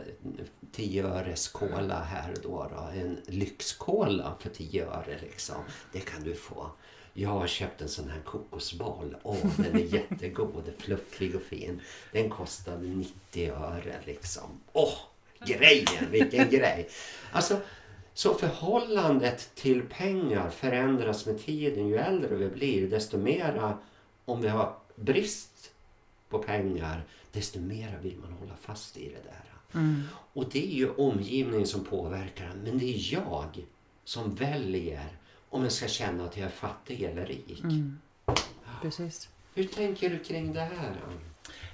10 0.73 1.05
öres 1.05 1.49
cola 1.49 2.03
här 2.03 2.35
då, 2.43 2.71
då. 2.77 3.01
En 3.01 3.17
lyxkola 3.27 4.37
för 4.41 4.51
10 4.51 4.87
öre 4.87 5.19
liksom. 5.21 5.57
Det 5.93 6.01
kan 6.01 6.23
du 6.23 6.35
få. 6.35 6.71
Jag 7.13 7.31
har 7.31 7.47
köpt 7.47 7.81
en 7.81 7.89
sån 7.89 8.09
här 8.09 8.21
kokosboll. 8.21 9.17
Åh, 9.23 9.37
den 9.57 9.75
är 9.75 9.95
jättegod, 9.95 10.73
fluffig 10.79 11.37
och 11.37 11.43
fin. 11.43 11.81
Den 12.13 12.31
kostade 12.31 12.87
90 12.87 13.53
öre 13.53 13.97
liksom. 14.05 14.61
Åh, 14.73 14.95
grejen, 15.47 16.11
vilken 16.11 16.51
grej! 16.51 16.89
Alltså, 17.33 17.57
så 18.15 18.35
förhållandet 18.35 19.51
till 19.55 19.83
pengar 19.83 20.51
förändras 20.51 21.27
med 21.27 21.45
tiden. 21.45 21.89
Ju 21.89 21.97
äldre 21.97 22.37
vi 22.37 22.49
blir, 22.49 22.89
desto 22.89 23.19
mera, 23.19 23.79
om 24.25 24.43
vi 24.43 24.49
har 24.49 24.78
brist 25.01 25.73
på 26.29 26.39
pengar, 26.39 27.05
desto 27.33 27.61
mera 27.61 27.99
vill 27.99 28.19
man 28.19 28.33
hålla 28.33 28.57
fast 28.57 28.97
i 28.97 29.09
det 29.09 29.31
där. 29.31 29.45
Mm. 29.81 30.03
Och 30.33 30.49
det 30.53 30.67
är 30.67 30.77
ju 30.77 30.91
omgivningen 30.91 31.67
som 31.67 31.85
påverkar 31.85 32.47
en, 32.47 32.59
men 32.59 32.79
det 32.79 32.85
är 32.85 33.13
jag 33.13 33.67
som 34.05 34.35
väljer 34.35 35.19
om 35.49 35.63
jag 35.63 35.73
ska 35.73 35.89
känna 35.89 36.25
att 36.25 36.37
jag 36.37 36.47
är 36.47 36.51
fattig 36.51 37.03
eller 37.03 37.27
rik. 37.27 37.61
Mm. 37.63 37.99
Precis. 38.83 39.29
Hur 39.55 39.65
tänker 39.65 40.11
du 40.11 40.19
kring 40.19 40.53
det 40.53 40.61
här? 40.61 40.97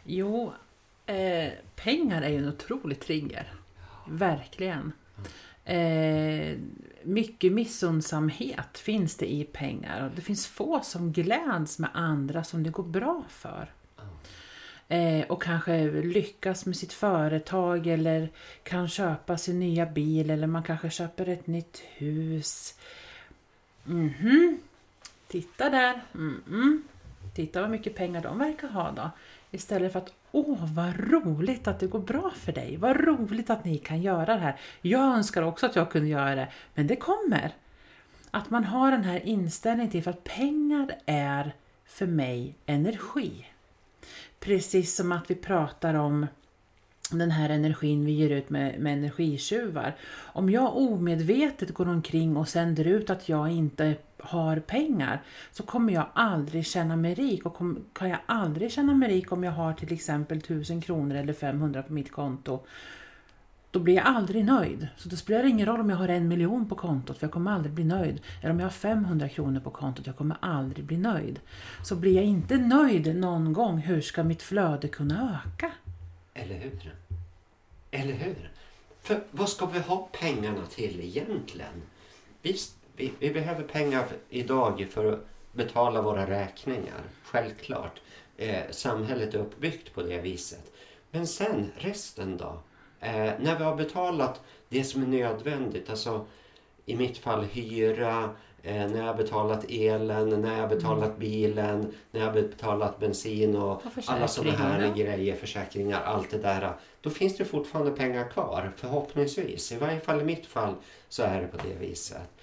Jo, 0.04 0.52
eh, 1.06 1.52
pengar 1.76 2.22
är 2.22 2.28
ju 2.28 2.36
en 2.36 2.48
otrolig 2.48 3.00
trigger. 3.00 3.52
Verkligen. 4.08 4.92
Eh, 5.64 6.58
mycket 7.02 7.52
missundsamhet 7.52 8.78
finns 8.78 9.16
det 9.16 9.32
i 9.32 9.44
pengar. 9.44 10.04
Och 10.04 10.10
det 10.16 10.22
finns 10.22 10.46
få 10.46 10.80
som 10.82 11.12
gläds 11.12 11.78
med 11.78 11.90
andra 11.94 12.44
som 12.44 12.62
det 12.62 12.70
går 12.70 12.84
bra 12.84 13.24
för. 13.28 13.72
Eh, 14.88 15.26
och 15.26 15.42
kanske 15.42 15.90
lyckas 15.90 16.66
med 16.66 16.76
sitt 16.76 16.92
företag 16.92 17.86
eller 17.86 18.28
kan 18.62 18.88
köpa 18.88 19.38
sin 19.38 19.60
nya 19.60 19.86
bil 19.86 20.30
eller 20.30 20.46
man 20.46 20.62
kanske 20.62 20.90
köper 20.90 21.28
ett 21.28 21.46
nytt 21.46 21.82
hus. 21.96 22.74
Mhm. 23.84 24.58
Titta 25.28 25.70
där. 25.70 26.02
Mm-mm. 26.12 26.82
Titta 27.34 27.60
vad 27.60 27.70
mycket 27.70 27.94
pengar 27.94 28.22
de 28.22 28.38
verkar 28.38 28.68
ha 28.68 28.90
då. 28.90 29.10
Istället 29.50 29.92
för 29.92 29.98
att 29.98 30.12
Åh, 30.36 30.74
vad 30.74 30.92
roligt 31.10 31.68
att 31.68 31.80
det 31.80 31.86
går 31.86 31.98
bra 31.98 32.30
för 32.36 32.52
dig. 32.52 32.76
Vad 32.76 33.04
roligt 33.04 33.50
att 33.50 33.64
ni 33.64 33.78
kan 33.78 34.02
göra 34.02 34.34
det 34.34 34.40
här. 34.40 34.60
Jag 34.80 35.16
önskar 35.16 35.42
också 35.42 35.66
att 35.66 35.76
jag 35.76 35.90
kunde 35.90 36.08
göra 36.08 36.34
det, 36.34 36.48
men 36.74 36.86
det 36.86 36.96
kommer. 36.96 37.52
Att 38.30 38.50
man 38.50 38.64
har 38.64 38.90
den 38.90 39.04
här 39.04 39.26
inställningen 39.26 39.90
till 39.90 40.02
för 40.02 40.10
att 40.10 40.24
pengar 40.24 40.94
är 41.06 41.54
för 41.86 42.06
mig 42.06 42.54
energi. 42.66 43.46
Precis 44.40 44.96
som 44.96 45.12
att 45.12 45.30
vi 45.30 45.34
pratar 45.34 45.94
om 45.94 46.26
den 47.10 47.30
här 47.30 47.50
energin 47.50 48.04
vi 48.04 48.12
ger 48.12 48.30
ut 48.30 48.50
med, 48.50 48.80
med 48.80 48.92
energitjuvar. 48.92 49.96
Om 50.14 50.50
jag 50.50 50.76
omedvetet 50.76 51.74
går 51.74 51.88
omkring 51.88 52.36
och 52.36 52.48
sänder 52.48 52.84
ut 52.84 53.10
att 53.10 53.28
jag 53.28 53.50
inte 53.50 53.94
har 54.24 54.56
pengar 54.56 55.22
så 55.52 55.62
kommer 55.62 55.92
jag 55.92 56.06
aldrig 56.14 56.66
känna 56.66 56.96
mig 56.96 57.14
rik 57.14 57.46
och 57.46 57.54
kom, 57.54 57.84
kan 57.92 58.08
jag 58.08 58.18
aldrig 58.26 58.72
känna 58.72 58.94
mig 58.94 59.08
rik 59.08 59.32
om 59.32 59.44
jag 59.44 59.52
har 59.52 59.72
till 59.72 59.92
exempel 59.92 60.38
1000 60.38 60.80
kronor 60.80 61.16
eller 61.16 61.32
500 61.32 61.82
på 61.82 61.92
mitt 61.92 62.12
konto 62.12 62.60
då 63.74 63.80
blir 63.80 63.94
jag 63.94 64.06
aldrig 64.06 64.44
nöjd. 64.44 64.88
Så 64.96 65.08
det 65.08 65.16
spelar 65.16 65.44
ingen 65.44 65.66
roll 65.66 65.80
om 65.80 65.90
jag 65.90 65.96
har 65.96 66.08
en 66.08 66.28
miljon 66.28 66.68
på 66.68 66.74
kontot, 66.74 67.18
för 67.18 67.26
jag 67.26 67.32
kommer 67.32 67.50
aldrig 67.50 67.74
bli 67.74 67.84
nöjd. 67.84 68.20
Eller 68.42 68.50
om 68.50 68.60
jag 68.60 68.66
har 68.66 68.72
500 68.72 69.28
kronor 69.28 69.60
på 69.60 69.70
kontot, 69.70 70.06
jag 70.06 70.16
kommer 70.16 70.36
aldrig 70.40 70.84
bli 70.84 70.96
nöjd. 70.96 71.40
Så 71.82 71.96
blir 71.96 72.14
jag 72.14 72.24
inte 72.24 72.56
nöjd 72.56 73.16
någon 73.16 73.52
gång, 73.52 73.78
hur 73.78 74.00
ska 74.00 74.22
mitt 74.22 74.42
flöde 74.42 74.88
kunna 74.88 75.42
öka? 75.46 75.72
Eller 76.34 76.58
hur? 76.58 76.94
Eller 77.90 78.14
hur? 78.14 78.50
För 79.02 79.20
vad 79.30 79.48
ska 79.48 79.66
vi 79.66 79.78
ha 79.78 80.08
pengarna 80.12 80.66
till 80.70 81.00
egentligen? 81.00 81.82
Visst, 82.42 82.76
vi, 82.96 83.12
vi 83.18 83.30
behöver 83.30 83.62
pengar 83.62 84.04
idag 84.30 84.86
för 84.90 85.12
att 85.12 85.26
betala 85.52 86.02
våra 86.02 86.30
räkningar. 86.30 87.02
Självklart. 87.24 88.00
Eh, 88.36 88.62
samhället 88.70 89.34
är 89.34 89.38
uppbyggt 89.38 89.94
på 89.94 90.02
det 90.02 90.20
viset. 90.20 90.72
Men 91.10 91.26
sen 91.26 91.72
resten 91.76 92.36
då? 92.36 92.62
Eh, 93.00 93.32
när 93.40 93.58
vi 93.58 93.64
har 93.64 93.76
betalat 93.76 94.40
det 94.68 94.84
som 94.84 95.02
är 95.02 95.06
nödvändigt, 95.06 95.90
alltså 95.90 96.26
i 96.86 96.96
mitt 96.96 97.18
fall 97.18 97.44
hyra, 97.44 98.30
eh, 98.62 98.74
när 98.74 98.98
jag 98.98 99.04
har 99.04 99.14
betalat 99.14 99.64
elen, 99.68 100.28
när 100.28 100.54
jag 100.54 100.60
har 100.60 100.68
betalat 100.68 101.08
mm. 101.08 101.18
bilen, 101.18 101.94
när 102.10 102.20
jag 102.20 102.26
har 102.26 102.34
betalat 102.34 103.00
bensin 103.00 103.56
och, 103.56 103.72
och 103.72 103.82
alla 104.06 104.28
sådana 104.28 104.56
här 104.56 104.94
grejer, 104.94 105.36
försäkringar, 105.36 106.02
allt 106.02 106.30
det 106.30 106.38
där. 106.38 106.72
Då 107.00 107.10
finns 107.10 107.36
det 107.36 107.44
fortfarande 107.44 107.92
pengar 107.92 108.28
kvar, 108.28 108.72
förhoppningsvis. 108.76 109.72
I 109.72 109.76
varje 109.76 110.00
fall 110.00 110.20
i 110.20 110.24
mitt 110.24 110.46
fall 110.46 110.74
så 111.08 111.22
är 111.22 111.40
det 111.40 111.46
på 111.46 111.56
det 111.68 111.86
viset. 111.86 112.33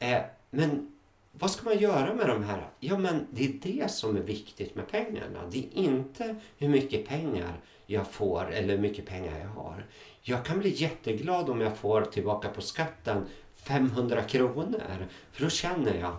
Eh, 0.00 0.22
men 0.50 0.92
vad 1.32 1.50
ska 1.50 1.64
man 1.64 1.78
göra 1.78 2.14
med 2.14 2.28
de 2.28 2.44
här? 2.44 2.68
Ja, 2.80 2.98
men 2.98 3.26
det 3.30 3.44
är 3.44 3.52
det 3.62 3.90
som 3.90 4.16
är 4.16 4.20
viktigt 4.20 4.74
med 4.74 4.88
pengarna. 4.88 5.46
Det 5.50 5.58
är 5.58 5.78
inte 5.78 6.36
hur 6.58 6.68
mycket 6.68 7.08
pengar 7.08 7.60
jag 7.86 8.06
får 8.06 8.50
eller 8.52 8.74
hur 8.74 8.82
mycket 8.82 9.06
pengar 9.06 9.38
jag 9.40 9.62
har. 9.62 9.86
Jag 10.22 10.44
kan 10.44 10.58
bli 10.58 10.70
jätteglad 10.70 11.50
om 11.50 11.60
jag 11.60 11.76
får 11.76 12.02
tillbaka 12.02 12.48
på 12.48 12.60
skatten 12.60 13.26
500 13.54 14.22
kronor. 14.22 15.06
För 15.32 15.42
då 15.42 15.50
känner 15.50 15.94
jag 15.94 16.16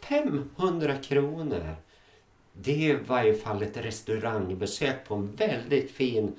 500 0.00 0.96
kronor. 0.96 1.76
Det 2.52 2.90
är 2.90 2.94
i 2.94 2.98
varje 3.06 3.34
fall 3.34 3.62
ett 3.62 3.76
restaurangbesök 3.76 5.08
på 5.08 5.14
en 5.14 5.34
väldigt 5.34 5.90
fin 5.90 6.36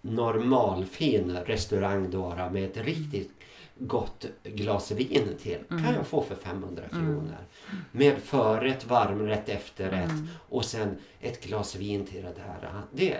normalfin 0.00 1.36
restaurang 1.46 2.10
då 2.10 2.48
med 2.52 2.64
ett 2.64 2.76
riktigt 2.76 3.30
gott 3.86 4.26
glas 4.44 4.90
vin 4.90 5.28
till 5.42 5.58
mm. 5.70 5.84
kan 5.84 5.94
jag 5.94 6.06
få 6.06 6.22
för 6.22 6.34
500 6.34 6.82
mm. 6.92 7.06
kronor. 7.06 7.36
Mm. 7.70 7.84
Med 7.92 8.18
förrätt, 8.18 8.86
varmrätt, 8.86 9.48
efterrätt 9.48 10.10
mm. 10.10 10.28
och 10.48 10.64
sen 10.64 10.96
ett 11.20 11.44
glas 11.44 11.76
vin 11.76 12.06
till 12.06 12.22
det 12.22 12.34
där. 12.36 12.82
Det, 12.92 13.18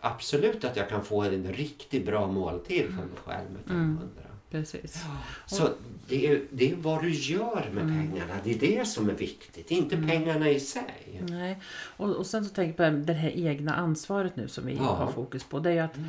absolut 0.00 0.64
att 0.64 0.76
jag 0.76 0.88
kan 0.88 1.04
få 1.04 1.22
en 1.22 1.52
riktigt 1.52 2.06
bra 2.06 2.26
måltid 2.26 2.84
för 2.86 2.92
mig 2.92 3.16
själv 3.24 3.50
med 3.50 3.62
500. 3.66 4.02
Mm. 4.02 4.32
Precis. 4.50 5.04
Så 5.46 5.68
det 6.08 6.26
är, 6.26 6.42
det 6.50 6.72
är 6.72 6.76
vad 6.76 7.02
du 7.02 7.10
gör 7.10 7.70
med 7.72 7.82
mm. 7.82 8.10
pengarna. 8.10 8.34
Det 8.44 8.50
är 8.50 8.58
det 8.58 8.84
som 8.84 9.08
är 9.08 9.14
viktigt, 9.14 9.70
inte 9.70 9.96
mm. 9.96 10.08
pengarna 10.08 10.50
i 10.50 10.60
sig. 10.60 11.22
Nej. 11.28 11.58
Och, 11.96 12.16
och 12.16 12.26
sen 12.26 12.44
så 12.44 12.54
tänker 12.54 12.84
jag 12.84 12.92
på 12.92 13.06
det 13.06 13.12
här 13.12 13.30
egna 13.30 13.74
ansvaret 13.74 14.36
nu 14.36 14.48
som 14.48 14.66
vi 14.66 14.74
ja. 14.74 14.82
har 14.82 15.12
fokus 15.12 15.44
på. 15.44 15.58
Det 15.58 15.70
är 15.70 15.82
att 15.82 15.96
mm. 15.96 16.08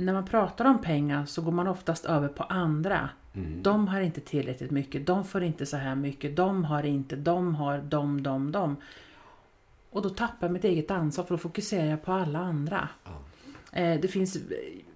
När 0.00 0.12
man 0.12 0.24
pratar 0.24 0.64
om 0.64 0.80
pengar 0.80 1.24
så 1.24 1.42
går 1.42 1.52
man 1.52 1.68
oftast 1.68 2.04
över 2.04 2.28
på 2.28 2.42
andra. 2.42 3.08
Mm. 3.34 3.62
De 3.62 3.88
har 3.88 4.00
inte 4.00 4.20
tillräckligt 4.20 4.70
mycket, 4.70 5.06
de 5.06 5.24
får 5.24 5.42
inte 5.42 5.66
så 5.66 5.76
här 5.76 5.94
mycket, 5.94 6.36
de 6.36 6.64
har 6.64 6.82
inte, 6.82 7.16
de 7.16 7.54
har, 7.54 7.78
de, 7.78 8.22
de, 8.22 8.52
de. 8.52 8.76
Och 9.90 10.02
då 10.02 10.08
tappar 10.08 10.46
jag 10.46 10.52
mitt 10.52 10.64
eget 10.64 10.90
ansvar 10.90 11.24
för 11.24 11.34
då 11.34 11.38
fokuserar 11.38 11.86
jag 11.86 12.02
på 12.02 12.12
alla 12.12 12.38
andra. 12.38 12.88
Eh, 13.72 14.00
det 14.00 14.08
finns, 14.08 14.38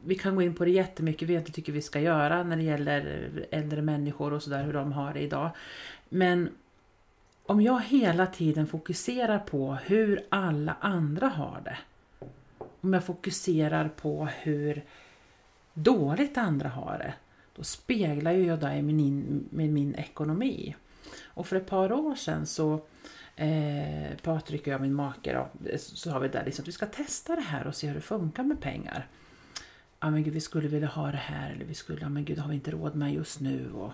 vi 0.05 0.14
kan 0.14 0.34
gå 0.34 0.42
in 0.42 0.55
på 0.55 0.64
det 0.64 0.70
jättemycket, 0.70 1.28
vi 1.28 1.34
inte 1.34 1.52
tycker 1.52 1.72
vi 1.72 1.82
ska 1.82 2.00
göra 2.00 2.42
när 2.42 2.57
det 2.57 2.62
gäller 2.62 3.30
äldre 3.50 3.82
människor 3.82 4.32
och 4.32 4.42
sådär, 4.42 4.64
hur 4.64 4.72
de 4.72 4.92
har 4.92 5.12
det 5.12 5.20
idag. 5.20 5.50
Men 6.09 6.48
om 7.46 7.61
jag 7.61 7.80
hela 7.80 8.26
tiden 8.26 8.66
fokuserar 8.66 9.38
på 9.38 9.78
hur 9.84 10.26
alla 10.28 10.76
andra 10.80 11.28
har 11.28 11.61
det. 11.64 11.78
Om 12.85 12.93
jag 12.93 13.05
fokuserar 13.05 13.89
på 13.89 14.26
hur 14.26 14.85
dåligt 15.74 16.39
andra 16.39 16.68
har 16.68 16.99
det. 16.99 17.14
Då 17.57 17.62
speglar 17.62 18.32
jag 18.32 18.61
det 18.61 18.74
i 18.74 18.82
min, 18.82 19.45
med 19.51 19.70
min 19.70 19.95
ekonomi. 19.95 20.76
Och 21.24 21.47
för 21.47 21.57
ett 21.57 21.66
par 21.66 21.93
år 21.93 22.14
sedan 22.14 22.47
så 22.47 22.80
eh, 23.37 24.16
Patrik 24.22 24.61
och 24.61 24.68
jag, 24.68 24.80
min 24.80 24.95
make, 24.95 25.32
då, 25.32 25.49
så 25.78 26.11
har 26.11 26.20
vi 26.20 26.28
där 26.28 26.45
liksom 26.45 26.62
att 26.62 26.68
vi 26.68 26.72
ska 26.72 26.87
testa 26.87 27.37
det 27.37 27.43
här 27.43 27.66
och 27.66 27.74
se 27.74 27.87
hur 27.87 27.95
det 27.95 28.01
funkar 28.01 28.43
med 28.43 28.61
pengar. 28.61 29.09
Ja 30.01 30.11
men 30.11 30.22
gud, 30.22 30.35
vi 30.35 30.41
skulle 30.41 30.68
vilja 30.68 30.89
ha 30.89 31.11
det 31.11 31.16
här 31.16 31.53
eller 31.53 31.64
vi 31.64 31.74
skulle, 31.74 32.01
ja 32.01 32.09
men 32.09 32.24
gud, 32.24 32.39
har 32.39 32.49
vi 32.49 32.55
inte 32.55 32.70
råd 32.70 32.95
med 32.95 33.12
just 33.12 33.41
nu? 33.41 33.72
Och, 33.72 33.93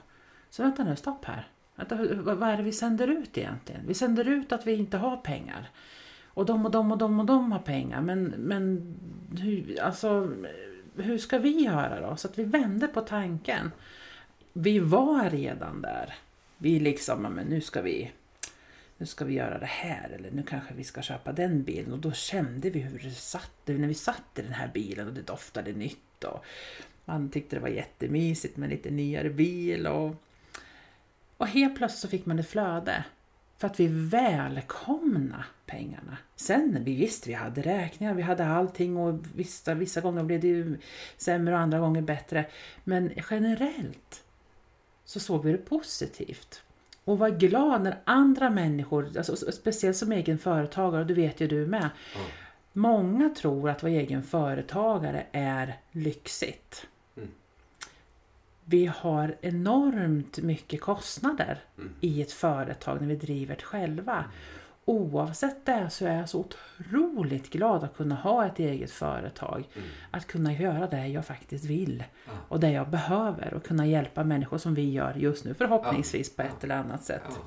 så 0.51 0.62
vänta 0.62 0.84
nu, 0.84 0.97
stopp 0.97 1.24
här. 1.24 1.49
Vänta, 1.76 1.97
vad 2.14 2.49
är 2.49 2.57
det 2.57 2.62
vi 2.62 2.72
sänder 2.72 3.09
ut 3.09 3.38
egentligen? 3.38 3.86
Vi 3.86 3.95
sänder 3.95 4.28
ut 4.28 4.53
att 4.53 4.66
vi 4.66 4.72
inte 4.72 4.97
har 4.97 5.16
pengar. 5.16 5.70
Och 6.41 6.47
de 6.47 6.66
och 6.66 6.70
de 6.70 6.93
och 6.93 6.99
de 6.99 7.20
och 7.20 7.26
de 7.26 7.53
har 7.53 7.59
pengar. 7.59 8.01
Men, 8.01 8.24
men 8.24 8.95
hur, 9.41 9.80
alltså, 9.80 10.32
hur 10.97 11.18
ska 11.18 11.38
vi 11.38 11.64
göra 11.64 12.09
då? 12.09 12.16
Så 12.16 12.28
att 12.28 12.38
vi 12.38 12.45
vände 12.45 12.86
på 12.86 13.01
tanken. 13.01 13.70
Vi 14.53 14.78
var 14.78 15.30
redan 15.30 15.82
där. 15.82 16.14
Vi 16.59 16.80
liksom, 16.80 17.22
men 17.22 17.47
nu 17.47 17.61
ska 17.61 17.82
vi 17.82 18.11
nu 18.99 19.07
ska 19.07 19.24
vi 19.24 19.34
göra 19.34 19.59
det 19.59 19.66
här 19.66 20.11
eller 20.11 20.30
nu 20.30 20.43
kanske 20.43 20.74
vi 20.74 20.84
ska 20.84 21.03
köpa 21.03 21.32
den 21.32 21.62
bilen 21.62 21.93
och 21.93 21.99
då 21.99 22.12
kände 22.12 22.70
vi 22.70 22.80
hur 22.80 22.99
det 22.99 23.11
satt 23.11 23.61
när 23.64 23.88
vi 23.88 23.95
satt 23.95 24.38
i 24.38 24.43
den 24.43 24.53
här 24.53 24.70
bilen 24.74 25.09
och 25.09 25.14
det 25.14 25.22
doftade 25.22 25.72
nytt 25.72 26.24
och 26.24 26.45
man 27.05 27.30
tyckte 27.30 27.57
det 27.57 27.62
var 27.62 27.68
jättemysigt 27.68 28.57
med 28.57 28.66
en 28.66 28.70
lite 28.70 28.91
nyare 28.91 29.30
bil 29.30 29.86
och, 29.86 30.14
och 31.36 31.47
helt 31.47 31.76
plötsligt 31.76 32.01
så 32.01 32.09
fick 32.09 32.26
man 32.26 32.38
ett 32.38 32.49
flöde 32.49 33.05
för 33.61 33.66
att 33.66 33.80
vi 33.80 33.86
välkomna 33.86 35.44
pengarna. 35.66 36.16
Sen 36.36 36.84
vi 36.84 36.96
visste 36.96 37.28
vi 37.28 37.34
hade 37.34 37.62
räkningar, 37.62 38.14
vi 38.14 38.22
hade 38.22 38.46
allting 38.46 38.96
och 38.96 39.20
vissa, 39.34 39.74
vissa 39.74 40.00
gånger 40.00 40.22
blev 40.22 40.40
det 40.40 40.48
ju 40.48 40.78
sämre 41.16 41.54
och 41.54 41.61
andra 41.61 41.78
gånger 41.78 42.02
bättre. 42.02 42.46
Men 42.84 43.12
generellt 43.30 44.24
så 45.04 45.20
såg 45.20 45.44
vi 45.44 45.52
det 45.52 45.58
positivt. 45.58 46.62
Och 47.04 47.18
var 47.18 47.30
glad 47.30 47.82
när 47.82 47.98
andra 48.04 48.50
människor, 48.50 49.16
alltså, 49.16 49.52
speciellt 49.52 49.96
som 49.96 50.12
egen 50.12 50.38
företagare, 50.38 51.00
och 51.00 51.06
det 51.06 51.14
vet 51.14 51.40
ju 51.40 51.48
du 51.48 51.66
med. 51.66 51.80
Mm. 51.80 52.26
Många 52.72 53.28
tror 53.28 53.70
att 53.70 53.82
vara 53.82 53.92
egen 53.92 54.22
företagare 54.22 55.26
är 55.32 55.80
lyxigt. 55.90 56.86
Vi 58.64 58.86
har 58.86 59.36
enormt 59.40 60.38
mycket 60.38 60.80
kostnader 60.80 61.58
mm. 61.78 61.92
i 62.00 62.22
ett 62.22 62.32
företag 62.32 63.00
när 63.00 63.08
vi 63.08 63.16
driver 63.16 63.56
det 63.56 63.62
själva. 63.62 64.16
Mm 64.16 64.30
oavsett 64.90 65.66
det 65.66 65.90
så 65.90 66.06
är 66.06 66.16
jag 66.16 66.28
så 66.28 66.38
otroligt 66.40 67.50
glad 67.50 67.84
att 67.84 67.96
kunna 67.96 68.14
ha 68.14 68.46
ett 68.46 68.58
eget 68.58 68.90
företag. 68.90 69.68
Mm. 69.74 69.88
Att 70.11 70.26
kunna 70.26 70.52
göra 70.52 70.86
det 70.86 71.06
jag 71.06 71.26
faktiskt 71.26 71.64
vill 71.64 72.04
och 72.48 72.61
det 72.61 72.70
jag 72.70 72.88
behöver 72.90 73.54
och 73.54 73.64
kunna 73.64 73.86
hjälpa 73.86 74.24
människor 74.24 74.58
som 74.58 74.74
vi 74.74 74.90
gör 74.90 75.14
just 75.14 75.44
nu 75.44 75.54
förhoppningsvis 75.54 76.36
på 76.36 76.42
ett 76.42 76.64
eller 76.64 76.74
annat 76.74 77.04
sätt. 77.04 77.40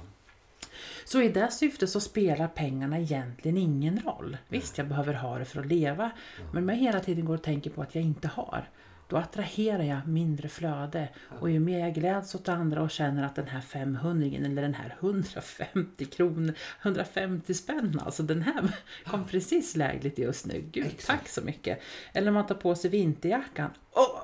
Så 1.05 1.21
i 1.21 1.29
det 1.29 1.51
syftet 1.51 1.89
så 1.89 1.99
spelar 1.99 2.47
pengarna 2.47 2.99
egentligen 2.99 3.57
ingen 3.57 3.99
roll. 3.99 4.37
Visst, 4.47 4.77
jag 4.77 4.87
behöver 4.87 5.13
ha 5.13 5.39
det 5.39 5.45
för 5.45 5.59
att 5.59 5.65
leva, 5.65 6.11
men 6.51 6.63
om 6.63 6.69
jag 6.69 6.75
hela 6.75 6.99
tiden 6.99 7.25
går 7.25 7.33
och 7.33 7.43
tänker 7.43 7.69
på 7.69 7.81
att 7.81 7.95
jag 7.95 8.03
inte 8.03 8.27
har, 8.27 8.69
då 9.07 9.17
attraherar 9.17 9.83
jag 9.83 10.07
mindre 10.07 10.49
flöde. 10.49 11.09
Och 11.39 11.49
ju 11.49 11.59
mer 11.59 11.79
jag 11.79 11.93
gläds 11.93 12.35
åt 12.35 12.49
andra 12.49 12.81
och 12.81 12.91
känner 12.91 13.25
att 13.25 13.35
den 13.35 13.47
här 13.47 13.61
500 13.61 14.37
eller 14.45 14.61
den 14.61 14.73
här 14.73 14.97
150 14.99 16.05
kronor, 16.05 16.53
150 16.81 17.53
spänn, 17.53 18.01
alltså 18.05 18.23
den 18.23 18.41
här 18.41 18.75
kom 19.05 19.27
precis 19.27 19.75
lägligt 19.75 20.19
just 20.19 20.45
nu. 20.45 20.63
Gud, 20.71 20.85
Exakt. 20.85 21.07
tack 21.07 21.29
så 21.29 21.41
mycket. 21.41 21.81
Eller 22.13 22.31
man 22.31 22.47
tar 22.47 22.55
på 22.55 22.75
sig 22.75 22.89
vinterjackan. 22.89 23.69
Åh, 23.91 24.23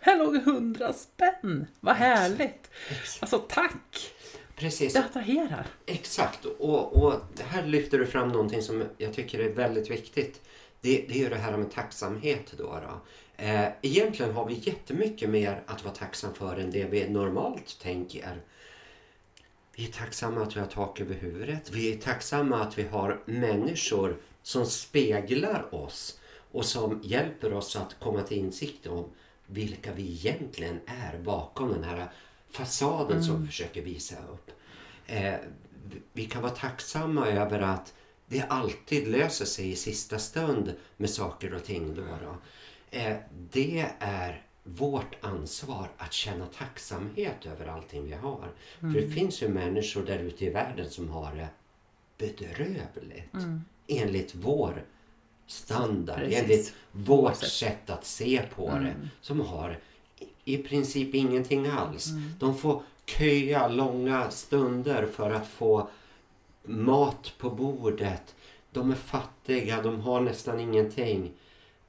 här 0.00 0.18
låg 0.18 0.36
100 0.36 0.92
spänn! 0.92 1.66
Vad 1.80 1.96
härligt! 1.96 2.70
Exakt. 2.90 3.22
Alltså 3.22 3.38
tack! 3.38 4.12
Precis. 4.56 4.92
Det 4.92 4.98
attraherar. 4.98 5.66
Exakt, 5.86 6.44
och, 6.44 7.04
och 7.04 7.20
här 7.40 7.66
lyfter 7.66 7.98
du 7.98 8.06
fram 8.06 8.28
någonting 8.28 8.62
som 8.62 8.84
jag 8.98 9.12
tycker 9.12 9.38
är 9.38 9.54
väldigt 9.54 9.90
viktigt. 9.90 10.40
Det, 10.80 11.04
det 11.08 11.14
är 11.14 11.18
ju 11.18 11.28
det 11.28 11.36
här 11.36 11.56
med 11.56 11.72
tacksamhet 11.72 12.54
då. 12.58 12.64
då. 12.64 13.00
Eh, 13.36 13.68
egentligen 13.82 14.32
har 14.34 14.46
vi 14.46 14.54
jättemycket 14.54 15.30
mer 15.30 15.62
att 15.66 15.84
vara 15.84 15.94
tacksam 15.94 16.34
för 16.34 16.56
än 16.56 16.70
det 16.70 16.84
vi 16.84 17.08
normalt 17.08 17.80
tänker. 17.82 18.40
Vi 19.76 19.88
är 19.88 19.92
tacksamma 19.92 20.42
att 20.42 20.56
vi 20.56 20.60
har 20.60 20.66
tak 20.66 21.00
över 21.00 21.14
huvudet. 21.14 21.70
Vi 21.70 21.92
är 21.92 21.98
tacksamma 21.98 22.62
att 22.62 22.78
vi 22.78 22.82
har 22.82 23.22
människor 23.24 24.16
som 24.42 24.66
speglar 24.66 25.74
oss 25.74 26.20
och 26.52 26.64
som 26.64 27.00
hjälper 27.04 27.52
oss 27.52 27.76
att 27.76 27.96
komma 28.00 28.22
till 28.22 28.38
insikt 28.38 28.86
om 28.86 29.10
vilka 29.46 29.92
vi 29.92 30.02
egentligen 30.02 30.80
är 30.86 31.18
bakom 31.18 31.72
den 31.72 31.84
här 31.84 32.08
fasaden 32.50 33.16
mm. 33.16 33.22
som 33.22 33.40
vi 33.40 33.46
försöker 33.46 33.82
visa 33.82 34.14
upp. 34.32 34.50
Eh, 35.06 35.34
vi 36.12 36.24
kan 36.26 36.42
vara 36.42 36.52
tacksamma 36.52 37.26
över 37.26 37.60
att 37.60 37.94
det 38.26 38.42
alltid 38.42 39.08
löser 39.08 39.44
sig 39.44 39.70
i 39.70 39.76
sista 39.76 40.18
stund 40.18 40.74
med 40.96 41.10
saker 41.10 41.54
och 41.54 41.64
ting. 41.64 41.94
Då, 41.94 42.02
då. 42.02 42.36
Eh, 42.94 43.16
det 43.52 43.86
är 43.98 44.42
vårt 44.62 45.16
ansvar 45.20 45.88
att 45.98 46.12
känna 46.12 46.46
tacksamhet 46.46 47.46
över 47.46 47.66
allting 47.66 48.06
vi 48.06 48.12
har. 48.12 48.48
Mm. 48.80 48.94
För 48.94 49.00
det 49.00 49.08
finns 49.08 49.42
ju 49.42 49.48
människor 49.48 50.02
där 50.02 50.18
ute 50.18 50.44
i 50.44 50.50
världen 50.50 50.90
som 50.90 51.08
har 51.08 51.34
det 51.34 51.48
bedrövligt. 52.18 53.34
Mm. 53.34 53.64
Enligt 53.86 54.34
vår 54.34 54.84
standard, 55.46 56.18
Precis. 56.18 56.42
enligt 56.42 56.74
vårt 56.92 57.36
sätt 57.36 57.90
att 57.90 58.06
se 58.06 58.42
på 58.54 58.68
mm. 58.68 58.84
det. 58.84 58.94
Som 59.20 59.40
har 59.40 59.78
i 60.44 60.56
princip 60.56 61.14
ingenting 61.14 61.66
alls. 61.66 62.10
Mm. 62.10 62.22
De 62.38 62.58
får 62.58 62.82
köa 63.06 63.68
långa 63.68 64.30
stunder 64.30 65.06
för 65.06 65.30
att 65.30 65.46
få 65.46 65.88
mat 66.62 67.32
på 67.38 67.50
bordet. 67.50 68.34
De 68.72 68.90
är 68.90 68.94
fattiga, 68.94 69.82
de 69.82 70.00
har 70.00 70.20
nästan 70.20 70.60
ingenting. 70.60 71.32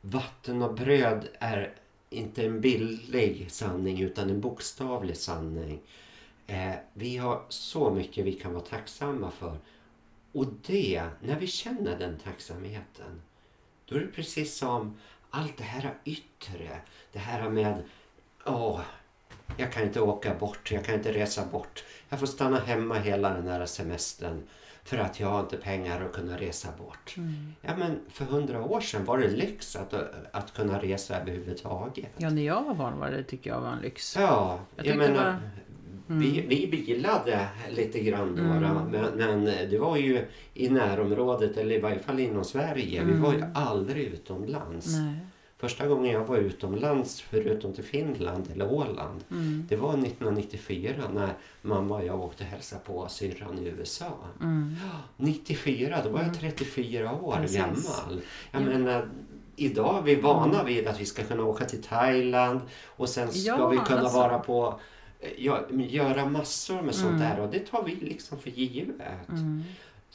Vatten 0.08 0.62
och 0.62 0.74
bröd 0.74 1.28
är 1.40 1.74
inte 2.10 2.46
en 2.46 2.62
bildlig 2.62 3.52
sanning 3.52 4.02
utan 4.02 4.30
en 4.30 4.42
bokstavlig 4.42 5.18
sanning. 5.18 5.82
Eh, 6.48 6.74
vi 6.94 7.18
har 7.18 7.46
så 7.50 7.94
mycket 7.94 8.26
vi 8.26 8.34
kan 8.34 8.54
vara 8.54 8.64
tacksamma 8.64 9.32
för. 9.32 9.58
Och 10.32 10.46
det, 10.68 11.04
när 11.22 11.40
vi 11.40 11.48
känner 11.48 12.00
den 12.00 12.18
tacksamheten, 12.18 13.22
då 13.86 13.96
är 13.96 14.00
det 14.00 14.08
precis 14.08 14.56
som 14.58 14.98
allt 15.30 15.58
det 15.58 15.64
här 15.64 15.98
yttre. 16.04 16.82
Det 17.12 17.20
här 17.20 17.50
med, 17.50 17.84
åh, 18.46 18.82
jag 19.58 19.72
kan 19.72 19.84
inte 19.84 20.02
åka 20.02 20.36
bort, 20.36 20.72
jag 20.72 20.86
kan 20.86 20.96
inte 20.96 21.14
resa 21.14 21.46
bort. 21.46 21.84
Jag 22.10 22.20
får 22.20 22.28
stanna 22.28 22.60
hemma 22.60 22.96
hela 22.96 23.30
den 23.30 23.48
här 23.48 23.66
semestern 23.66 24.48
för 24.86 24.98
att 24.98 25.20
jag 25.20 25.28
har 25.28 25.40
inte 25.40 25.58
pengar 25.58 26.02
att 26.06 26.14
kunna 26.14 26.38
resa 26.38 26.70
bort. 26.78 27.16
Mm. 27.18 27.54
Ja, 27.62 27.78
men 27.78 28.00
för 28.10 28.26
hundra 28.26 28.64
år 28.64 28.82
sedan 28.82 29.06
var 29.06 29.18
det 29.18 29.28
lyx 29.28 29.76
att, 29.76 29.94
att 30.32 30.54
kunna 30.54 30.80
resa 30.82 31.22
överhuvudtaget. 31.22 32.12
Ja, 32.18 32.30
när 32.30 32.42
jag 32.42 32.64
var 32.64 32.74
barn 32.74 33.00
var 33.00 33.12
det 33.12 33.24
tycker 33.24 33.50
jag 33.50 33.62
var 33.62 33.72
en 33.72 33.82
lyx. 33.82 34.16
Ja, 34.20 34.60
jag, 34.76 34.86
jag 34.86 34.98
menar, 34.98 35.26
var... 35.26 36.16
mm. 36.16 36.22
vi, 36.22 36.42
vi 36.42 36.68
bilade 36.68 37.48
lite 37.70 38.00
grann 38.00 38.36
bara, 38.36 38.70
mm. 38.70 38.84
men, 38.92 39.18
men, 39.18 39.70
det 39.70 39.78
var 39.78 39.98
ju 39.98 40.26
i 40.54 40.70
närområdet 40.70 41.58
eller 41.58 41.76
i 41.76 41.80
varje 41.80 42.00
fall 42.00 42.20
inom 42.20 42.44
Sverige. 42.44 43.04
Vi 43.04 43.14
var 43.14 43.32
ju 43.32 43.38
mm. 43.38 43.52
aldrig 43.54 44.04
utomlands. 44.04 44.88
Nej. 44.88 45.16
Första 45.58 45.88
gången 45.88 46.12
jag 46.12 46.26
var 46.26 46.38
utomlands, 46.38 47.22
förutom 47.22 47.74
till 47.74 47.84
Finland 47.84 48.52
eller 48.54 48.74
Åland, 48.74 49.24
mm. 49.32 49.66
det 49.70 49.76
var 49.76 49.90
1994 49.90 51.04
när 51.14 51.34
mamma 51.62 51.96
och 51.96 52.06
jag 52.06 52.22
åkte 52.22 52.44
hälsa 52.44 52.78
på 52.80 53.08
syrran 53.10 53.60
i 53.60 53.68
USA. 53.68 54.18
Mm. 54.42 54.76
94, 55.18 56.02
då 56.04 56.10
var 56.10 56.24
jag 56.24 56.40
34 56.40 57.10
mm. 57.10 57.24
år 57.24 57.36
Precis. 57.36 57.58
gammal. 57.58 58.22
Jag 58.52 58.62
ja. 58.62 58.66
menar, 58.66 59.10
idag 59.56 59.98
är 59.98 60.02
vi 60.02 60.16
vana 60.16 60.64
vid 60.64 60.88
att 60.88 61.00
vi 61.00 61.06
ska 61.06 61.24
kunna 61.24 61.44
åka 61.44 61.66
till 61.66 61.84
Thailand 61.84 62.62
och 62.86 63.10
sen 63.10 63.32
ska 63.32 63.40
ja, 63.40 63.70
vi 63.70 63.78
kunna 63.78 64.00
alltså. 64.00 64.18
vara 64.18 64.40
på 64.40 64.80
ja, 65.38 65.62
göra 65.70 66.26
massor 66.26 66.82
med 66.82 66.96
sånt 66.96 67.10
mm. 67.10 67.30
där 67.30 67.40
och 67.40 67.50
det 67.50 67.60
tar 67.60 67.84
vi 67.84 67.96
liksom 67.96 68.40
för 68.40 68.50
givet. 68.50 69.30
Mm. 69.30 69.64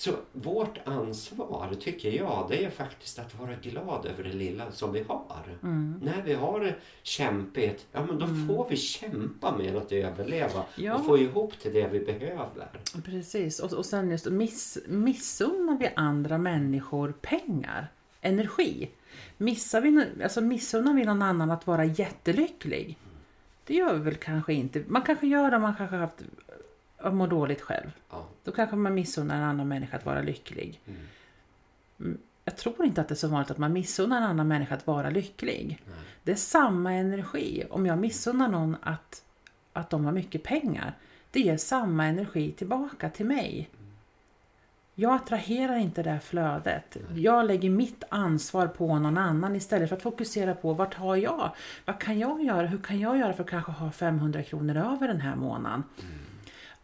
Så 0.01 0.13
vårt 0.33 0.79
ansvar, 0.85 1.75
tycker 1.81 2.11
jag, 2.11 2.47
det 2.49 2.65
är 2.65 2.71
faktiskt 2.71 3.19
att 3.19 3.39
vara 3.39 3.55
glad 3.63 4.07
över 4.07 4.25
det 4.25 4.33
lilla 4.33 4.73
som 4.73 4.93
vi 4.93 5.03
har. 5.09 5.59
Mm. 5.63 6.01
När 6.03 6.23
vi 6.23 6.35
har 6.35 6.61
det 6.61 6.75
kämpigt, 7.03 7.87
ja 7.93 8.07
men 8.07 8.19
då 8.19 8.25
mm. 8.25 8.49
får 8.49 8.67
vi 8.71 8.77
kämpa 8.77 9.57
med 9.57 9.77
att 9.77 9.93
överleva 9.93 10.65
ja. 10.77 10.95
och 10.95 11.07
få 11.07 11.19
ihop 11.19 11.59
till 11.59 11.73
det 11.73 11.89
vi 11.89 12.01
behöver. 12.01 12.69
Precis, 13.05 13.61
och, 13.61 13.73
och 13.73 13.87
sen 13.87 14.11
just 14.11 14.27
miss, 14.27 14.79
missunnar 14.87 15.79
vi 15.79 15.91
andra 15.97 16.39
människor 16.39 17.15
pengar, 17.21 17.89
energi. 18.21 18.91
Missar 19.37 19.81
vi, 19.81 20.07
alltså 20.23 20.41
missunnar 20.41 20.95
vi 20.95 21.05
någon 21.05 21.23
annan 21.23 21.51
att 21.51 21.67
vara 21.67 21.85
jättelycklig? 21.85 22.99
Det 23.65 23.75
gör 23.75 23.95
vi 23.95 24.01
väl 24.01 24.17
kanske 24.17 24.53
inte. 24.53 24.83
Man 24.87 25.03
kanske 25.03 25.27
gör 25.27 25.51
det 25.51 25.57
om 25.57 25.63
man 25.63 25.77
kanske 25.77 25.97
haft 25.97 26.23
mår 27.03 27.29
dåligt 27.29 27.61
själv. 27.61 27.91
Ja. 28.11 28.27
Då 28.45 28.53
kanske 28.53 28.77
man 28.77 28.95
missunnar 28.95 29.37
en 29.37 29.43
annan 29.43 29.69
människa 29.69 29.97
att 29.97 30.07
vara 30.07 30.23
lycklig. 30.23 30.81
Mm. 30.87 31.01
mm. 32.01 32.19
Jag 32.45 32.57
tror 32.57 32.85
inte 32.85 33.01
att 33.01 33.09
det 33.09 33.15
är 33.15 33.17
så 33.17 33.29
vanligt 33.29 33.51
att 33.51 33.59
man 33.59 33.73
missunnar 33.73 34.17
en 34.17 34.23
annan 34.23 34.49
människa 34.49 34.75
att 34.75 34.87
vara 34.87 35.11
lycklig. 35.11 35.83
Nej. 35.85 35.97
Det 36.23 36.33
är 36.33 36.37
samma 36.37 36.93
energi. 36.93 37.65
Om 37.71 37.87
jag 37.87 37.99
missunnar 37.99 38.49
någon 38.49 38.77
att, 38.83 39.23
att 39.73 39.91
de 39.91 40.05
har 40.05 40.13
mycket 40.13 40.43
pengar, 40.43 40.95
det 41.31 41.41
ger 41.41 41.57
samma 41.57 42.05
energi 42.05 42.53
tillbaka 42.53 43.11
till 43.11 43.27
mig. 43.27 43.71
Mm. 43.79 43.91
Jag 44.95 45.15
attraherar 45.15 45.77
inte 45.77 46.03
det 46.03 46.11
här 46.11 46.19
flödet. 46.19 46.97
Nej. 47.11 47.23
Jag 47.23 47.47
lägger 47.47 47.71
mitt 47.71 48.05
ansvar 48.09 48.67
på 48.67 48.99
någon 48.99 49.19
annan 49.19 49.57
istället 49.57 49.89
för 49.89 49.97
att 49.97 50.03
fokusera 50.03 50.55
på 50.55 50.73
vart 50.73 50.95
har 50.95 51.17
jag? 51.17 51.51
Vad 51.85 52.01
kan 52.01 52.19
jag 52.19 52.45
göra? 52.45 52.67
Hur 52.67 52.79
kan 52.79 53.01
jag 53.01 53.19
göra 53.19 53.33
för 53.33 53.45
att 53.45 53.51
kanske 53.51 53.73
ha 53.73 53.91
500 53.91 54.43
kronor 54.43 54.77
över 54.77 55.09
den 55.09 55.21
här 55.21 55.37
månaden? 55.37 55.83
Mm 55.99 56.30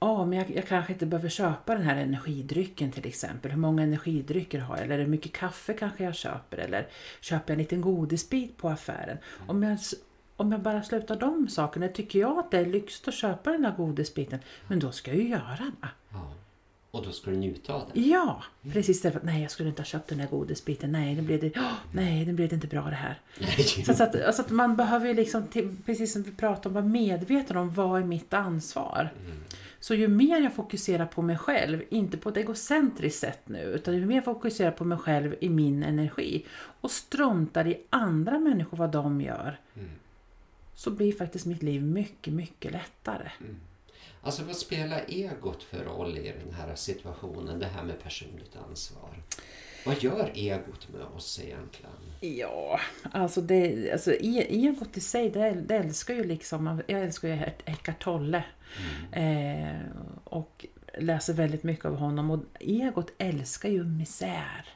ja, 0.00 0.24
men 0.24 0.38
jag, 0.38 0.50
jag, 0.50 0.66
kanske 0.66 0.92
inte 0.92 1.06
behöver 1.06 1.28
köpa 1.28 1.74
den 1.74 1.82
här 1.82 1.96
energidrycken 1.96 2.92
till 2.92 3.06
exempel. 3.06 3.50
Hur 3.50 3.58
många 3.58 3.82
energidrycker 3.82 4.58
har 4.58 4.76
jag? 4.76 4.84
Eller 4.84 4.98
hur 4.98 5.06
mycket 5.06 5.32
kaffe 5.32 5.72
kanske 5.72 6.04
jag 6.04 6.14
köper? 6.14 6.58
Eller 6.58 6.88
köper 7.20 7.52
jag 7.52 7.54
en 7.54 7.58
liten 7.58 7.80
godisbit 7.80 8.56
på 8.56 8.68
affären? 8.68 9.18
Mm. 9.36 9.50
Om 9.50 9.62
jag, 9.62 9.78
om 10.36 10.52
jag 10.52 10.60
bara 10.60 10.82
slutar 10.82 11.16
de 11.16 11.48
sakerna, 11.48 11.88
tycker 11.88 12.18
jag 12.18 12.38
att 12.38 12.50
det 12.50 12.58
är 12.58 12.66
lyx 12.66 13.08
att 13.08 13.14
köpa 13.14 13.52
den 13.52 13.62
där 13.62 13.74
godisbiten, 13.76 14.38
men 14.68 14.78
då 14.78 14.92
ska 14.92 15.10
jag 15.10 15.20
ju 15.20 15.28
göra 15.28 15.72
det. 15.80 15.88
Ja. 16.10 16.32
Och 16.96 17.04
då 17.04 17.12
ska 17.12 17.30
du 17.30 17.36
njuta 17.36 17.72
av 17.72 17.90
det? 17.94 18.00
Ja, 18.00 18.42
mm. 18.62 18.74
precis. 18.74 19.02
Därför 19.02 19.18
att 19.18 19.24
nej, 19.24 19.42
jag 19.42 19.50
skulle 19.50 19.68
inte 19.68 19.82
ha 19.82 19.86
köpt 19.86 20.08
den 20.08 20.18
där 20.18 20.26
godisbiten. 20.26 20.92
Nej, 20.92 21.14
det 21.14 21.22
blev 21.22 21.40
det, 21.40 21.56
oh, 21.56 21.72
nej, 21.92 22.24
det 22.24 22.32
blev 22.32 22.48
det 22.48 22.54
inte 22.54 22.66
bra 22.66 22.84
det 22.84 22.96
här. 22.96 23.20
så, 23.86 23.94
så, 23.94 24.02
att, 24.02 24.22
alltså 24.22 24.42
att 24.42 24.50
man 24.50 24.76
behöver 24.76 25.08
ju 25.08 25.14
liksom, 25.14 25.46
precis 25.86 26.12
som 26.12 26.22
vi 26.22 26.32
pratade 26.32 26.68
om, 26.68 26.74
vara 26.74 26.84
medveten 26.84 27.56
om 27.56 27.70
vad 27.70 28.00
är 28.00 28.04
mitt 28.04 28.34
ansvar. 28.34 29.12
Mm. 29.24 29.36
Så 29.86 29.94
ju 29.94 30.08
mer 30.08 30.40
jag 30.40 30.54
fokuserar 30.54 31.06
på 31.06 31.22
mig 31.22 31.38
själv, 31.38 31.82
inte 31.90 32.16
på 32.16 32.28
ett 32.28 32.36
egocentriskt 32.36 33.20
sätt 33.20 33.40
nu, 33.44 33.62
utan 33.62 33.94
ju 33.94 34.06
mer 34.06 34.14
jag 34.14 34.24
fokuserar 34.24 34.70
på 34.70 34.84
mig 34.84 34.98
själv 34.98 35.34
i 35.40 35.48
min 35.48 35.82
energi 35.82 36.46
och 36.80 36.90
struntar 36.90 37.66
i 37.66 37.80
andra 37.90 38.38
människor 38.38 38.76
vad 38.76 38.90
de 38.90 39.20
gör, 39.20 39.60
mm. 39.74 39.90
så 40.74 40.90
blir 40.90 41.12
faktiskt 41.12 41.46
mitt 41.46 41.62
liv 41.62 41.82
mycket, 41.82 42.32
mycket 42.32 42.72
lättare. 42.72 43.30
Mm. 43.40 43.56
Alltså 44.22 44.44
vad 44.44 44.56
spelar 44.56 45.04
egot 45.08 45.62
för 45.62 45.84
roll 45.84 46.18
i 46.18 46.34
den 46.44 46.54
här 46.54 46.74
situationen, 46.74 47.58
det 47.58 47.66
här 47.66 47.82
med 47.82 48.02
personligt 48.02 48.56
ansvar? 48.68 49.10
Vad 49.86 50.02
gör 50.02 50.30
egot 50.34 50.88
med 50.92 51.02
oss 51.16 51.40
egentligen? 51.44 51.92
Ja, 52.20 52.80
alltså, 53.12 53.40
det, 53.40 53.92
alltså 53.92 54.12
e, 54.12 54.46
egot 54.48 54.96
i 54.96 55.00
sig, 55.00 55.30
det, 55.30 55.50
det 55.50 55.76
älskar 55.76 56.14
ju 56.14 56.24
liksom, 56.24 56.82
jag 56.86 57.02
älskar 57.02 57.28
ju 57.28 57.34
Eckart 57.64 58.02
Tolle. 58.02 58.44
Mm. 59.12 59.74
Eh, 59.74 59.80
och 60.24 60.66
läser 60.98 61.34
väldigt 61.34 61.62
mycket 61.62 61.84
av 61.84 61.96
honom 61.96 62.30
och 62.30 62.40
egot 62.60 63.12
älskar 63.18 63.68
ju 63.68 63.84
misär. 63.84 64.66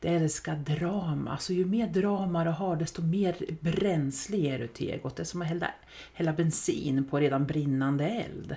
Det 0.00 0.08
älskar 0.08 0.56
drama. 0.56 1.38
Så 1.38 1.52
ju 1.52 1.64
mer 1.64 1.86
drama 1.86 2.44
du 2.44 2.50
har 2.50 2.76
desto 2.76 3.02
mer 3.02 3.36
bränsle 3.60 4.36
ger 4.36 4.58
du 4.58 4.66
till 4.66 4.90
egot. 4.90 5.16
Det 5.16 5.22
är 5.22 5.24
som 5.24 5.42
att 5.42 5.48
hälla, 5.48 5.70
hälla 6.12 6.32
bensin 6.32 7.04
på 7.04 7.20
redan 7.20 7.46
brinnande 7.46 8.08
eld 8.08 8.56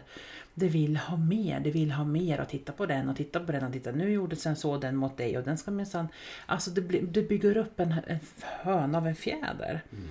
det 0.53 0.67
vill 0.67 0.97
ha 0.97 1.17
mer, 1.17 1.59
det 1.59 1.71
vill 1.71 1.91
ha 1.91 2.03
mer 2.03 2.41
och 2.41 2.49
titta 2.49 2.71
på 2.71 2.85
den 2.85 3.09
och 3.09 3.15
titta 3.15 3.39
på 3.39 3.51
den 3.51 3.63
och 3.63 3.73
titta 3.73 3.91
nu 3.91 4.11
gjorde 4.11 4.35
sen 4.35 4.55
så 4.55 4.77
den 4.77 4.95
mot 4.95 5.17
dig 5.17 5.37
och 5.37 5.43
den 5.43 5.57
ska 5.57 5.71
minsann, 5.71 6.07
alltså 6.45 6.71
det, 6.71 6.81
det 7.01 7.21
bygger 7.21 7.57
upp 7.57 7.79
en, 7.79 7.91
en 8.07 8.19
hön 8.41 8.95
av 8.95 9.07
en 9.07 9.15
fjäder. 9.15 9.83
Mm. 9.91 10.07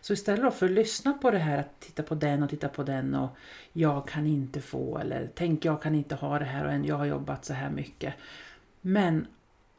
Så 0.00 0.12
istället 0.12 0.54
för 0.54 0.66
att 0.66 0.72
lyssna 0.72 1.12
på 1.12 1.30
det 1.30 1.38
här 1.38 1.58
att 1.58 1.80
titta 1.80 2.02
på 2.02 2.14
den 2.14 2.42
och 2.42 2.50
titta 2.50 2.68
på 2.68 2.82
den 2.82 3.14
och 3.14 3.36
jag 3.72 4.08
kan 4.08 4.26
inte 4.26 4.60
få 4.60 4.98
eller 4.98 5.30
tänk 5.34 5.64
jag 5.64 5.82
kan 5.82 5.94
inte 5.94 6.14
ha 6.14 6.38
det 6.38 6.44
här 6.44 6.64
och 6.64 6.86
jag 6.86 6.96
har 6.96 7.06
jobbat 7.06 7.44
så 7.44 7.52
här 7.52 7.70
mycket. 7.70 8.14
Men 8.80 9.26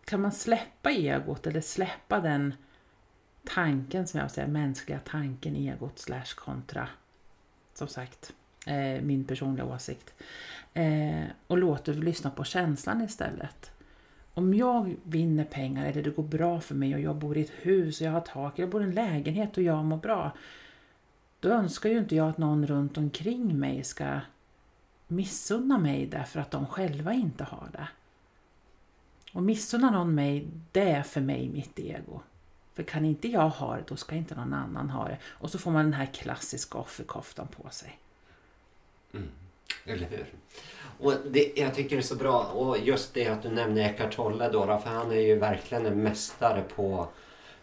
kan 0.06 0.22
man 0.22 0.32
släppa 0.32 0.92
egot 0.92 1.48
eller 1.48 1.62
släppa 1.62 2.20
den 2.20 2.54
tanken 3.44 4.08
som 4.08 4.20
jag 4.20 4.32
säger, 4.32 4.48
mänskliga 4.48 5.00
tanken, 5.00 5.56
egot 5.56 6.00
slash 6.00 6.36
kontra 6.36 6.88
som 7.74 7.88
sagt 7.88 8.34
eh, 8.68 9.02
min 9.02 9.24
personliga 9.26 9.66
åsikt. 9.66 10.14
Eh, 10.74 11.24
och 11.48 11.58
låter 11.58 11.94
lyssna 11.94 12.30
på 12.30 12.44
känslan 12.44 13.02
istället. 13.02 13.72
Om 14.34 14.54
jag 14.54 14.96
vinner 15.04 15.44
pengar 15.44 15.86
eller 15.86 16.04
det 16.04 16.10
går 16.10 16.24
bra 16.24 16.62
för 16.62 16.76
mig 16.76 16.96
och 16.96 17.02
jag 17.02 17.16
bor 17.16 17.38
i 17.38 17.42
ett 17.42 17.52
hus 17.62 18.02
och 18.02 18.08
jag 18.08 18.12
har 18.12 18.22
tak, 18.22 18.60
jag 18.60 18.70
bor 18.70 18.82
i 18.82 18.86
en 18.86 18.92
lägenhet 18.92 19.58
och 19.58 19.64
jag 19.64 19.86
mår 19.86 19.98
bra. 19.98 20.32
Då 21.40 21.50
önskar 21.50 21.90
ju 21.90 21.98
inte 21.98 22.16
jag 22.16 22.30
att 22.30 22.38
någon 22.38 22.68
runt 22.68 22.98
omkring 22.98 23.60
mig 23.60 23.84
ska 23.84 24.20
missunna 25.08 25.78
mig 25.78 26.06
därför 26.06 26.40
att 26.40 26.52
de 26.52 26.66
själva 26.66 27.14
inte 27.14 27.44
har 27.44 27.70
det. 27.72 27.88
Och 29.34 29.44
missunna 29.44 29.92
någon 29.92 30.16
mig, 30.16 30.48
det 30.72 30.92
är 30.92 31.04
för 31.04 31.22
mig 31.22 31.50
mitt 31.50 31.80
ego. 31.80 32.22
För 32.74 32.84
kan 32.84 33.06
inte 33.06 33.28
jag 33.28 33.50
ha 33.50 33.76
det, 33.76 33.84
då 33.88 33.96
ska 33.96 34.16
inte 34.16 34.36
någon 34.36 34.54
annan 34.54 34.90
ha 34.90 35.08
det. 35.08 35.18
Och 35.26 35.50
så 35.50 35.60
får 35.60 35.72
man 35.72 35.86
den 35.86 35.94
här 35.94 36.06
klassiska 36.06 36.78
offerkoftan 36.78 37.48
på 37.48 37.70
sig. 37.70 38.00
Mm. 39.14 39.28
Eller 39.86 40.08
hur? 40.08 40.26
Och 41.00 41.14
det, 41.32 41.52
jag 41.56 41.76
tycker 41.76 41.96
det 41.96 42.02
är 42.02 42.06
så 42.06 42.16
bra, 42.16 42.44
och 42.44 42.78
just 42.78 43.14
det 43.14 43.28
att 43.28 43.44
du 43.44 43.50
nämner 43.50 43.90
Eckart 43.90 44.16
Tolle 44.16 44.50
då, 44.50 44.66
för 44.66 44.90
han 44.90 45.12
är 45.12 45.20
ju 45.20 45.36
verkligen 45.36 45.86
en 45.86 46.04
mästare 46.04 46.64
på 46.76 47.08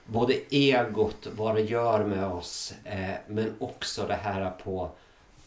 både 0.06 0.34
egot, 0.50 1.26
vad 1.36 1.54
det 1.54 1.62
gör 1.62 2.04
med 2.04 2.26
oss, 2.26 2.74
eh, 2.84 3.14
men 3.26 3.54
också 3.58 4.06
det 4.06 4.14
här 4.14 4.50
på 4.50 4.90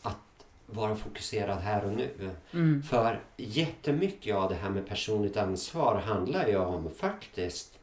att 0.01 0.17
vara 0.65 0.95
fokuserad 0.95 1.59
här 1.59 1.85
och 1.85 1.93
nu. 1.93 2.31
Mm. 2.53 2.83
För 2.83 3.19
jättemycket 3.37 4.35
av 4.35 4.49
det 4.49 4.55
här 4.55 4.69
med 4.69 4.87
personligt 4.87 5.37
ansvar 5.37 5.95
handlar 5.95 6.47
ju 6.47 6.57
om 6.57 6.89
faktiskt 6.89 7.79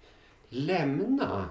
lämna 0.48 1.48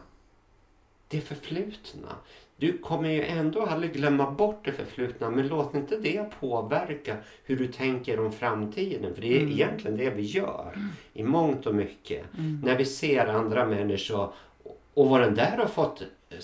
det 1.08 1.22
förflutna. 1.22 2.16
Du 2.60 2.78
kommer 2.78 3.10
ju 3.10 3.24
ändå 3.24 3.62
aldrig 3.66 3.94
glömma 3.94 4.32
bort 4.32 4.66
det 4.66 4.72
förflutna 4.72 5.30
men 5.30 5.48
låt 5.48 5.76
inte 5.76 5.98
det 5.98 6.30
påverka 6.40 7.16
hur 7.44 7.58
du 7.58 7.68
tänker 7.68 8.20
om 8.20 8.32
framtiden. 8.32 9.16
För 9.16 9.22
det 9.22 9.34
är 9.38 9.40
Mm. 9.42 9.52
egentligen 9.52 9.98
det 9.98 10.10
vi 10.10 10.22
gör 10.22 10.78
i 11.14 11.24
mångt 11.24 11.66
och 11.66 11.76
mycket. 11.76 12.24
Mm. 12.38 12.62
När 12.66 12.78
vi 12.78 12.86
ser 12.86 13.28
andra 13.28 13.66
människor 13.66 14.34
och 14.94 15.10
vad 15.10 15.22
den 15.22 15.36
där 15.36 15.58
har 15.58 15.68
fått 15.68 16.04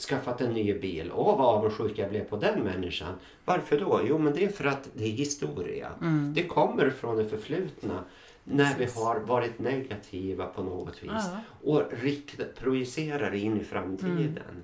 skaffat 0.10 0.42
en 0.42 0.54
ny 0.54 0.74
bil. 0.80 1.12
Åh 1.16 1.38
vad 1.38 1.56
avundsjuk 1.56 1.98
jag 1.98 2.10
blev 2.10 2.24
på 2.24 2.38
den 2.38 2.60
människan. 2.60 3.14
Varför 3.46 3.80
då? 3.80 4.02
Jo 4.08 4.18
men 4.18 4.34
det 4.34 4.44
är 4.44 4.50
för 4.50 4.66
att 4.66 4.90
det 4.94 5.04
är 5.04 5.10
historia. 5.12 5.90
Mm. 6.02 6.34
Det 6.36 6.44
kommer 6.44 6.90
från 6.90 7.18
det 7.18 7.26
förflutna. 7.26 8.00
När 8.44 8.76
vi 8.78 8.86
har 8.96 9.20
varit 9.20 9.60
negativa 9.60 10.46
på 10.46 10.64
något 10.64 11.04
vis 11.04 11.12
Ja. 11.12 11.38
och 11.64 11.82
rikta, 12.02 12.44
projicerar 12.60 13.34
in 13.36 13.62
i 13.62 13.64
framtiden. 13.64 14.18
Mm. 14.50 14.64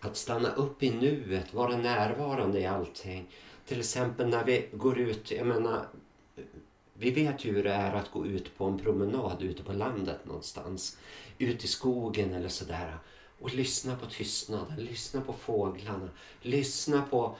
Att 0.00 0.16
stanna 0.16 0.52
upp 0.52 0.82
i 0.82 0.90
nuet, 0.90 1.54
vara 1.54 1.76
närvarande 1.76 2.60
i 2.60 2.66
allting. 2.66 3.26
Till 3.66 3.78
exempel 3.80 4.28
när 4.28 4.44
vi 4.44 4.68
går 4.72 4.98
ut, 4.98 5.30
jag 5.30 5.46
menar, 5.46 5.86
vi 6.94 7.10
vet 7.10 7.44
ju 7.44 7.54
hur 7.54 7.64
det 7.64 7.72
är 7.72 7.94
att 7.94 8.10
gå 8.10 8.26
ut 8.26 8.58
på 8.58 8.64
en 8.64 8.78
promenad 8.78 9.42
ute 9.42 9.62
på 9.62 9.72
landet 9.72 10.24
någonstans. 10.24 10.98
Ut 11.38 11.64
i 11.64 11.68
skogen 11.68 12.34
eller 12.34 12.48
sådär. 12.48 12.98
Och 13.40 13.54
lyssna 13.54 13.96
på 13.96 14.06
tystnaden, 14.06 14.76
lyssna 14.76 15.20
på 15.20 15.32
fåglarna, 15.32 16.08
lyssna 16.42 17.02
på 17.02 17.36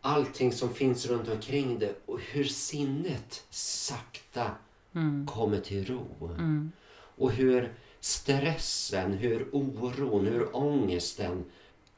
allting 0.00 0.52
som 0.52 0.74
finns 0.74 1.06
runt 1.06 1.28
omkring 1.28 1.78
det 1.78 1.94
och 2.06 2.20
hur 2.20 2.44
sinnet 2.44 3.44
sakta 3.50 4.50
Mm. 4.94 5.26
kommer 5.26 5.60
till 5.60 5.84
ro. 5.86 6.30
Mm. 6.38 6.72
Och 6.90 7.32
hur 7.32 7.72
stressen, 8.00 9.12
hur 9.12 9.48
oron, 9.52 10.26
hur 10.26 10.56
ångesten 10.56 11.44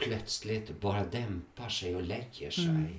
plötsligt 0.00 0.80
bara 0.80 1.04
dämpar 1.04 1.68
sig 1.68 1.96
och 1.96 2.02
lägger 2.02 2.50
sig. 2.50 2.64
Mm. 2.64 2.98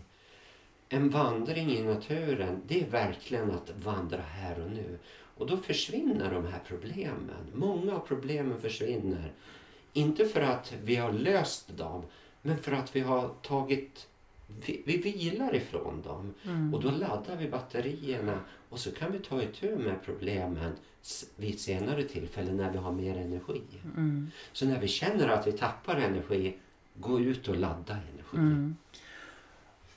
En 0.89 1.09
vandring 1.09 1.71
i 1.71 1.83
naturen, 1.83 2.61
det 2.67 2.81
är 2.81 2.89
verkligen 2.89 3.51
att 3.51 3.71
vandra 3.83 4.21
här 4.21 4.63
och 4.63 4.71
nu. 4.71 4.99
Och 5.37 5.47
då 5.47 5.57
försvinner 5.57 6.33
de 6.33 6.45
här 6.45 6.59
problemen. 6.67 7.51
Många 7.53 7.95
av 7.95 7.99
problemen 7.99 8.61
försvinner. 8.61 9.31
Inte 9.93 10.25
för 10.25 10.41
att 10.41 10.73
vi 10.83 10.95
har 10.95 11.11
löst 11.11 11.77
dem, 11.77 12.03
men 12.41 12.57
för 12.57 12.71
att 12.71 12.95
vi 12.95 12.99
har 12.99 13.29
tagit... 13.41 14.07
Vi, 14.65 14.83
vi 14.85 14.97
vilar 14.97 15.55
ifrån 15.55 16.01
dem. 16.01 16.33
Mm. 16.45 16.73
Och 16.73 16.81
då 16.81 16.91
laddar 16.91 17.35
vi 17.35 17.47
batterierna 17.47 18.39
och 18.69 18.79
så 18.79 18.91
kan 18.91 19.11
vi 19.11 19.19
ta 19.19 19.41
itu 19.41 19.75
med 19.75 20.03
problemen 20.05 20.71
vid 21.35 21.53
ett 21.53 21.59
senare 21.59 22.03
tillfälle 22.03 22.53
när 22.53 22.71
vi 22.71 22.77
har 22.77 22.91
mer 22.91 23.17
energi. 23.17 23.61
Mm. 23.83 24.31
Så 24.51 24.65
när 24.65 24.79
vi 24.79 24.87
känner 24.87 25.27
att 25.27 25.47
vi 25.47 25.51
tappar 25.51 25.95
energi, 25.95 26.57
gå 26.95 27.19
ut 27.19 27.47
och 27.47 27.55
ladda 27.55 27.93
energi. 27.93 28.37
Mm. 28.37 28.75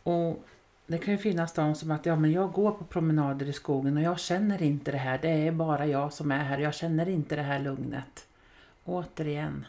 Och 0.02 0.44
det 0.86 0.98
kan 0.98 1.14
ju 1.14 1.18
finnas 1.18 1.52
de 1.52 1.74
som 1.74 1.90
att 1.90 2.06
ja, 2.06 2.16
men 2.16 2.32
jag 2.32 2.52
går 2.52 2.70
på 2.70 2.84
promenader 2.84 3.46
i 3.46 3.52
skogen 3.52 3.96
och 3.96 4.02
jag 4.02 4.20
känner 4.20 4.62
inte 4.62 4.92
det 4.92 4.98
här. 4.98 5.18
Det 5.22 5.28
är 5.28 5.52
bara 5.52 5.86
jag 5.86 6.12
som 6.12 6.30
är 6.30 6.44
här. 6.44 6.58
Jag 6.58 6.74
känner 6.74 7.08
inte 7.08 7.36
det 7.36 7.42
här 7.42 7.58
lugnet. 7.58 8.26
Återigen, 8.84 9.66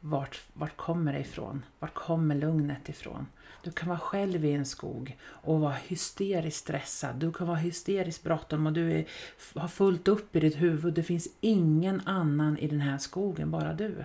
vart, 0.00 0.40
vart 0.52 0.76
kommer 0.76 1.12
det 1.12 1.18
ifrån? 1.18 1.64
Vart 1.78 1.94
kommer 1.94 2.34
lugnet 2.34 2.88
ifrån? 2.88 3.26
Du 3.62 3.70
kan 3.70 3.88
vara 3.88 3.98
själv 3.98 4.44
i 4.44 4.52
en 4.52 4.66
skog 4.66 5.16
och 5.24 5.60
vara 5.60 5.72
hysteriskt 5.72 6.58
stressad. 6.58 7.16
Du 7.16 7.32
kan 7.32 7.46
vara 7.46 7.56
hysteriskt 7.56 8.22
bråttom 8.22 8.66
och 8.66 8.72
du 8.72 8.92
är, 8.92 9.06
har 9.54 9.68
fullt 9.68 10.08
upp 10.08 10.36
i 10.36 10.40
ditt 10.40 10.60
huvud. 10.60 10.94
Det 10.94 11.02
finns 11.02 11.28
ingen 11.40 12.00
annan 12.04 12.58
i 12.58 12.68
den 12.68 12.80
här 12.80 12.98
skogen, 12.98 13.50
bara 13.50 13.74
du. 13.74 14.04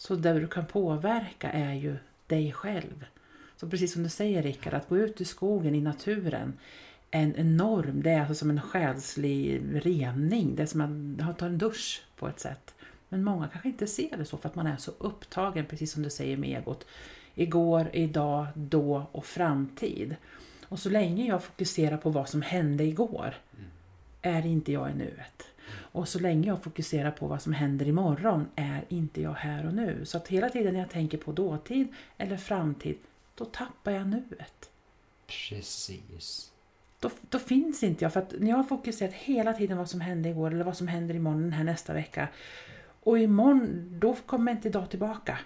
Så 0.00 0.14
det 0.14 0.32
du 0.32 0.48
kan 0.48 0.66
påverka 0.66 1.50
är 1.50 1.74
ju 1.74 1.96
dig 2.26 2.52
själv. 2.52 3.04
Så 3.56 3.68
precis 3.68 3.92
som 3.92 4.02
du 4.02 4.08
säger 4.08 4.42
Rickard, 4.42 4.74
att 4.74 4.88
gå 4.88 4.98
ut 4.98 5.20
i 5.20 5.24
skogen, 5.24 5.74
i 5.74 5.80
naturen, 5.80 6.58
en 7.10 7.36
enorm, 7.36 8.02
det 8.02 8.10
är 8.10 8.20
alltså 8.20 8.34
som 8.34 8.50
en 8.50 8.60
själslig 8.60 9.62
rening. 9.72 10.54
Det 10.56 10.62
är 10.62 10.66
som 10.66 11.18
att 11.22 11.38
ta 11.38 11.46
en 11.46 11.58
dusch 11.58 12.02
på 12.16 12.28
ett 12.28 12.40
sätt. 12.40 12.74
Men 13.08 13.24
många 13.24 13.48
kanske 13.48 13.68
inte 13.68 13.86
ser 13.86 14.16
det 14.16 14.24
så 14.24 14.36
för 14.36 14.48
att 14.48 14.54
man 14.54 14.66
är 14.66 14.76
så 14.76 14.92
upptagen, 14.98 15.66
precis 15.66 15.92
som 15.92 16.02
du 16.02 16.10
säger 16.10 16.36
med 16.36 16.58
egot. 16.58 16.86
Igår, 17.34 17.90
idag, 17.92 18.46
då 18.54 19.06
och 19.12 19.26
framtid. 19.26 20.16
Och 20.68 20.78
så 20.78 20.90
länge 20.90 21.26
jag 21.26 21.44
fokuserar 21.44 21.96
på 21.96 22.10
vad 22.10 22.28
som 22.28 22.42
hände 22.42 22.84
igår 22.84 23.34
är 24.22 24.46
inte 24.46 24.72
jag 24.72 24.90
i 24.90 24.94
nuet. 24.94 25.49
Och 25.92 26.08
så 26.08 26.18
länge 26.18 26.48
jag 26.48 26.62
fokuserar 26.62 27.10
på 27.10 27.26
vad 27.26 27.42
som 27.42 27.52
händer 27.52 27.88
imorgon 27.88 28.48
är 28.56 28.84
inte 28.88 29.22
jag 29.22 29.32
här 29.32 29.66
och 29.66 29.74
nu. 29.74 30.04
Så 30.04 30.16
att 30.16 30.28
hela 30.28 30.50
tiden 30.50 30.72
när 30.72 30.80
jag 30.80 30.90
tänker 30.90 31.18
på 31.18 31.32
dåtid 31.32 31.88
eller 32.18 32.36
framtid, 32.36 32.98
då 33.34 33.44
tappar 33.44 33.92
jag 33.92 34.06
nuet. 34.06 34.70
Precis. 35.26 36.52
Då, 37.00 37.10
då 37.28 37.38
finns 37.38 37.82
inte 37.82 38.04
jag. 38.04 38.12
För 38.12 38.20
att 38.20 38.34
när 38.38 38.50
jag 38.50 38.56
har 38.56 38.64
fokuserat 38.64 39.12
hela 39.14 39.52
tiden 39.52 39.78
vad 39.78 39.90
som 39.90 40.00
hände 40.00 40.28
igår 40.28 40.50
eller 40.50 40.64
vad 40.64 40.76
som 40.76 40.88
händer 40.88 41.14
imorgon 41.14 41.42
den 41.42 41.52
här 41.52 41.64
nästa 41.64 41.92
vecka. 41.92 42.28
Och 43.02 43.18
imorgon, 43.18 43.88
då 44.00 44.14
kommer 44.14 44.52
inte 44.52 44.68
idag 44.68 44.90
tillbaka. 44.90 45.38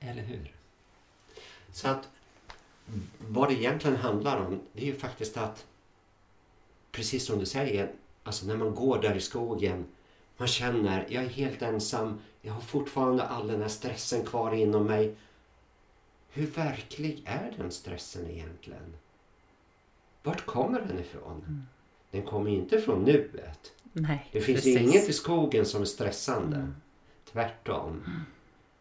Eller 0.00 0.22
hur? 0.22 0.52
Så 1.72 1.88
att 1.88 2.08
vad 3.18 3.48
det 3.48 3.54
egentligen 3.54 3.96
handlar 3.96 4.46
om 4.46 4.60
det 4.72 4.82
är 4.82 4.86
ju 4.86 4.96
faktiskt 4.96 5.36
att 5.36 5.66
precis 6.92 7.26
som 7.26 7.38
du 7.38 7.46
säger, 7.46 7.92
alltså 8.24 8.46
när 8.46 8.56
man 8.56 8.74
går 8.74 9.02
där 9.02 9.14
i 9.14 9.20
skogen 9.20 9.84
man 10.36 10.48
känner, 10.48 11.06
jag 11.08 11.24
är 11.24 11.28
helt 11.28 11.62
ensam, 11.62 12.20
jag 12.42 12.52
har 12.52 12.60
fortfarande 12.60 13.22
all 13.24 13.48
den 13.48 13.62
här 13.62 13.68
stressen 13.68 14.26
kvar 14.26 14.54
inom 14.54 14.86
mig. 14.86 15.16
Hur 16.30 16.46
verklig 16.46 17.22
är 17.26 17.54
den 17.58 17.70
stressen 17.70 18.30
egentligen? 18.30 18.96
Vart 20.22 20.46
kommer 20.46 20.80
den 20.80 20.98
ifrån? 20.98 21.36
Mm. 21.38 21.62
Den 22.10 22.22
kommer 22.22 22.50
inte 22.50 22.80
från 22.80 23.02
nuet. 23.02 23.72
Nej, 23.92 24.28
Det 24.32 24.40
finns 24.40 24.56
precis. 24.56 24.80
inget 24.80 25.08
i 25.08 25.12
skogen 25.12 25.66
som 25.66 25.82
är 25.82 25.86
stressande. 25.86 26.56
Mm. 26.56 26.74
Tvärtom. 27.32 28.04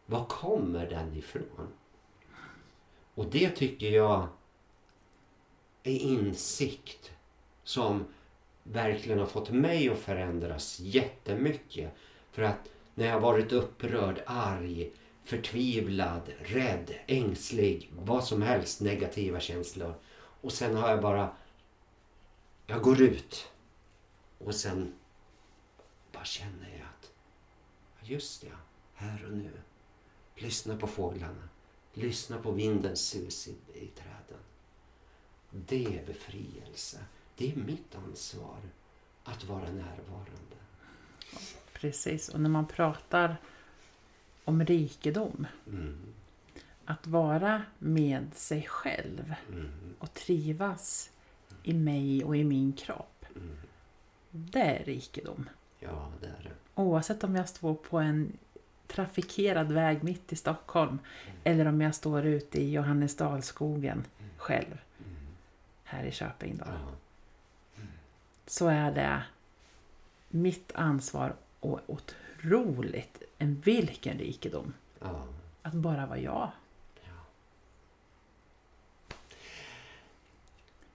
Var 0.06 0.26
kommer 0.26 0.89
den 0.89 1.14
ifrån? 1.18 1.68
Och 3.16 3.26
det 3.26 3.50
tycker 3.50 3.91
jag 3.91 4.28
är 5.84 5.98
insikt 5.98 7.12
som 7.64 8.06
verkligen 8.64 9.20
har 9.20 9.26
fått 9.26 9.49
mig 9.49 9.89
att 9.89 9.99
förändras 9.99 10.80
jättemycket. 10.80 11.93
För 12.32 12.41
att 12.41 12.70
när 12.95 13.07
jag 13.07 13.20
varit 13.20 13.51
upprörd, 13.51 14.24
arg, 14.26 14.91
förtvivlad, 15.24 16.32
rädd, 16.39 16.95
ängslig, 17.07 17.91
vad 17.95 18.24
som 18.24 18.41
helst 18.41 18.82
negativa 18.82 19.39
känslor. 19.39 19.95
Och 20.16 20.51
sen 20.51 20.76
har 20.76 20.89
jag 20.89 21.01
bara, 21.01 21.36
jag 22.68 22.82
går 22.82 23.01
ut 23.01 23.51
och 24.38 24.55
sen 24.55 24.93
bara 26.11 26.26
känner 26.26 26.70
jag 26.70 26.88
att, 26.97 27.11
ja, 27.99 28.07
just 28.07 28.43
ja, 28.43 28.55
här 28.93 29.26
och 29.26 29.34
nu. 29.34 29.51
Lyssna 30.36 30.78
på 30.78 30.88
fåglarna. 30.88 31.49
Lyssna 31.93 32.38
på 32.38 32.51
vindens 32.51 33.07
sus 33.07 33.47
i, 33.47 33.55
i 33.74 33.88
träden. 33.88 34.43
Det 35.51 35.86
är 35.86 36.05
befrielse. 36.05 36.99
Det 37.38 37.52
är 37.52 37.56
mitt 37.56 37.96
ansvar 37.96 38.58
att 39.24 39.44
vara 39.44 39.62
närvarande. 39.72 40.56
Precis, 41.74 42.30
och 42.30 42.40
när 42.40 42.50
man 42.50 42.66
pratar 42.66 43.36
om 44.46 44.66
rikedom, 44.66 45.48
Mm, 45.68 45.98
att 46.86 47.08
vara 47.08 47.62
med 47.80 48.34
sig 48.34 48.64
själv 48.70 49.34
mm, 49.50 49.72
och 50.00 50.14
trivas 50.14 51.12
i 51.64 51.74
mig 51.74 52.24
och 52.24 52.38
i 52.38 52.44
min 52.44 52.74
kropp, 52.74 53.26
mm. 53.36 53.56
det 54.32 54.62
är 54.62 54.84
rikedom. 54.86 55.50
Ja, 55.80 56.12
det 56.22 56.28
är 56.28 56.44
det. 56.44 56.82
Oavsett 56.82 57.24
om 57.24 57.36
jag 57.36 57.50
står 57.50 57.76
på 57.76 58.00
en 58.00 58.38
trafikerad 58.88 59.72
väg 59.72 60.04
mitt 60.04 60.34
i 60.34 60.36
Stockholm 60.36 61.00
eller 61.44 61.66
om 61.66 61.82
jag 61.82 61.96
står 61.96 62.26
ute 62.26 62.62
i 62.62 62.72
Johannesdalsskogen 62.72 64.04
själv. 64.38 64.66
Mm. 65.00 65.16
här 65.84 66.04
i 66.04 66.12
Köping 66.12 66.58
då, 66.58 66.66
Ja. 66.68 66.96
Så 68.48 68.68
är 68.68 68.91
det 68.91 69.22
mitt 70.30 70.72
ansvar 70.76 71.36
och 71.60 71.80
otroligt, 71.88 73.22
en 73.38 73.62
vilken 73.66 74.18
rikedom, 74.18 74.74
Ja. 75.00 75.24
att 75.62 75.74
bara 75.74 76.06
vara 76.06 76.20
jag. 76.20 76.52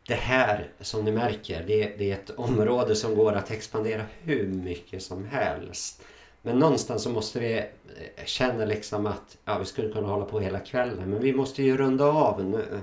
Det 0.07 0.15
här 0.15 0.69
som 0.81 1.05
ni 1.05 1.13
märker, 1.13 1.65
det, 1.67 1.97
det 1.99 2.11
är 2.11 2.15
ett 2.15 2.31
område 2.31 2.97
som 2.97 3.15
går 3.15 3.33
att 3.33 3.51
expandera 3.51 4.03
hur 4.23 4.47
mycket 4.49 5.03
som 5.03 5.25
helst. 5.27 6.03
Men 6.43 6.59
någonstans 6.59 7.03
så 7.03 7.11
måste 7.11 7.41
vi 7.41 7.59
eh, 7.59 8.25
känna 8.25 8.65
liksom 8.65 9.07
att 9.07 9.37
ja, 9.45 9.59
vi 9.59 9.65
skulle 9.65 9.93
kunna 9.93 10.09
hålla 10.09 10.25
på 10.25 10.41
hela 10.41 10.61
kvällen. 10.61 11.11
Men 11.11 11.21
vi 11.23 11.33
måste 11.33 11.63
ju 11.63 11.77
runda 11.77 12.05
av 12.05 12.45
nu. 12.45 12.81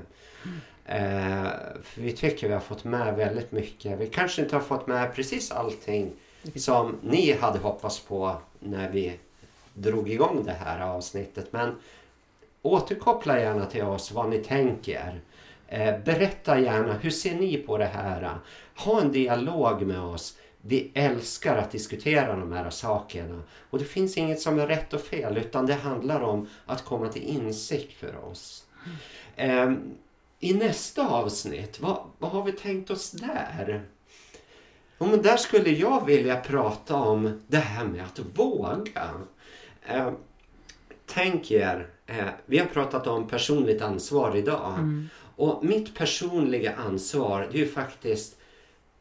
Eh, 0.86 1.47
vi 1.95 2.11
tycker 2.11 2.47
vi 2.47 2.53
har 2.53 2.61
fått 2.61 2.83
med 2.83 3.15
väldigt 3.15 3.51
mycket. 3.51 3.99
Vi 3.99 4.07
kanske 4.07 4.41
inte 4.41 4.55
har 4.55 4.63
fått 4.63 4.88
med 4.88 5.15
precis 5.15 5.51
allting 5.51 6.11
som 6.55 6.99
ni 7.01 7.31
hade 7.33 7.59
hoppats 7.59 7.99
på 7.99 8.36
när 8.59 8.91
vi 8.91 9.13
drog 9.73 10.09
igång 10.09 10.43
det 10.45 10.51
här 10.51 10.79
avsnittet. 10.79 11.53
Men 11.53 11.75
återkoppla 12.61 13.39
gärna 13.39 13.65
till 13.65 13.83
oss 13.83 14.11
vad 14.11 14.29
ni 14.29 14.38
tänker. 14.38 15.21
Eh, 15.67 15.99
berätta 16.05 16.59
gärna, 16.59 16.93
hur 16.93 17.09
ser 17.09 17.36
ni 17.36 17.57
på 17.57 17.77
det 17.77 17.86
här? 17.86 18.38
Ha 18.75 19.01
en 19.01 19.11
dialog 19.11 19.81
med 19.81 20.01
oss. 20.01 20.38
Vi 20.61 20.91
älskar 20.93 21.57
att 21.57 21.71
diskutera 21.71 22.36
de 22.36 22.51
här 22.51 22.69
sakerna. 22.69 23.41
Och 23.69 23.79
det 23.79 23.86
finns 23.86 24.17
inget 24.17 24.41
som 24.41 24.59
är 24.59 24.67
rätt 24.67 24.93
och 24.93 25.01
fel 25.01 25.38
utan 25.38 25.65
det 25.65 25.73
handlar 25.73 26.21
om 26.21 26.49
att 26.65 26.86
komma 26.86 27.07
till 27.07 27.23
insikt 27.23 27.93
för 27.93 28.25
oss. 28.25 28.63
Eh, 29.36 29.71
I 30.39 30.53
nästa 30.53 31.07
avsnitt, 31.07 31.79
vad, 31.79 31.99
vad 32.17 32.31
har 32.31 32.43
vi 32.43 32.51
tänkt 32.51 32.89
oss 32.89 33.11
där? 33.11 33.83
Jo, 34.97 35.07
men 35.07 35.21
där 35.21 35.38
skulle 35.38 35.69
jag 35.69 36.05
vilja 36.05 36.36
prata 36.36 36.95
om 36.95 37.41
det 37.47 37.57
här 37.57 37.86
med 37.86 38.03
att 38.03 38.19
våga. 38.19 39.09
Eh, 39.88 40.11
tänk 41.05 41.51
er, 41.51 41.88
eh, 42.05 42.27
vi 42.45 42.57
har 42.57 42.65
pratat 42.65 43.07
om 43.07 43.27
personligt 43.27 43.81
ansvar 43.81 44.36
idag. 44.36 44.73
Och 45.36 45.65
mitt 45.65 45.95
personliga 45.95 46.75
ansvar 46.75 47.47
det 47.51 47.57
är 47.57 47.65
ju 47.65 47.71
faktiskt 47.71 48.38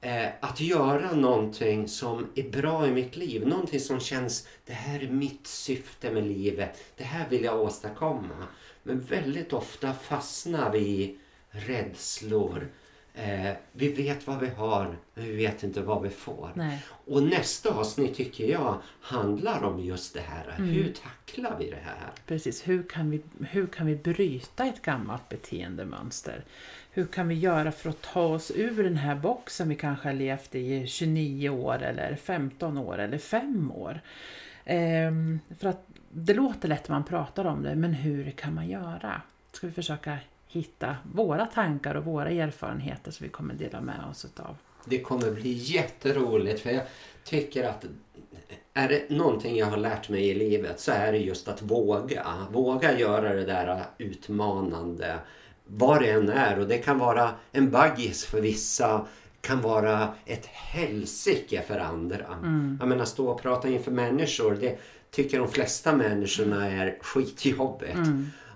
eh, 0.01 0.27
att 0.41 0.61
göra 0.61 1.13
någonting 1.13 1.89
som 1.89 2.27
är 2.35 2.51
bra 2.51 2.87
i 2.87 2.91
mitt 2.91 3.17
liv. 3.17 3.47
Någonting 3.47 3.81
som 3.81 4.01
känns, 4.01 4.49
det 4.67 4.73
här 4.73 5.03
är 5.03 5.11
mitt 5.11 5.47
syfte 5.47 6.11
med 6.11 6.25
livet. 6.25 6.85
Det 6.97 7.05
här 7.05 7.29
vill 7.29 7.45
jag 7.45 7.61
åstadkomma. 7.61 8.47
Men 8.83 9.01
väldigt 9.01 9.53
ofta 9.53 9.93
fastnar 9.93 10.73
vi 10.73 10.79
i 10.79 11.19
rädslor. 11.55 12.69
Eh, 13.15 13.53
vi 13.73 13.89
vet 13.89 14.27
vad 14.27 14.41
vi 14.41 14.49
har, 14.49 14.97
men 15.15 15.25
vi 15.25 15.37
vet 15.37 15.63
inte 15.63 15.81
vad 15.81 16.03
vi 16.03 16.11
får. 16.11 16.51
Nej. 16.55 16.85
Och 16.89 17.23
nästa 17.23 17.71
avsnitt 17.71 18.15
tycker 18.15 18.45
jag 18.45 18.79
handlar 19.01 19.63
om 19.63 19.81
just 19.81 20.15
det 20.15 20.21
här. 20.21 20.55
Hur 20.57 20.93
tacklar 20.93 21.59
vi 21.59 21.71
det 21.71 21.81
här? 21.85 22.11
Precis, 22.27 22.69
hur 22.69 22.83
kan, 22.83 23.11
vi, 23.11 23.23
hur 23.51 23.67
kan 23.67 23.87
vi 23.87 23.97
bryta 23.97 24.65
ett 24.65 24.83
gammalt 24.83 25.29
beteendemönster? 25.29 26.45
Hur 26.91 27.07
kan 27.07 27.29
vi 27.29 27.35
göra 27.35 27.73
för 27.73 27.91
att 27.91 28.03
ta 28.03 28.23
oss 28.23 28.53
ur 28.55 28.83
den 28.83 28.97
här 28.97 29.15
boxen 29.15 29.69
vi 29.69 29.75
kanske 29.75 30.09
har 30.09 30.15
levt 30.15 30.55
i 30.55 30.87
29 30.87 31.49
år 31.49 31.83
eller 31.83 32.17
15 32.17 32.79
år 32.79 32.99
eller 32.99 33.19
5 33.19 33.73
år? 33.73 34.01
Ehm, 34.65 35.41
för 35.59 35.69
att 35.69 35.87
det 36.11 36.35
låter 36.35 36.69
lätt 36.69 36.89
när 36.89 36.97
man 36.97 37.05
pratar 37.05 37.45
om 37.45 37.63
det, 37.63 37.75
men 37.75 37.93
hur 37.93 38.31
kan 38.31 38.55
man 38.55 38.69
göra? 38.69 39.23
Ska 39.53 39.67
vi 39.67 39.73
försöka 39.73 40.19
hitta 40.55 40.97
våra 41.13 41.47
tankar 41.47 41.95
och 41.95 42.05
våra 42.05 42.31
erfarenheter 42.31 43.11
som 43.11 43.25
vi 43.25 43.31
kommer 43.31 43.55
dela 43.55 43.81
med 43.81 44.05
oss 44.11 44.25
utav. 44.25 44.57
Det 44.85 45.01
kommer 45.01 45.31
bli 45.31 45.53
jätteroligt 45.53 46.61
för 46.61 46.71
jag 46.71 46.83
tycker 47.25 47.69
att 47.69 47.85
är 48.75 48.89
det 48.89 49.11
någonting 49.11 49.57
jag 49.57 49.67
har 49.67 49.77
lärt 49.77 50.09
mig 50.09 50.29
i 50.29 50.35
livet 50.35 50.81
så 50.81 50.93
är 50.93 51.13
det 51.13 51.19
just 51.19 51.49
att 51.49 51.63
våga. 51.63 52.27
Våga 52.51 52.99
göra 52.99 53.35
det 53.35 53.45
där 53.45 53.85
utmanande. 53.99 55.19
Vad 55.67 56.03
det 56.03 56.11
än 56.11 56.29
är. 56.29 56.59
Och 56.59 56.69
det 56.69 56.79
kan 56.79 56.99
vara 56.99 57.31
en 57.53 57.71
baggis 57.71 58.25
för 58.25 58.41
vissa. 58.41 59.07
kan 59.41 59.61
vara 59.61 60.15
ett 60.27 60.47
helsike 60.47 61.63
för 61.63 61.79
andra. 61.79 62.27
Jag 62.81 62.89
menar 62.89 63.05
stå 63.05 63.29
och 63.29 63.43
prata 63.43 63.69
inför 63.69 63.91
människor. 63.91 64.59
Det 64.61 64.79
tycker 65.11 65.39
de 65.39 65.49
flesta 65.49 65.97
människorna 65.97 66.71
är 66.71 66.99
skitjobbigt. 67.01 68.09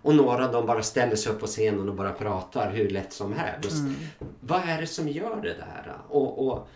Och 0.02 0.14
några 0.14 0.44
av 0.46 0.52
dem 0.52 0.66
bara 0.66 0.82
ställer 0.82 1.16
sig 1.16 1.32
upp 1.32 1.40
på 1.40 1.46
scenen 1.46 1.88
och 1.88 1.94
bara 1.94 2.12
pratar 2.12 2.70
hur 2.72 2.88
lätt 2.88 3.12
som 3.12 3.32
helst. 3.32 3.82
Vad 4.40 4.60
är 4.68 4.80
det 4.80 4.86
som 4.86 5.08
gör 5.08 5.36
det 5.42 5.54
där? 5.54 5.96
Och, 6.08 6.48
och 6.48 6.68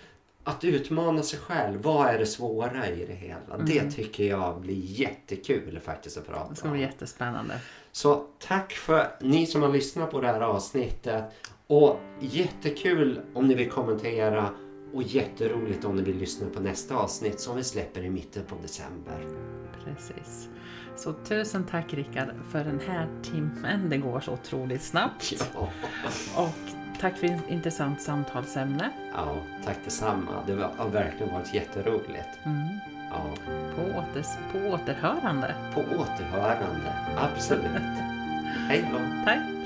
att 0.45 0.64
utmana 0.64 1.23
sig 1.23 1.39
själv. 1.39 1.83
Vad 1.83 2.07
är 2.09 2.18
det 2.18 2.27
svåra 2.27 2.89
i 2.89 3.05
det 3.07 3.14
hela? 3.14 3.64
Det 3.66 3.91
tycker 3.91 4.25
jag 4.25 4.61
blir 4.61 4.81
jättekul 5.01 5.81
faktiskt 5.85 6.18
att 6.18 6.27
prata 6.27 6.51
Det 6.51 6.57
ska 6.57 6.68
om. 6.68 6.73
bli 6.75 6.83
jättespännande. 6.83 7.55
Så 7.93 8.27
tack 8.39 8.73
för 8.73 9.09
ni 9.20 9.47
som 9.47 9.62
har 9.62 9.68
lyssnat 9.68 10.11
på 10.11 10.20
det 10.20 10.27
här 10.27 10.41
avsnittet. 10.41 11.25
Och 11.66 11.99
jättekul 12.20 13.20
om 13.35 13.49
ni 13.49 13.55
vill 13.55 13.70
kommentera 13.70 14.49
och 14.95 15.03
jätteroligt 15.03 15.85
om 15.85 15.97
ni 15.97 16.03
vill 16.03 16.16
lyssna 16.16 16.47
på 16.55 16.61
nästa 16.61 16.95
avsnitt 16.97 17.41
som 17.41 17.57
vi 17.57 17.64
släpper 17.64 18.05
i 18.05 18.11
mitten 18.11 18.43
på 18.45 18.55
december. 18.62 19.29
Precis. 19.85 20.49
Så 20.97 21.12
tusen 21.12 21.64
tack 21.64 21.95
Rickard 21.95 22.28
för 22.51 22.64
den 22.64 22.80
här 22.88 23.07
timmen. 23.22 23.88
Det 23.90 23.97
går 23.99 24.20
så 24.20 24.32
otroligt 24.32 24.82
snabbt. 24.82 25.32
Ja, 25.55 25.68
Och 26.43 26.55
tack 27.01 27.16
för 27.18 27.26
ett 27.26 27.49
intressant 27.49 28.01
samtalsämne. 28.03 28.90
ja 29.14 29.34
tack 29.64 29.76
detsamma. 29.84 30.30
Det 30.47 30.53
har 30.76 30.88
verkligen 30.88 31.32
varit 31.32 31.55
jätteroligt. 31.55 32.28
Mm. 32.45 32.78
Ja, 33.11 33.24
På, 33.76 33.82
åter, 33.82 34.24
på 34.53 34.59
återhörande. 34.74 35.55
på 35.74 35.80
återhörande. 35.80 36.93
Absolut. 37.16 37.64
Hej 38.68 38.88
då. 38.93 38.99
Tack. 39.24 39.38
Hej. 39.38 39.62